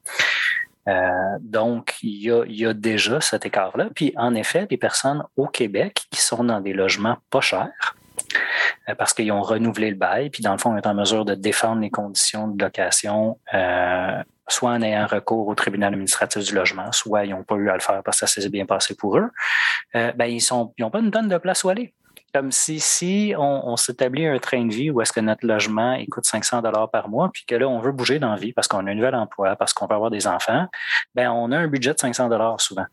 [0.89, 3.89] Euh, donc, il y, a, déjà cet écart-là.
[3.95, 7.97] Puis, en effet, les personnes au Québec qui sont dans des logements pas chers,
[8.89, 11.25] euh, parce qu'ils ont renouvelé le bail, puis dans le fond, on est en mesure
[11.25, 13.39] de défendre les conditions de location,
[14.49, 17.75] soit en ayant recours au tribunal administratif du logement, soit ils n'ont pas eu à
[17.75, 19.31] le faire parce que ça s'est bien passé pour eux,
[19.95, 21.95] ben, ils n'ont pas une tonne de place où aller
[22.35, 25.93] comme si, si on, on s'établit un train de vie où est-ce que notre logement
[25.93, 28.53] il coûte 500 dollars par mois, puis que là, on veut bouger dans la vie
[28.53, 30.67] parce qu'on a un nouvel emploi, parce qu'on veut avoir des enfants,
[31.15, 32.87] ben on a un budget de 500 dollars souvent.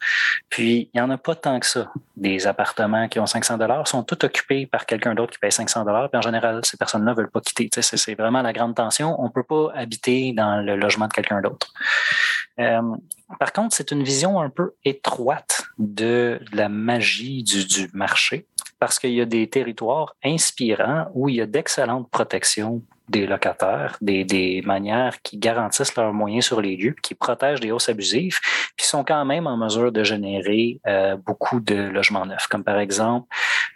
[0.50, 1.92] Puis, il n'y en a pas tant que ça.
[2.16, 5.86] Des appartements qui ont 500 dollars sont tous occupés par quelqu'un d'autre qui paye 500
[5.86, 7.70] dollars, puis en général, ces personnes-là ne veulent pas quitter.
[7.82, 9.20] C'est vraiment la grande tension.
[9.20, 11.74] On ne peut pas habiter dans le logement de quelqu'un d'autre.
[12.60, 12.82] Euh,
[13.40, 18.46] par contre, c'est une vision un peu étroite de la magie du marché
[18.82, 23.96] parce qu'il y a des territoires inspirants où il y a d'excellentes protections des locataires,
[24.02, 28.40] des, manières qui garantissent leurs moyens sur les lieux, qui protègent des hausses abusives,
[28.76, 32.48] puis sont quand même en mesure de générer euh, beaucoup de logements neufs.
[32.48, 33.28] Comme par exemple,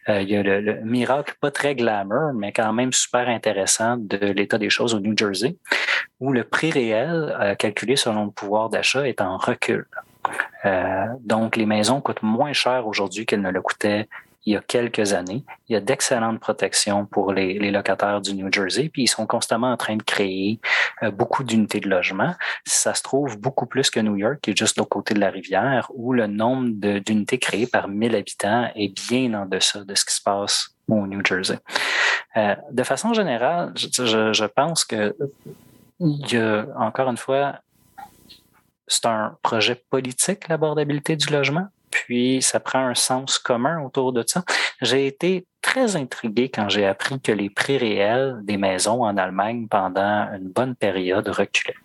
[0.10, 3.98] euh, il y a le, le, miracle pas très glamour, mais quand même super intéressant
[3.98, 5.56] de l'état des choses au New Jersey,
[6.19, 9.86] où le prix réel euh, calculé selon le pouvoir d'achat est en recul.
[11.19, 14.07] donc, les maisons coûtent moins cher aujourd'hui qu'elles ne le coûtaient
[14.45, 15.43] il y a quelques années.
[15.67, 19.26] Il y a d'excellentes protections pour les, les, locataires du New Jersey, puis ils sont
[19.26, 20.59] constamment en train de créer
[21.03, 22.35] euh, beaucoup d'unités de logement.
[22.65, 25.19] Ça se trouve beaucoup plus que New York, qui est juste de l'autre côté de
[25.19, 26.69] la rivière, où le nombre
[26.99, 31.07] d'unités créées par 1000 habitants est bien en deçà de ce qui se passe au
[31.07, 31.57] New Jersey.
[32.38, 35.15] Euh, de façon générale, je, je, je pense que
[35.99, 37.59] y a, encore une fois,
[38.88, 44.23] c'est un projet politique, l'abordabilité du logement puis ça prend un sens commun autour de
[44.27, 44.43] ça.
[44.81, 49.67] J'ai été très intrigué quand j'ai appris que les prix réels des maisons en Allemagne
[49.69, 51.77] pendant une bonne période reculaient.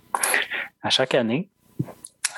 [0.82, 1.49] À chaque année,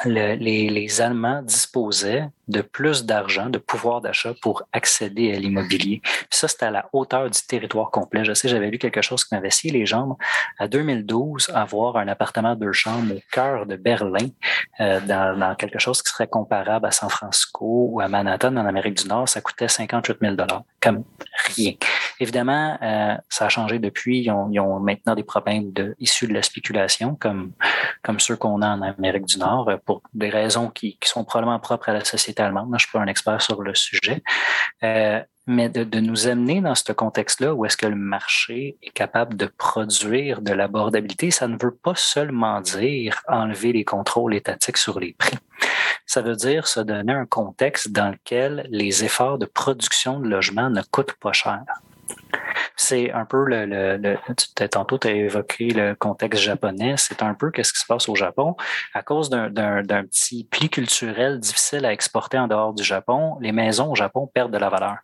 [0.04, 6.02] les, les, Allemands disposaient de plus d'argent, de pouvoir d'achat pour accéder à l'immobilier.
[6.28, 8.24] Ça, c'était à la hauteur du territoire complet.
[8.24, 10.16] Je sais, j'avais lu quelque chose qui m'avait scié les jambes.
[10.58, 14.28] À 2012, avoir un appartement de deux chambres au cœur de Berlin,
[14.80, 19.02] euh, dans, quelque chose qui serait comparable à San Francisco ou à Manhattan en Amérique
[19.02, 20.36] du Nord, ça coûtait 58 000
[20.80, 21.04] comme
[21.56, 21.72] rien.
[22.18, 24.20] Évidemment, euh, ça a changé depuis.
[24.20, 27.52] Ils ont, maintenant des problèmes issus de la spéculation, comme,
[28.18, 31.92] ceux qu'on a en Amérique du Nord, pour des raisons qui sont probablement propres à
[31.92, 32.68] la société allemande.
[32.68, 34.22] Moi, je suis pas un expert sur le sujet.
[34.82, 38.90] Euh, mais de, de, nous amener dans ce contexte-là où est-ce que le marché est
[38.90, 44.76] capable de produire de l'abordabilité, ça ne veut pas seulement dire enlever les contrôles étatiques
[44.76, 45.38] sur les prix.
[46.06, 50.70] Ça veut dire se donner un contexte dans lequel les efforts de production de logement
[50.70, 51.62] ne coûtent pas cher.
[52.76, 54.16] C'est un peu le,
[54.70, 58.14] tantôt tu as évoqué le contexte japonais, c'est un peu qu'est-ce qui se passe au
[58.14, 58.56] Japon.
[58.94, 63.92] À cause d'un petit pli culturel difficile à exporter en dehors du Japon, les maisons
[63.92, 64.96] au Japon perdent de la valeur.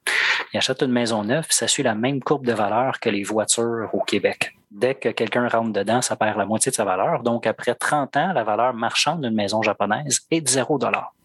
[0.52, 3.90] Ils achètent une maison neuve, ça suit la même courbe de valeur que les voitures
[3.92, 4.54] au Québec.
[4.70, 7.22] Dès que quelqu'un rentre dedans, ça perd la moitié de sa valeur.
[7.22, 10.78] Donc, après 30 ans, la valeur marchande d'une maison japonaise est de 0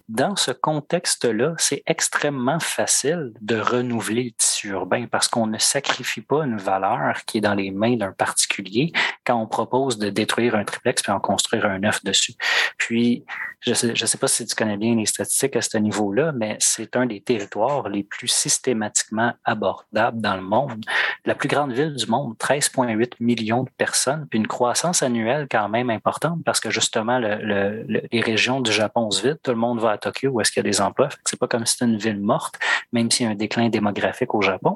[0.09, 6.21] dans ce contexte-là, c'est extrêmement facile de renouveler le tissu urbain parce qu'on ne sacrifie
[6.21, 8.91] pas une valeur qui est dans les mains d'un particulier
[9.25, 12.33] quand on propose de détruire un triplex puis en construire un neuf dessus.
[12.77, 13.23] Puis,
[13.65, 16.97] je ne sais, pas si tu connais bien les statistiques à ce niveau-là, mais c'est
[16.97, 20.83] un des territoires les plus systématiquement abordables dans le monde.
[21.25, 25.69] La plus grande ville du monde, 13,8 millions de personnes, puis une croissance annuelle quand
[25.69, 29.57] même importante parce que justement, le, le, les régions du Japon se vident, tout le
[29.57, 31.09] monde va à Tokyo où est-ce qu'il y a des emplois.
[31.23, 32.59] C'est pas comme si c'était une ville morte,
[32.91, 34.75] même s'il y a un déclin démographique au Japon.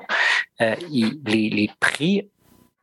[0.61, 0.75] Euh,
[1.25, 2.29] les prix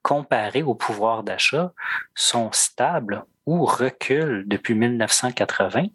[0.03, 1.73] comparés au pouvoir d'achat
[2.15, 5.87] sont stables ou reculent depuis 1980,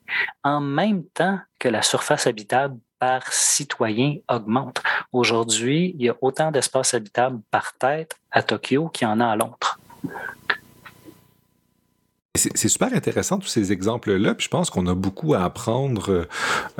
[0.44, 4.84] en même temps que la surface habitable par citoyen augmente.
[5.12, 9.28] Aujourd'hui, il y a autant d'espace habitable par tête à Tokyo qu'il y en a
[9.28, 9.80] à Londres.
[12.40, 16.26] C'est super intéressant tous ces exemples-là, puis je pense qu'on a beaucoup à apprendre euh,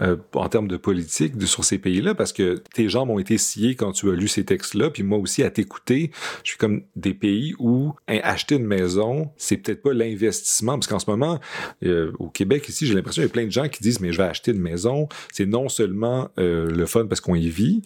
[0.02, 3.76] euh, en termes de politique sur ces pays-là, parce que tes jambes ont été sciées
[3.76, 6.11] quand tu as lu ces textes-là, puis moi aussi à t'écouter,
[6.44, 10.88] je suis comme des pays où hein, acheter une maison, c'est peut-être pas l'investissement, parce
[10.88, 11.40] qu'en ce moment,
[11.84, 14.14] euh, au Québec ici, j'ai l'impression qu'il y a plein de gens qui disent mais
[14.14, 17.81] je vais acheter une maison, c'est non seulement le fun parce qu'on y vit,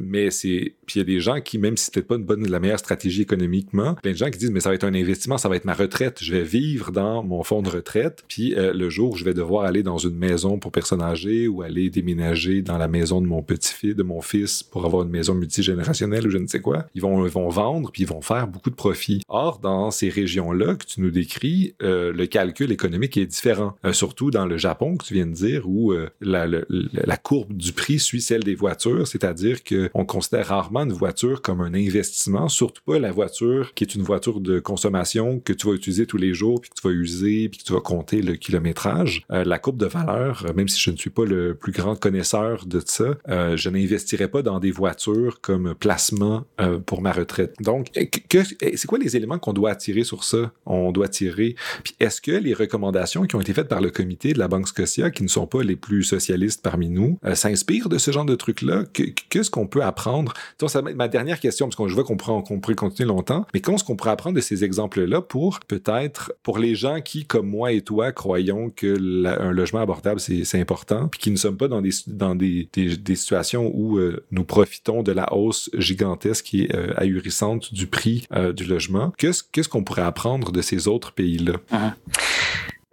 [0.00, 2.46] mais c'est puis il y a des gens qui même si c'est peut-être pas une
[2.48, 5.38] la meilleure stratégie économiquement, plein de gens qui disent mais ça va être un investissement,
[5.38, 8.72] ça va être ma retraite, je vais vivre dans mon fonds de retraite, puis euh,
[8.72, 11.90] le jour où je vais devoir aller dans une maison pour personnes âgées ou aller
[11.90, 16.26] déménager dans la maison de mon petit-fils, de mon fils pour avoir une maison multigénérationnelle
[16.26, 18.74] ou je ne sais quoi, ils vont, vont vendre puis ils vont faire beaucoup de
[18.74, 19.22] profits.
[19.28, 23.74] Or, dans ces régions-là que tu nous décris, euh, le calcul économique est différent.
[23.84, 27.98] Euh, surtout dans le Japon que tu viens de dire où la, courbe du prix
[27.98, 32.98] suit celle des voitures, c'est-à-dire qu'on considère rarement une voiture comme un investissement, surtout pas
[32.98, 36.60] la voiture qui est une voiture de consommation que tu vas utiliser tous les jours
[36.60, 39.86] puis que tu vas puis que tu vas compter le kilométrage, euh, la courbe de
[39.86, 43.56] valeur, euh, même si je ne suis pas le plus grand connaisseur de ça, euh,
[43.56, 46.44] je n'investirai pas dans des voitures comme placement
[46.86, 47.54] pour ma retraite.
[47.60, 50.52] Donc, c'est quoi les éléments qu'on doit attirer sur ça?
[50.64, 51.54] On doit tirer.
[51.84, 54.68] Puis est-ce que les recommandations qui ont été faites par le comité de la Banque
[54.68, 58.34] Scotia, qui ne sont pas les plus socialistes parmi nous, s'inspirent de ce genre de
[58.34, 58.84] trucs-là?
[59.28, 60.32] Qu'est-ce qu'on peut apprendre?
[60.58, 63.76] Donc, ça, ma dernière question, parce que je vois qu'on pourrait continuer longtemps, mais comment
[63.76, 67.72] est-ce qu'on pourrait apprendre de ces exemples-là pour peut-être, pour les gens qui, comme moi
[67.72, 68.96] et toi, croyons que
[69.26, 73.16] un logement abordable, c'est important, puis qui ne sommes pas dans des, dans des, des,
[73.16, 78.52] situations où euh, nous profitons de la hausse gigantesque et euh, ahurissante du prix euh,
[78.52, 79.12] du logement.
[79.16, 81.54] Qu'est-ce qu'on pourrait apprendre de ces autres pays-là?
[81.72, 81.92] Uh-huh.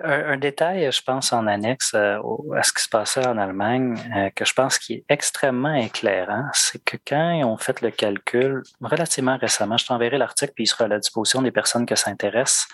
[0.03, 2.19] Un, détail, je pense, en annexe à
[2.63, 3.95] ce qui se passait en Allemagne,
[4.35, 8.63] que je pense qui est extrêmement éclairant, c'est que quand ils ont fait le calcul
[8.81, 12.11] relativement récemment, je t'enverrai l'article puis il sera à la disposition des personnes que ça
[12.11, 12.67] intéresse,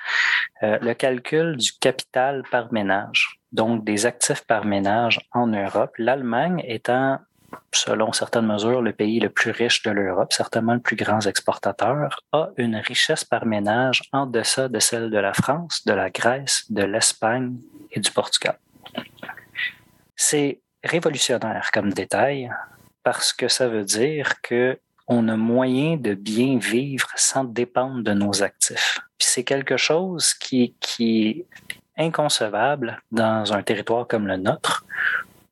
[0.62, 7.20] le calcul du capital par ménage donc des actifs par ménage en Europe, l'Allemagne étant
[7.72, 12.22] selon certaines mesures, le pays le plus riche de l'Europe, certainement le plus grand exportateur,
[12.32, 16.66] a une richesse par ménage en deçà de celle de la France, de la Grèce,
[16.70, 17.58] de l'Espagne
[17.92, 18.58] et du Portugal.
[20.16, 22.52] C'est révolutionnaire comme détail
[23.04, 24.78] parce que ça veut dire que
[25.08, 29.00] on a moyen de bien vivre sans dépendre de nos actifs.
[29.18, 31.46] c'est quelque chose qui, qui est
[31.98, 34.86] inconcevable dans un territoire comme le nôtre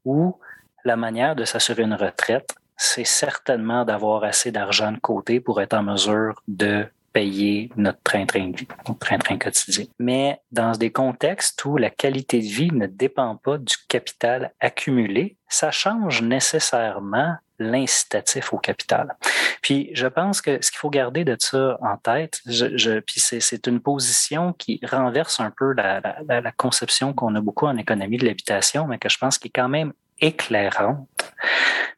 [0.06, 0.40] où
[0.86, 5.74] la manière de s'assurer une retraite, c'est certainement d'avoir assez d'argent de côté pour être
[5.74, 9.86] en mesure de payer notre train-train de vie, notre train-train quotidien.
[9.98, 15.36] Mais dans des contextes où la qualité de vie ne dépend pas du capital accumulé,
[15.48, 19.16] ça change nécessairement l'incitatif au capital.
[19.64, 23.66] Puis je pense que ce qu'il faut garder de ça en tête, je, puis c'est
[23.66, 28.18] une position qui renverse un peu la, la, la conception qu'on a beaucoup en économie
[28.18, 31.08] de l'habitation, mais que je pense qui est quand même éclairante,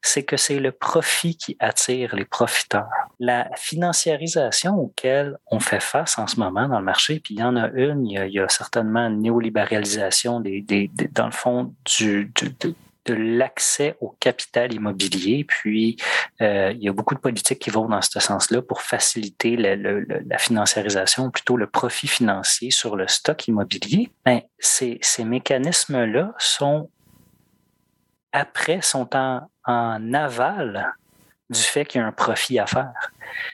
[0.01, 2.89] c'est que c'est le profit qui attire les profiteurs.
[3.19, 7.43] La financiarisation auquel on fait face en ce moment dans le marché, puis il y
[7.43, 12.75] en a une, il y a, certainement une néolibéralisation dans le fond de,
[13.11, 15.43] l'accès au capital immobilier.
[15.43, 15.97] Puis,
[16.41, 20.37] euh, il y a beaucoup de politiques qui vont dans ce sens-là pour faciliter la
[20.37, 24.11] financiarisation, plutôt le profit financier sur le stock immobilier.
[24.27, 26.89] Mais ces, ces mécanismes-là sont
[28.31, 30.93] après sont en, en aval
[31.49, 33.11] du fait qu'il y a un profit à faire.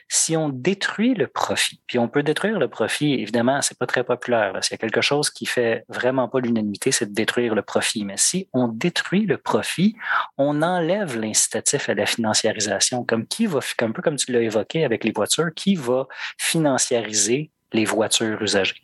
[0.08, 4.04] Si on détruit le profit, puis on peut détruire le profit, évidemment, c'est pas très
[4.04, 4.52] populaire.
[4.62, 8.04] S'il y a quelque chose qui fait vraiment pas l'unanimité, c'est de détruire le profit.
[8.04, 9.96] Mais si on détruit le profit,
[10.36, 13.04] on enlève l'incitatif à la financiarisation.
[13.04, 13.26] Comme
[13.80, 16.06] un peu comme tu l'as évoqué avec les voitures, qui va
[16.38, 18.80] financiariser les voitures usagées.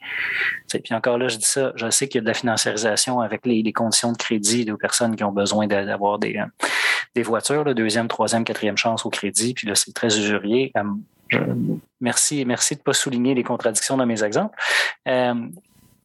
[0.69, 3.47] puis encore là, je dis ça, je sais qu'il y a de la financiarisation avec
[3.47, 6.47] les, conditions de crédit des personnes qui ont besoin d'avoir des, euh,
[7.15, 10.73] des voitures, la deuxième, troisième, quatrième chance au crédit, puis là, c'est très usurier.
[10.77, 11.55] Euh,
[12.01, 14.57] merci, merci de ne pas souligner les contradictions dans mes exemples.
[15.09, 15.35] Euh,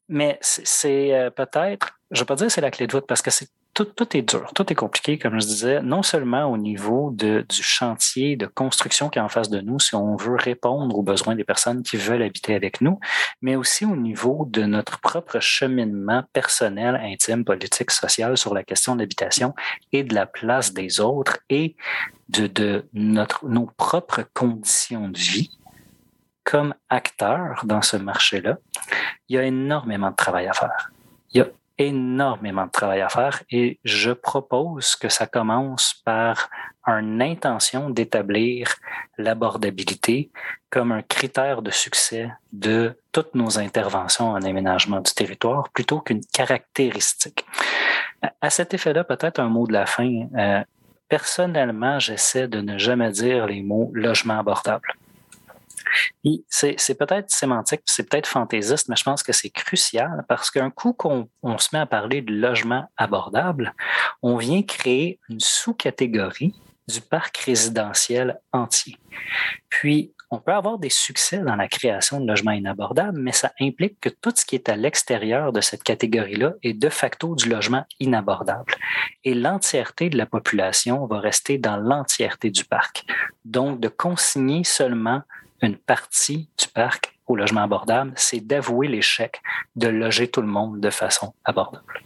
[0.09, 3.29] mais c'est peut-être, je ne vais pas dire c'est la clé de voûte parce que
[3.29, 3.49] c'est
[3.85, 7.61] tout, est dur, tout est compliqué, comme je disais, non seulement au niveau de, du
[7.61, 11.35] chantier de construction qui est en face de nous, si on veut répondre aux besoins
[11.35, 12.99] des personnes qui veulent habiter avec nous,
[13.41, 18.95] mais aussi au niveau de notre propre cheminement personnel, intime, politique, social sur la question
[18.95, 19.53] de l'habitation
[19.91, 21.75] et de la place des autres et
[22.29, 25.51] de, de notre, nos propres conditions de vie
[26.43, 28.57] comme acteurs dans ce marché-là.
[29.27, 30.91] Il y a énormément de travail à faire.
[31.33, 31.47] Il y a
[31.77, 36.49] énormément de travail à faire et je propose que ça commence par
[36.87, 38.75] une intention d'établir
[39.17, 40.31] l'abordabilité
[40.69, 46.25] comme un critère de succès de toutes nos interventions en aménagement du territoire plutôt qu'une
[46.33, 47.45] caractéristique.
[48.41, 50.27] À cet effet-là, peut-être un mot de la fin.
[50.35, 50.63] Euh,
[51.07, 54.93] personnellement, j'essaie de ne jamais dire les mots logement abordable.
[56.49, 60.93] C'est peut-être sémantique, c'est peut-être fantaisiste, mais je pense que c'est crucial parce qu'un coup
[60.93, 61.27] qu'on
[61.57, 63.73] se met à parler de logement abordable,
[64.21, 66.53] on vient créer une sous-catégorie
[66.87, 68.97] du parc résidentiel entier.
[69.69, 73.97] Puis, on peut avoir des succès dans la création de logements inabordables, mais ça implique
[74.01, 77.85] que tout ce qui est à l'extérieur de cette catégorie-là est de facto du logement
[78.01, 78.73] inabordable.
[79.23, 83.05] Et l'entièreté de la population va rester dans l'entièreté du parc.
[83.45, 85.21] Donc, de consigner seulement
[85.61, 89.41] une partie du parc au logement abordable, c'est d'avouer l'échec
[89.75, 92.01] de loger tout le monde de façon abordable.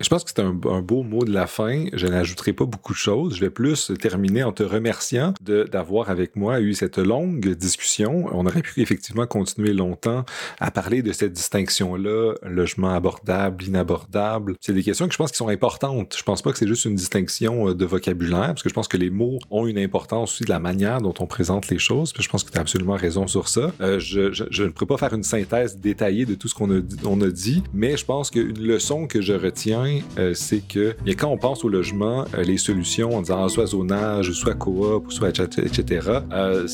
[0.00, 1.86] Je pense que c'est un, beau mot de la fin.
[1.92, 3.36] Je n'ajouterai pas beaucoup de choses.
[3.36, 8.26] Je vais plus terminer en te remerciant d'avoir avec moi eu cette longue discussion.
[8.32, 10.24] On aurait pu effectivement continuer longtemps
[10.60, 14.56] à parler de cette distinction-là, logement abordable, inabordable.
[14.60, 16.14] C'est des questions que je pense qui sont importantes.
[16.16, 18.88] Je pense pas que c'est juste une distinction euh, de vocabulaire, parce que je pense
[18.88, 22.12] que les mots ont une importance aussi de la manière dont on présente les choses.
[22.18, 23.72] Je pense que tu as absolument raison sur ça.
[23.80, 27.20] Euh, je, ne pourrais pas faire une synthèse détaillée de tout ce qu'on a, on
[27.20, 29.81] a dit, mais je pense qu'une leçon que je retiens
[30.18, 34.32] euh, c'est que quand on pense au logement, euh, les solutions en disant soit zonage,
[34.32, 36.66] soit coop, soit etc., euh,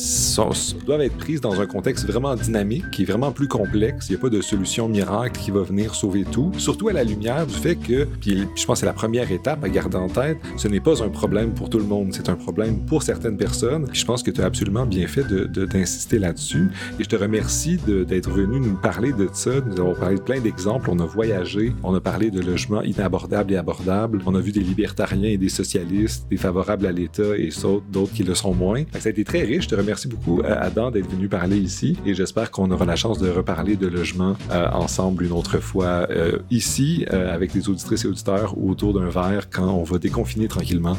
[0.87, 4.09] doivent être prises dans un contexte vraiment dynamique, qui est vraiment plus complexe.
[4.09, 6.53] Il n'y a pas de solution miracle qui va venir sauver tout.
[6.59, 9.65] Surtout à la lumière du fait que, puis je pense que c'est la première étape
[9.65, 12.37] à garder en tête, ce n'est pas un problème pour tout le monde, c'est un
[12.37, 13.87] problème pour certaines personnes.
[13.93, 16.71] je pense que tu as absolument bien fait d'insister de, là-dessus.
[16.99, 19.51] Et je te remercie d'être venu nous parler de ça.
[19.67, 20.91] Nous avons parlé de plein d'exemples.
[20.91, 24.21] On a voyagé, on a parlé de logement inabordables et abordables.
[24.27, 27.51] On a vu des libertariens et des socialistes, des favorables à l'État et
[27.91, 28.83] d'autres qui le sont moins.
[28.99, 29.65] Ça a été très riche.
[29.65, 32.97] Je te remercie beaucoup, euh, Adam, d'être venu parler ici et j'espère qu'on aura la
[32.97, 38.05] chance de reparler de logement euh, ensemble une autre fois euh, ici avec les auditrices
[38.05, 40.97] et auditeurs ou autour d'un verre quand on va déconfiner tranquillement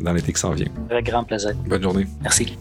[0.00, 0.68] dans l'été qui s'en vient.
[0.90, 1.52] Avec grand plaisir.
[1.68, 2.06] Bonne journée.
[2.22, 2.56] Merci.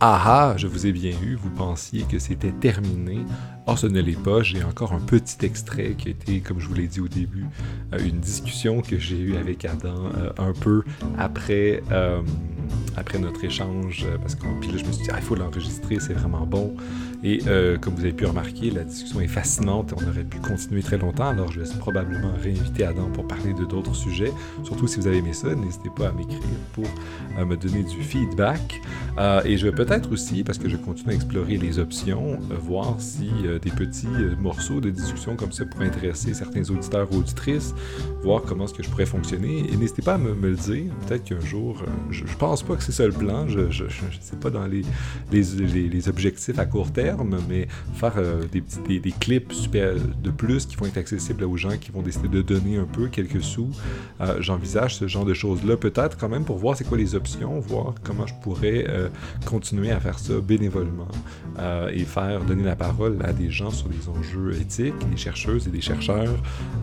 [0.00, 3.18] Ah ah, je vous ai bien eu, vous pensiez que c'était terminé.
[3.66, 4.44] Or, ce ne l'est pas.
[4.44, 7.46] J'ai encore un petit extrait qui a été, comme je vous l'ai dit au début,
[7.92, 10.84] euh, une discussion que j'ai eue avec Adam euh, un peu
[11.18, 12.22] après, euh,
[12.96, 14.06] après notre échange.
[14.20, 16.76] Parce que puis là, je me suis dit, ah, il faut l'enregistrer, c'est vraiment bon.
[17.24, 17.40] Et
[17.80, 19.94] comme vous avez pu remarquer, la discussion est fascinante.
[19.96, 21.28] On aurait pu continuer très longtemps.
[21.28, 24.32] Alors, je vais probablement réinviter Adam pour parler de d'autres sujets.
[24.64, 26.40] Surtout si vous avez aimé ça, n'hésitez pas à m'écrire
[26.72, 26.84] pour
[27.44, 28.80] me donner du feedback.
[29.44, 33.30] et je vais peut-être aussi, parce que je continue à explorer les options, voir si
[33.62, 37.74] des petits euh, morceaux de discussion comme ça pour intéresser certains auditeurs ou auditrices,
[38.22, 39.64] voir comment est-ce que je pourrais fonctionner.
[39.72, 40.92] Et n'hésitez pas à me, le dire.
[41.06, 43.48] Peut-être qu'un jour, euh, je, je, pense pas que c'est ça le plan.
[43.48, 43.84] Je, je,
[44.20, 44.82] sais pas dans les,
[45.30, 47.07] les, objectifs à court terme,
[47.48, 48.62] mais faire euh, des,
[48.98, 52.42] des, clips super de plus qui vont être accessibles aux gens qui vont décider de
[52.42, 53.70] donner un peu quelques sous.
[54.40, 57.94] J'envisage ce genre de choses-là peut-être quand même pour voir c'est quoi les options, voir
[58.02, 58.86] comment je pourrais
[59.44, 61.08] continuer à faire ça bénévolement
[61.92, 65.70] et faire donner la parole à des gens sur des enjeux éthiques, des chercheuses et
[65.70, 66.36] des chercheurs,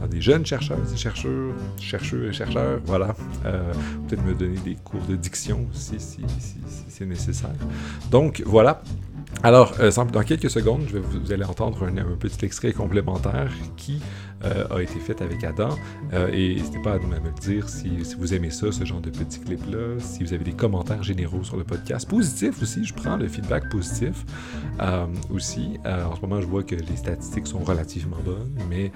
[0.09, 3.15] des jeunes chercheurs et chercheurs, chercheurs et chercheurs, voilà.
[3.45, 3.73] Euh,
[4.07, 7.49] peut-être me donner des cours de diction si c'est nécessaire.
[8.11, 8.81] Donc voilà,
[9.43, 14.01] alors, euh, dans quelques secondes, je vais vous, allez entendre un, petit extrait complémentaire qui
[14.45, 15.69] a été fait avec Adam.
[16.13, 19.09] Euh, et n'hésitez pas à me le dire si, vous aimez ça, ce genre de
[19.09, 22.07] petits clips-là, si vous avez des commentaires généraux sur le podcast.
[22.07, 24.25] Positif aussi, je prends le feedback positif
[25.33, 25.77] aussi.
[25.85, 28.91] en ce moment, je vois que les statistiques sont relativement bonnes, mais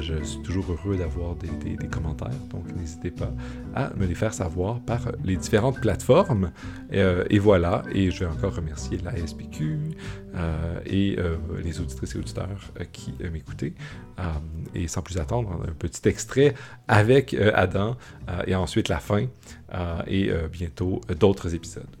[0.00, 1.48] je suis toujours heureux d'avoir des,
[1.88, 2.30] commentaires.
[2.50, 3.32] Donc, n'hésitez pas
[3.74, 6.50] à me les faire savoir par les différentes plateformes.
[6.90, 10.25] et voilà, et je vais encore remercier la SPQ euh,
[10.84, 12.48] et euh, les auditrices et auditeurs
[12.80, 13.74] euh, qui m'écoutaient.
[14.74, 16.54] et sans plus attendre, un petit extrait
[16.88, 17.96] avec Adam
[18.46, 19.26] et ensuite la fin
[20.06, 21.95] et bientôt d'autres épisodes.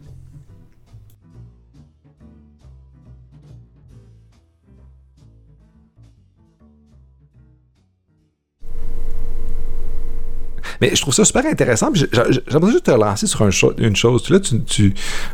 [10.80, 11.90] Mais je trouve ça super intéressant.
[11.94, 14.22] J'aimerais juste te lancer sur une chose.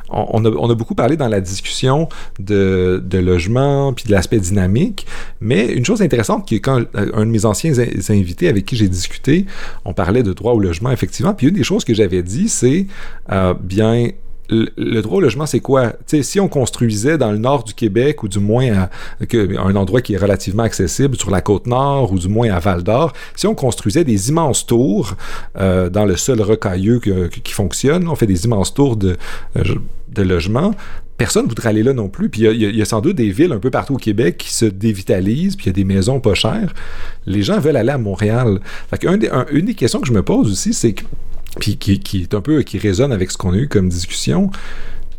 [0.08, 2.08] On, a, beaucoup parlé dans la discussion
[2.38, 5.06] de, logement puis de l'aspect dynamique.
[5.40, 7.72] Mais une chose intéressante, qui quand un de mes anciens
[8.10, 9.46] invités avec qui j'ai discuté,
[9.84, 11.34] on parlait de droit au logement, effectivement.
[11.34, 12.86] Puis une des choses que j'avais dit, c'est
[13.30, 14.10] euh, bien
[14.52, 15.94] le, droit au logement, c'est quoi?
[16.06, 20.14] si on construisait dans le nord du Québec, ou du moins à, un endroit qui
[20.14, 23.54] est relativement accessible sur la côte nord, ou du moins à Val d'Or, si on
[23.54, 25.14] construisait des immenses tours
[25.58, 29.16] euh, dans le sol rocailleux qui fonctionne, on fait des immenses tours de,
[29.56, 29.62] euh,
[30.10, 30.74] de logement,
[31.16, 32.28] personne ne voudrait aller là non plus.
[32.28, 34.64] Puis il y, a sans doute des villes un peu partout au Québec qui se
[34.64, 36.74] dévitalisent, puis il y a des maisons pas chères.
[37.26, 38.60] Les gens veulent aller à Montréal.
[38.90, 41.04] Fait une des questions que je me pose aussi, c'est que
[41.58, 44.50] puis qui, qui, est un peu qui résonne avec ce qu'on a eu comme discussion,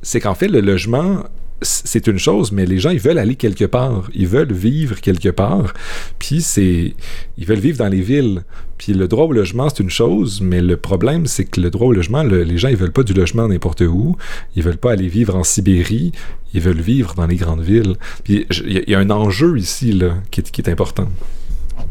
[0.02, 1.24] c'est qu'en fait le logement
[1.64, 4.10] c'est une chose, mais les gens, ils veulent aller quelque part.
[4.14, 5.74] Ils veulent vivre quelque part.
[6.20, 6.94] Puis c'est.
[7.38, 8.44] Ils veulent vivre dans les villes.
[8.78, 11.88] Puis le droit au logement, c'est une chose, mais le problème, c'est que le droit
[11.88, 14.18] au logement, les gens, ils veulent pas du logement n'importe où.
[14.56, 16.12] Ils veulent pas aller vivre en Sibérie.
[16.54, 17.96] Ils veulent vivre dans les grandes villes.
[18.24, 21.08] Puis il y, a un enjeu ici, là, qui est, qui est important.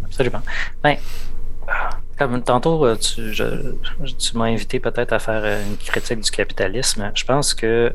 [0.05, 0.43] Absolument.
[0.83, 0.97] Ben,
[2.45, 3.33] tantôt, euh, tu,
[4.19, 7.11] tu m'as invité peut-être à faire euh, une critique du capitalisme.
[7.15, 7.93] Je pense que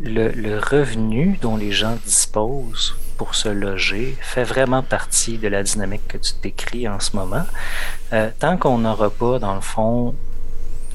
[0.00, 6.06] le, revenu dont les gens disposent pour se loger fait vraiment partie de la dynamique
[6.08, 7.44] que tu décris en ce moment.
[8.12, 10.14] Euh, tant qu'on n'aura pas, dans le fond,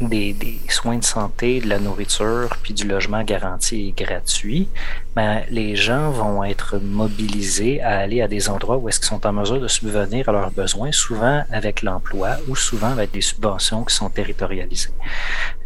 [0.01, 4.69] des, soins de santé, de la nourriture, puis du logement garanti et gratuit,
[5.15, 9.25] ben, les gens vont être mobilisés à aller à des endroits où est-ce qu'ils sont
[9.25, 13.83] en mesure de subvenir à leurs besoins, souvent avec l'emploi ou souvent avec des subventions
[13.83, 14.89] qui sont territorialisées.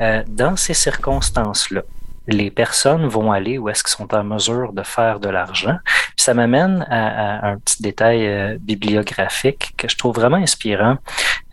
[0.02, 1.84] Euh, dans ces circonstances-là,
[2.28, 5.78] les personnes vont aller où est-ce qu'ils sont en mesure de faire de l'argent.
[6.16, 10.98] ça m'amène à, un petit détail euh, bibliographique que je trouve vraiment inspirant,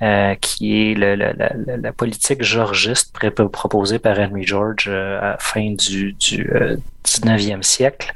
[0.02, 3.12] euh, qui est le, la, politique georgiste
[3.52, 6.48] proposée par Henry George euh, à la fin du, du
[7.05, 8.12] 19e siècle,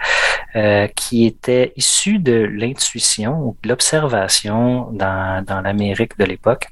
[0.95, 6.69] qui était issue de l'intuition ou de l'observation dans, dans l'Amérique de l'époque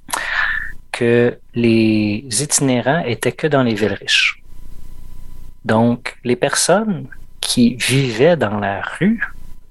[0.92, 4.41] que les itinérants étaient que dans les villes riches
[5.64, 7.06] donc, les personnes
[7.40, 9.22] qui vivaient dans la rue,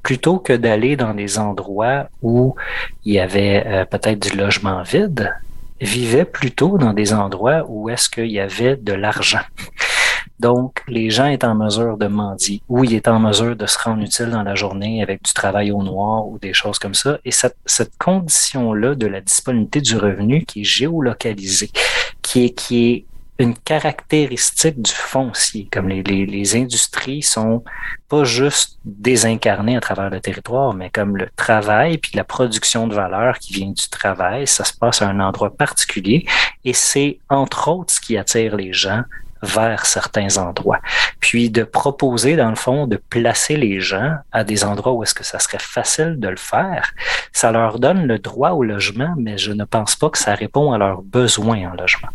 [0.04, 2.56] plutôt que d'aller dans des endroits où
[3.06, 5.34] il y avait euh, peut-être du logement vide,
[5.80, 9.42] vivaient plutôt dans des endroits où est-ce qu'il y avait de l'argent.
[10.40, 13.78] Donc, les gens étaient en mesure de mendier ou ils étaient en mesure de se
[13.78, 17.20] rendre utile dans la journée avec du travail au noir ou des choses comme ça.
[17.26, 21.70] Et cette, cette condition-là de la disponibilité du revenu qui est géolocalisée,
[22.24, 23.06] qui est, qui est
[23.42, 27.64] une caractéristique du foncier, comme les, les, industries sont
[28.10, 32.96] pas juste désincarnées à travers le territoire, mais comme le travail puis la production de
[32.96, 36.26] valeur qui vient du travail, ça se passe à un endroit particulier
[36.66, 39.04] et c'est entre autres ce qui attire les gens
[39.42, 40.80] vers certains endroits.
[41.20, 45.16] Puis de proposer, dans le fond, de placer les gens à des endroits où est-ce
[45.16, 46.92] que ça serait facile de le faire,
[47.32, 50.74] ça leur donne le droit au logement, mais je ne pense pas que ça répond
[50.74, 52.10] à leurs besoins en logement.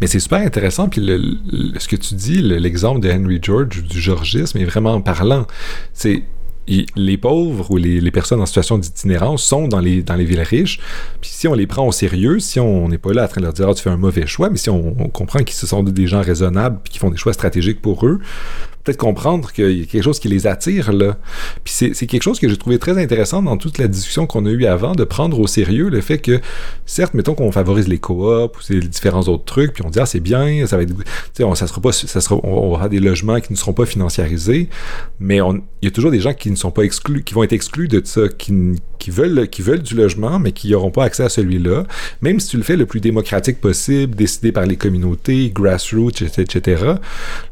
[0.00, 1.00] Mais c'est super intéressant, puis
[1.78, 5.46] ce que tu dis, l'exemple de Henry George du georgisme est vraiment parlant.
[5.92, 6.24] C'est
[6.96, 10.80] les pauvres ou les, personnes en situation d'itinérance sont dans les, dans les villes riches.
[11.20, 13.46] Puis si on les prend au sérieux, si on n'est pas là en train de
[13.46, 16.06] leur dire ah, tu fais un mauvais choix, mais si on, comprend qu'ils sont des
[16.06, 18.20] gens raisonnables et qui font des choix stratégiques pour eux,
[18.84, 21.16] peut-être comprendre qu'il y a quelque chose qui les attire là.
[21.64, 24.50] Puis c'est quelque chose que j'ai trouvé très intéressant dans toute la discussion qu'on a
[24.50, 26.40] eue avant, de prendre au sérieux le fait que,
[26.84, 30.06] certes, mettons qu'on favorise les coops ou les différents autres trucs, puis on dit ah
[30.06, 30.92] c'est bien, ça va être,
[31.40, 34.68] on, ça sera pas, ça sera, on aura des logements qui ne seront pas financiarisés,
[35.18, 37.54] mais il y a toujours des gens qui ne sont pas exclus, qui vont être
[37.54, 38.52] exclus de ça, qui,
[39.04, 41.84] qui veulent, du logement, mais qui n'auront pas accès à celui-là,
[42.22, 46.94] même si tu le fais le plus démocratique possible, décidé par les communautés, grassroots, etc.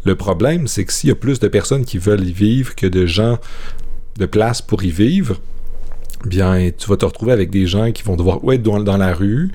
[0.04, 2.86] Le problème, c'est que s'il y a plus de personnes qui veulent y vivre que
[2.86, 3.38] de gens
[4.16, 5.40] de place pour y vivre,
[6.24, 9.50] bien, tu vas te retrouver avec des gens qui vont devoir être dans, la rue,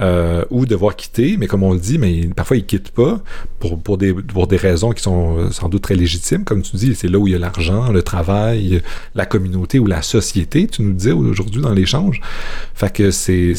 [0.00, 3.18] euh, ou devoir quitter, mais comme on le dit, mais parfois ils quittent pas
[3.58, 6.76] pour, pour, des, pour des raisons qui sont euh, sans doute très légitimes, comme tu
[6.76, 8.82] dis, c'est là où il y a l'argent, le travail,
[9.14, 12.20] la communauté ou la société, tu nous disais aujourd'hui dans l'échange.
[12.74, 13.54] Fait que c'est,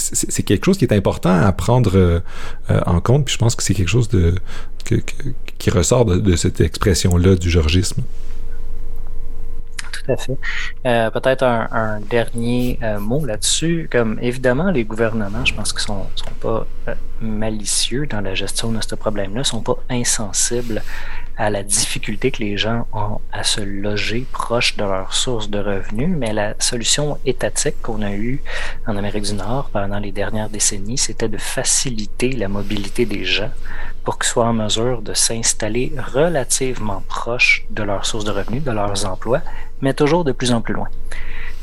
[0.46, 2.20] quelque chose qui est important à prendre euh,
[2.86, 4.36] en compte, puis je pense que c'est quelque chose de,
[5.58, 8.04] qui ressort de, cette expression-là du georgisme.
[10.08, 10.90] Tout à.
[10.90, 13.90] Euh, peut-être un, dernier euh, mot là-dessus.
[13.92, 18.72] Comme évidemment, les gouvernements, je pense qu'ils sont, sont pas euh, malicieux dans la gestion
[18.72, 20.82] de ce problème-là, sont pas insensibles
[21.38, 25.60] à la difficulté que les gens ont à se loger proche de leur source de
[25.60, 28.42] revenus, mais la solution étatique qu'on a eue
[28.88, 33.52] en Amérique du Nord pendant les dernières décennies, c'était de faciliter la mobilité des gens
[34.04, 38.72] pour qu'ils soient en mesure de s'installer relativement proche de leur source de revenus, de
[38.72, 39.42] leurs emplois,
[39.82, 40.88] mais toujours de plus en plus loin.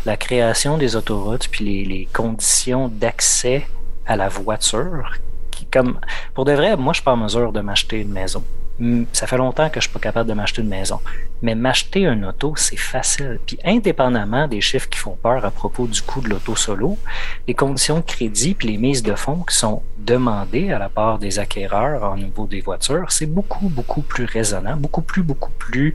[0.07, 3.67] La création des autoroutes, puis les, conditions d'accès
[4.07, 5.15] à la voiture,
[5.51, 5.99] qui comme
[6.35, 8.45] pour de vrai, moi je suis pas en mesure de m'acheter une maison.
[8.81, 10.99] Hmm, ça fait longtemps que je suis pas capable de m'acheter une maison.
[11.43, 13.39] Mais m'acheter un auto, c'est facile.
[13.47, 16.99] Puis indépendamment des chiffres qui font peur à propos du coût de l'auto solo,
[17.47, 21.19] les conditions de crédit puis les mises de fonds qui sont demandées à la part
[21.19, 25.95] des acquéreurs au niveau des voitures, c'est beaucoup, beaucoup plus raisonnable, beaucoup plus, beaucoup plus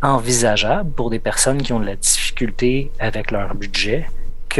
[0.00, 4.06] envisageable pour des personnes qui ont de la difficulté avec leur budget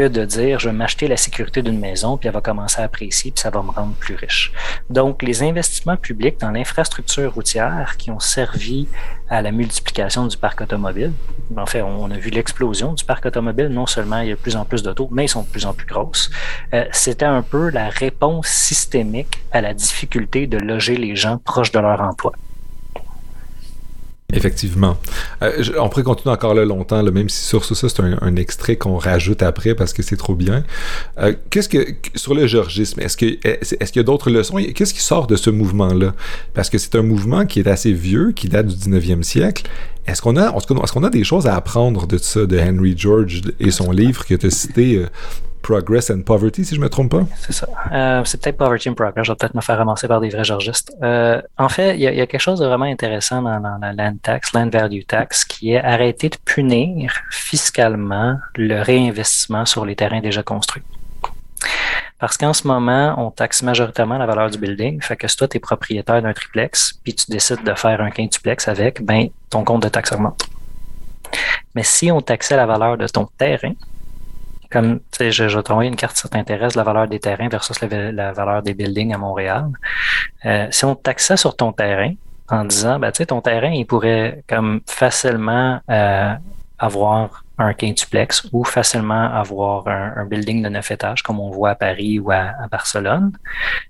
[0.07, 3.31] de dire je vais m'acheter la sécurité d'une maison, puis elle va commencer à apprécier,
[3.31, 4.53] puis ça va me rendre plus riche.
[4.89, 8.87] Donc, les investissements publics dans l'infrastructure routière qui ont servi
[9.29, 11.11] à la multiplication du parc automobile,
[11.57, 13.67] en fait, on a vu l'explosion du parc automobile.
[13.67, 15.65] Non seulement il y a de plus en plus d'autos, mais ils sont de plus
[15.65, 16.29] en plus grosses.
[16.73, 21.71] Euh, C'était un peu la réponse systémique à la difficulté de loger les gens proches
[21.71, 22.33] de leur emploi.
[24.31, 24.95] Effectivement.
[25.41, 28.75] Euh, on pourrait continuer encore là longtemps, là, même si sur ça, c'est un, extrait
[28.75, 30.63] qu'on rajoute après parce que c'est trop bien.
[31.17, 31.79] Euh, qu'est-ce que
[32.13, 34.57] sur le georgisme, est-ce que est-ce qu'il y a d'autres leçons?
[34.75, 36.13] Qu'est-ce qui sort de ce mouvement-là?
[36.53, 39.63] Parce que c'est un mouvement qui est assez vieux, qui date du 19e siècle.
[40.05, 43.41] Est-ce qu'on a, est-ce qu'on a des choses à apprendre de ça, de Henry George
[43.59, 45.07] et son livre que tu as cité, euh,
[45.61, 47.23] Progress and Poverty, si je me trompe pas.
[47.37, 47.67] C'est ça.
[47.91, 49.25] Euh, c'est peut-être Poverty and Progress.
[49.25, 50.93] Je vais peut-être me faire ramasser par des vrais georgistes.
[51.03, 54.53] Euh, en fait, il y, a quelque chose de vraiment intéressant dans, la land tax,
[54.53, 60.43] land value tax, qui est arrêter de punir fiscalement le réinvestissement sur les terrains déjà
[60.43, 60.83] construits.
[62.19, 65.01] Parce qu'en ce moment, on taxe majoritairement la valeur du building.
[65.01, 68.09] Fait que si toi, tu es propriétaire d'un triplex, puis tu décides de faire un
[68.09, 70.45] quintuplex avec, ben, ton compte de taxe augmente.
[71.75, 73.73] Mais si on taxait la valeur de ton terrain,
[74.69, 77.49] comme, tu sais, je, je vais une carte si ça t'intéresse, la valeur des terrains
[77.49, 79.67] versus la, valeur des buildings à Montréal.
[80.45, 82.13] Euh, si on taxait sur ton terrain
[82.49, 86.33] en disant, ben, tu sais, ton terrain, il pourrait comme facilement euh,
[86.77, 91.75] avoir un quintuplex ou facilement avoir un, building de neuf étages comme on voit à
[91.75, 93.33] Paris ou à, Barcelone,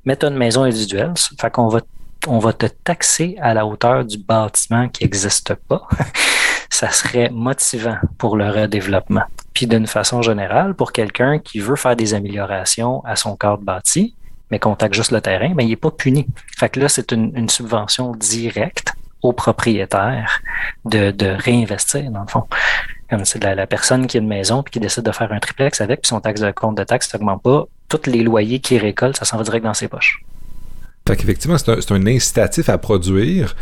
[0.06, 1.82] mais tu une maison individuelle, fait qu'on va
[2.28, 5.88] on va te taxer à la hauteur du bâtiment qui n'existe pas.
[6.80, 9.26] ça serait motivant pour le redéveloppement.
[9.54, 14.16] Puis d'une façon générale, pour quelqu'un qui veut faire des améliorations à son cadre bâti,
[14.50, 16.26] mais contacte juste le terrain, mais il n'est pas puni.
[16.58, 20.40] Fait que là, c'est une, subvention directe au propriétaire
[20.86, 22.46] de, réinvestir, dans le fond.
[23.10, 25.40] Comme c'est la, la, personne qui a une maison puis qui décide de faire un
[25.40, 28.78] triplex avec, puis son taxe de compte de taxe n'augmente pas, tous les loyers qu'il
[28.78, 30.24] récolte, ça s'en va direct dans ses poches.
[31.10, 33.56] Fait qu'effectivement, c'est un, incitatif à produire.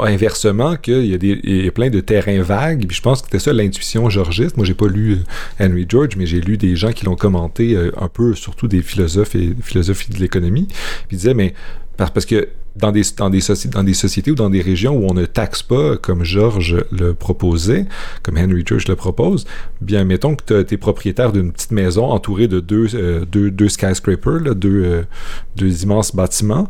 [0.00, 2.86] inversement, qu'il y, a des, plein de terrains vagues.
[2.88, 4.56] Puis je pense que c'était ça l'intuition georgiste.
[4.56, 7.76] Moi, j'ai pas lu euh, Henry George, mais j'ai lu des gens qui l'ont commenté
[7.76, 10.66] euh, un peu, surtout des philosophes et philosophes de l'économie.
[11.06, 11.54] Puis ils disaient, mais
[11.96, 13.40] parce que dans des, dans, des
[13.70, 17.14] dans des sociétés ou dans des régions où on ne taxe pas, comme Georges le
[17.14, 17.86] proposait,
[18.22, 19.46] comme Henry Church le propose,
[19.80, 23.68] bien, mettons que tu es propriétaire d'une petite maison entourée de deux, euh, deux, deux
[23.68, 25.02] skyscrapers, deux, euh,
[25.56, 26.68] deux immenses bâtiments,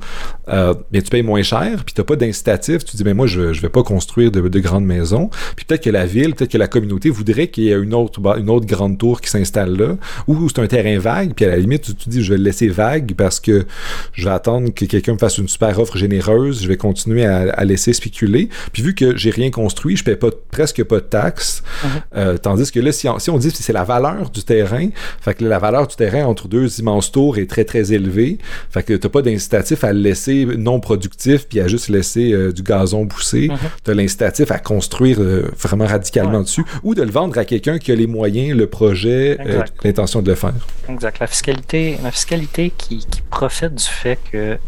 [0.49, 2.85] euh, tu payes moins cher, puis tu n'as pas d'incitatif.
[2.85, 5.31] Tu dis, mais moi, je ne vais pas construire de, de grandes maisons.
[5.57, 8.21] Puis peut-être que la ville, peut-être que la communauté voudrait qu'il y ait une autre,
[8.39, 9.97] une autre grande tour qui s'installe là,
[10.27, 12.45] ou c'est un terrain vague, puis à la limite, tu te dis, je vais le
[12.45, 13.67] laisser vague parce que
[14.13, 17.65] je vais attendre que quelqu'un me fasse une super offre généreuse, je vais continuer à,
[17.65, 18.49] laisser spéculer.
[18.73, 21.63] Puis vu que j'ai rien construit, je paie pas, presque pas de taxes.
[21.85, 21.91] Mhm.
[22.17, 24.89] Euh, tandis que là, si on, si on dit que c'est la valeur du terrain,
[25.21, 28.39] fait que la valeur du terrain entre deux immenses tours est très très élevée.
[28.71, 32.53] Fait que t'as pas d'incitatif à le laisser non productif puis à juste laisser euh,
[32.53, 33.49] du gazon pousser.
[33.49, 33.59] Mhm.
[33.85, 37.79] Tu as l'incitatif à construire euh, vraiment radicalement dessus ou de le vendre à quelqu'un
[37.79, 39.39] qui a les moyens, le projet,
[39.85, 40.53] l'intention de le faire.
[40.89, 41.19] Exact.
[41.21, 44.59] La fiscalité, la fiscalité qui, qui profite du fait que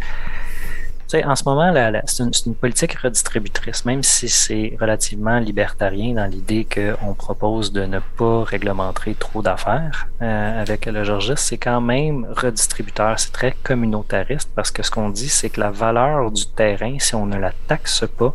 [1.23, 1.73] en ce moment,
[2.07, 8.01] c'est une, politique redistributrice, même si c'est relativement libertarien dans l'idée qu'on propose de ne
[8.17, 14.51] pas réglementer trop d'affaires euh, avec le Georges, c'est quand même redistributeur, c'est très communautariste
[14.55, 17.53] parce que ce qu'on dit, c'est que la valeur du terrain, si on ne la
[17.69, 18.35] taxe pas,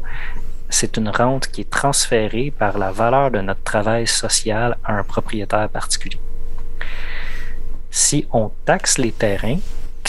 [0.69, 5.03] c'est une rente qui est transférée par la valeur de notre travail social à un
[5.03, 6.19] propriétaire particulier.
[7.91, 9.57] Si on taxe les terrains,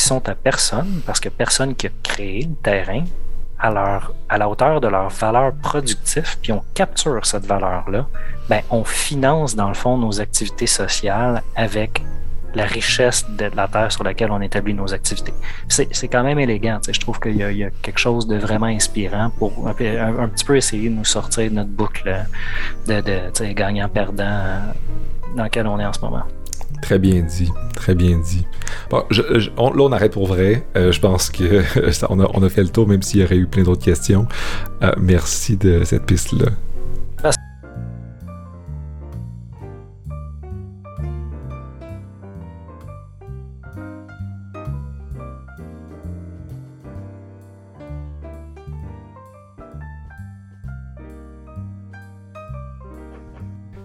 [0.01, 3.05] sont à personne, parce que personne qui a créé le terrain
[3.59, 8.07] à, leur, à la hauteur de leur valeur productive, puis on capture cette valeur-là,
[8.49, 12.03] ben, on finance dans le fond nos activités sociales avec
[12.55, 15.35] la richesse de la terre sur laquelle on établit nos activités.
[15.69, 16.81] C'est quand même élégant.
[16.91, 20.89] Je trouve qu'il y, a quelque chose de vraiment inspirant pour un, petit peu essayer
[20.89, 22.25] de nous sortir de notre boucle
[22.89, 24.75] de, de gagnant-perdant
[25.37, 26.25] dans laquelle on est en ce moment.
[26.83, 28.47] Très bien dit, très bien dit.
[28.91, 30.65] Bon, là, on arrête pour vrai.
[30.77, 31.63] Euh, je pense que
[32.09, 34.27] on, a, fait le tour, même s'il y aurait eu plein d'autres questions.
[34.83, 36.51] Euh, merci de cette piste-là.